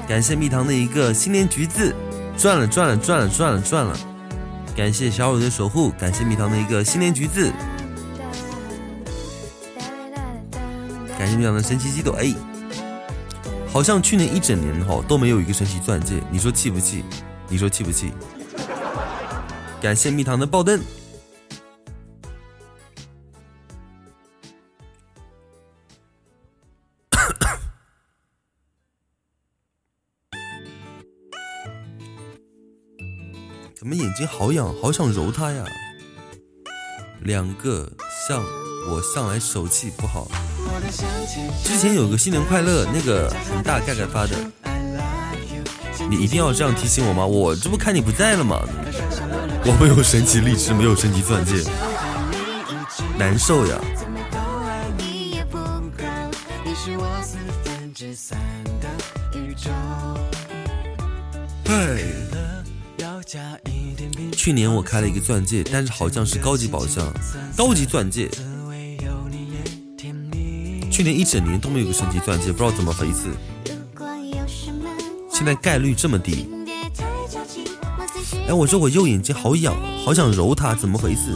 [0.09, 1.95] 感谢蜜糖的一个新年橘子，
[2.39, 3.95] 赚了赚了赚了赚了赚了！
[4.75, 7.53] 感谢小五的守护，感谢蜜糖的一个新年橘子，
[11.19, 12.13] 感谢蜜糖的神奇激斗。
[12.13, 12.35] 哎，
[13.73, 17.03] 好像去年一整年哈都没有一个神奇钻戒，你说气不气？
[17.49, 18.13] 你说气不气？
[19.81, 20.79] 感谢蜜糖的爆灯。
[33.75, 35.65] 怎么眼睛好痒，好想揉它呀？
[37.23, 37.91] 两个
[38.29, 38.45] 像
[38.91, 40.29] 我向来手气不好。
[41.65, 44.37] 之前有个新年快乐，那个很大盖盖发的，
[46.09, 47.25] 你一定要这样提醒我吗？
[47.25, 48.61] 我这不看你不在了吗？
[49.65, 51.63] 我没有神奇荔枝，没有神奇钻戒，
[53.17, 53.79] 难受呀。
[64.37, 67.07] 去年我开了一个钻戒，但是好像是高级宝箱，
[67.57, 68.29] 高级钻戒。
[70.93, 73.31] 去年一整年都没有个升级钻戒，不知道怎么回事。
[75.31, 76.47] 现在概率这么低。
[78.47, 79.75] 哎，我说我右眼睛好痒，
[80.05, 81.33] 好想揉它，怎么回事？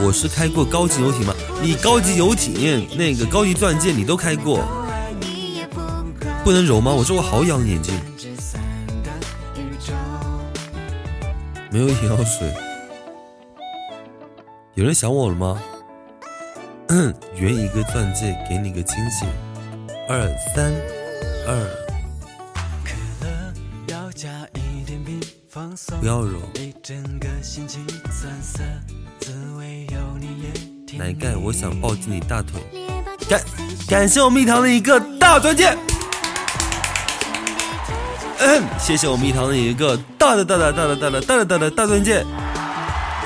[0.00, 1.34] 我是开过高级游艇吗？
[1.60, 4.64] 你高级游艇那个高级钻戒你都开过，
[6.42, 6.90] 不能揉吗？
[6.90, 7.94] 我说我好痒眼睛，
[11.70, 12.52] 没有眼药水。
[14.74, 15.60] 有人想我了吗？
[17.36, 19.26] 圆一个钻戒给你个惊喜，
[20.08, 20.72] 二三
[21.46, 21.54] 二，
[26.00, 26.38] 不要揉。
[30.96, 32.60] 奶盖，我想抱紧你大腿。
[33.28, 33.40] 感
[33.88, 35.76] 感谢我蜜糖的一个大钻戒。
[38.40, 42.24] 嗯，谢谢我蜜糖的一个大的大的大的大的大的大的大钻戒。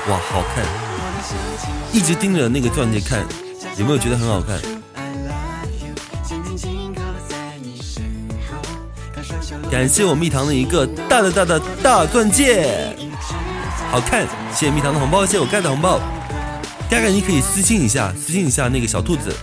[0.09, 0.65] 哇，好看！
[1.91, 3.23] 一直盯着那个钻戒看，
[3.77, 4.59] 有没有觉得很好看？
[9.69, 12.95] 感谢我蜜糖的一个大的大的大钻戒，
[13.91, 14.27] 好看！
[14.53, 15.99] 谢谢蜜糖的红包，谢谢我盖的红包。
[16.89, 19.33] 大概你可以私信一下，私信一下那个小兔子，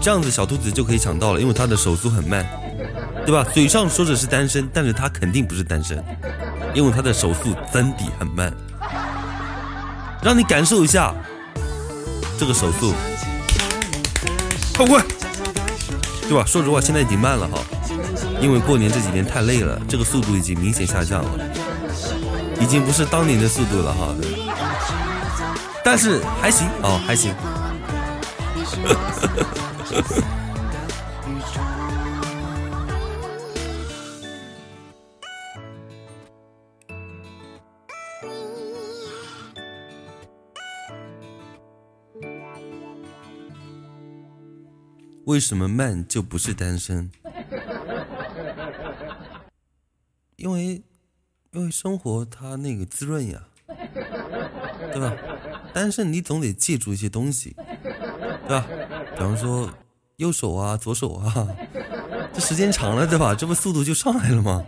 [0.00, 2.44] 这样子小兔子就可以抢到了，因为他的手速很慢，
[3.24, 3.44] 对吧？
[3.52, 6.02] 嘴上说着是单身，但是他肯定不是单身，
[6.74, 8.52] 因为他的手速真的很慢，
[10.22, 11.14] 让你感受一下
[12.38, 12.92] 这个手速，
[14.74, 15.02] 快快，
[16.28, 16.44] 对吧？
[16.44, 17.58] 说实话，现在已经慢了哈，
[18.40, 21.30] 因为过年这几天太累了，这个速度已经明显下降了，
[22.60, 24.14] 已经不是当年的速度了哈。
[25.84, 27.34] 但是还行哦，还行。
[45.32, 47.10] 为什么慢就不是单身？
[50.36, 50.82] 因为，
[51.52, 53.40] 因为生活它那个滋润呀，
[54.92, 55.16] 对吧？
[55.72, 57.56] 单身你总得借助一些东西，
[58.46, 58.66] 对吧？
[59.14, 59.70] 比方说
[60.16, 61.48] 右手啊，左手啊，
[62.30, 63.34] 这时间长了，对吧？
[63.34, 64.62] 这不速度就上来了吗？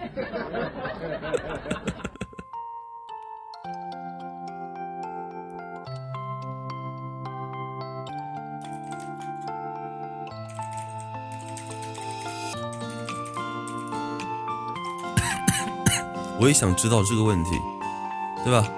[16.45, 17.53] 我也想知道这个问题，
[18.45, 18.71] 对吧？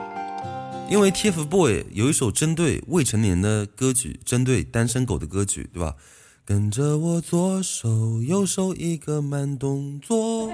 [0.88, 5.96] 因为 TFBOY 有一首针对未成年的歌曲，针对单身狗的歌曲，对吧？
[6.44, 10.52] 跟着我左手右手一个慢动作，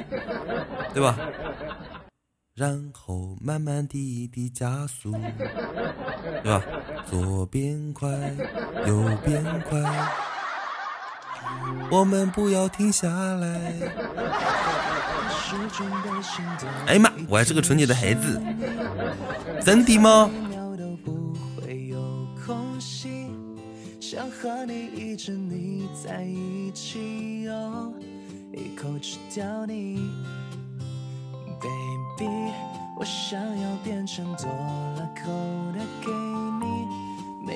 [0.94, 1.18] 对吧？
[2.54, 6.64] 然后慢慢滴滴加速，对吧？
[7.10, 8.08] 左边快，
[8.86, 10.08] 右边快，
[11.90, 13.74] 我们不要停下来。
[16.86, 17.10] 哎呀妈！
[17.28, 18.40] 我还是个纯洁的孩子，
[19.64, 20.30] 真的吗？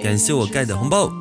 [0.02, 1.10] 感谢我盖的红包。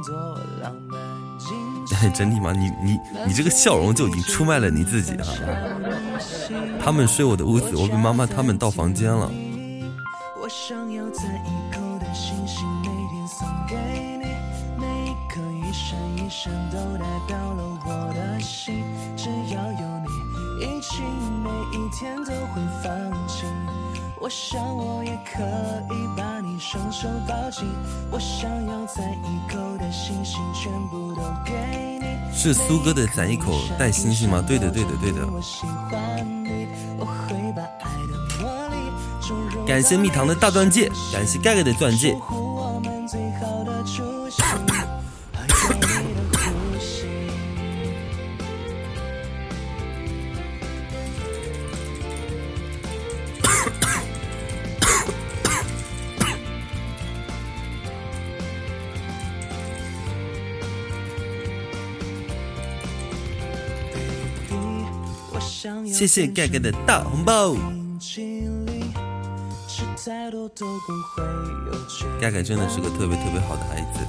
[2.13, 2.51] 真的吗？
[2.51, 5.25] 你你你这个笑容就已经出卖了你自己啊！
[6.85, 9.27] 他们睡我的屋子，我跟妈妈他们到房间了。
[10.37, 10.47] 我
[24.29, 25.41] 想我也可
[25.91, 27.67] 以把你双手抱紧，
[28.11, 31.51] 我想要在一口的星星全部都给
[31.99, 32.05] 你。
[32.31, 34.43] 是苏哥的攒一口带星星吗？
[34.47, 35.27] 对的，对的，对的。
[39.65, 42.15] 感谢蜜糖的大钻戒，感谢盖盖的钻戒。
[65.91, 67.55] 谢谢盖盖的大红包，
[72.25, 73.99] 盖盖真的是个特别特别好的孩子。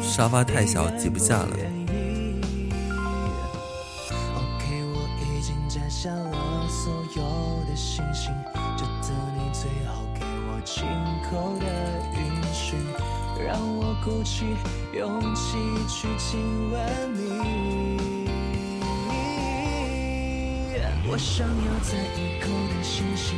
[0.00, 1.56] 沙发太小，挤不下了。
[14.04, 14.44] 鼓起
[14.94, 15.56] 勇气
[15.88, 16.78] 去亲吻
[17.12, 17.18] 你。
[21.08, 23.36] 我想要在一口的星星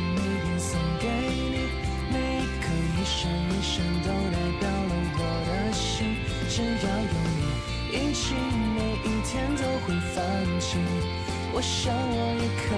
[11.59, 12.71] 我想我也可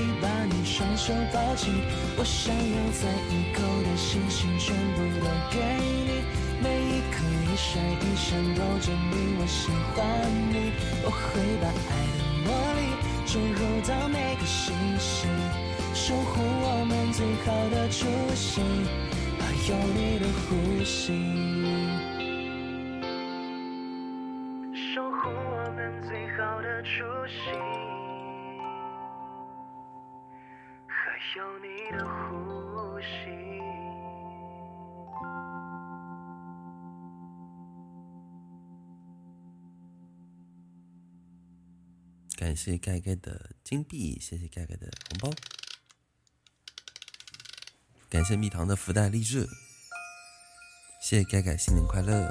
[0.00, 1.68] 以把你双手抱紧。
[2.16, 6.24] 我想要在一口的星星全部都给你。
[6.64, 10.00] 每一颗一闪一闪都证明我喜欢
[10.48, 10.72] 你，
[11.04, 12.96] 我会把爱的魔力
[13.26, 15.28] 注入到每个星星，
[15.92, 18.64] 守护我们最好的初心，
[19.40, 21.12] 还有你的呼吸。
[24.72, 27.52] 守护我们最好的初心，
[31.34, 33.06] 有你的呼吸。
[42.36, 45.30] 感谢盖盖的金币，谢谢盖盖的红包，
[48.10, 49.48] 感谢蜜糖的福袋励志，
[51.00, 52.30] 谢谢盖盖新年快乐，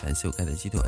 [0.00, 0.80] 感谢我盖的鸡腿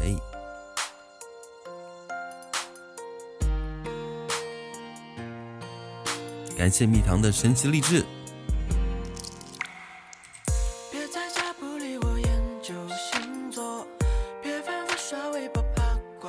[6.61, 8.05] 感谢蜜糖的神奇励志。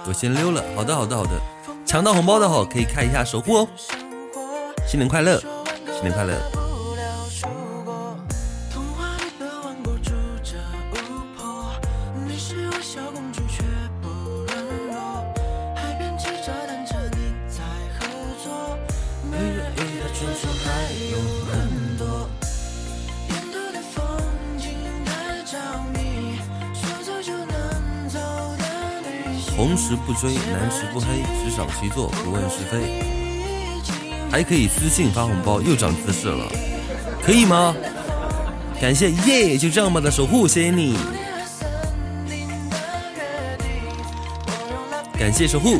[0.07, 1.31] 我先溜了，好的好的好的，
[1.85, 3.67] 抢到红包的哈可以看一下守护哦，
[4.87, 5.37] 新年快乐，
[5.87, 6.60] 新年快乐。
[30.21, 31.07] 追，男时不黑，
[31.43, 33.01] 只赏其座，不问是非。
[34.29, 36.45] 还可以私信发红包，又长姿势了，
[37.23, 37.75] 可以吗？
[38.79, 40.95] 感谢耶，就这样吧的守护，谢谢你。
[45.17, 45.79] 感谢守护。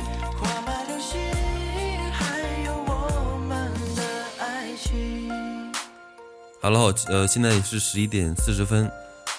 [6.59, 8.91] 好了，呃，现在是十一点四十分，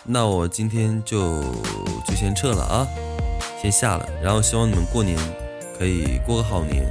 [0.04, 1.42] 那我今天就
[2.06, 2.86] 就先撤了啊。
[3.62, 5.16] 先下了，然后希望你们过年
[5.78, 6.84] 可以过个好年，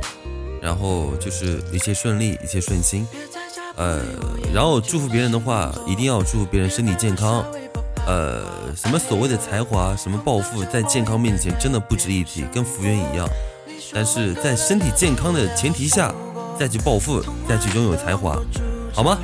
[0.62, 3.06] 然后就是一切顺利，一切顺心。
[3.76, 4.02] 呃，
[4.54, 7.44] 然后祝福别人的话，一定要祝福别人身体健康。
[8.08, 8.42] 呃，
[8.74, 13.28] 什么所谓的才华，什么暴富，在健康面前真的不值一提，跟福源一样。
[13.94, 16.14] 但是在身体健康的前提下，
[16.58, 18.40] 再去暴富，再去拥有才华，
[18.94, 19.20] 好吗？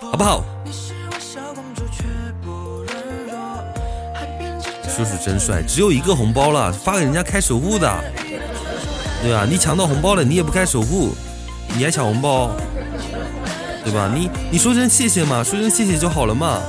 [0.00, 0.44] 好不好？
[4.94, 7.90] 叔叔真帅，只有一个红包了，发给人家开守护的，
[9.22, 9.46] 对吧？
[9.48, 11.14] 你抢到红包了，你也不开守护，
[11.74, 12.50] 你还抢红包，
[13.82, 14.12] 对吧？
[14.14, 16.60] 你你说声谢谢嘛，说声谢谢就好了嘛。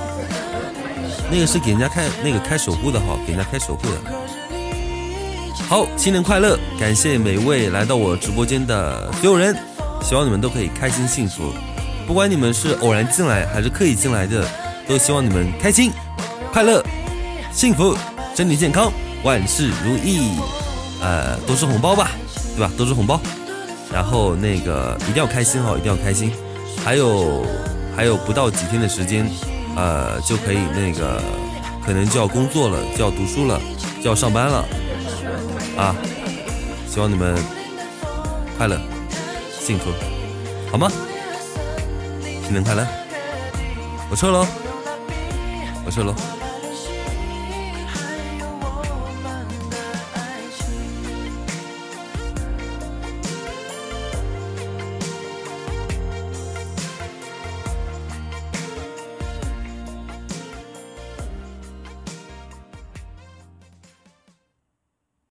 [1.30, 3.98] 那个是给人家开那个开守护的哈，给人家开守护的。
[5.68, 6.58] 好，新年快乐！
[6.80, 9.56] 感谢每一位来到我直播间的所有人，
[10.02, 11.52] 希望你们都可以开心幸福。
[12.06, 14.46] 不管你们是偶然进来还是刻意进来的，
[14.88, 15.92] 都希望你们开心、
[16.52, 16.84] 快乐、
[17.52, 17.98] 幸福、
[18.36, 18.92] 身体健康、
[19.24, 20.38] 万事如意。
[21.02, 22.12] 呃，多收红包吧，
[22.56, 22.72] 对吧？
[22.78, 23.20] 多收红包，
[23.92, 26.32] 然后那个一定要开心哈，一定要开心。
[26.82, 27.46] 还有
[27.96, 29.30] 还有不到几天的时间，
[29.76, 31.22] 呃，就可以那个
[31.86, 33.60] 可能就要工作了，就要读书了，
[34.02, 34.66] 就要上班了
[35.78, 35.94] 啊！
[36.90, 37.38] 希望你们
[38.58, 38.80] 快乐、
[39.60, 39.92] 幸福，
[40.72, 40.90] 好吗？
[42.44, 42.88] 新年快乐！
[44.10, 44.46] 我撤喽，
[45.86, 46.16] 我撤喽。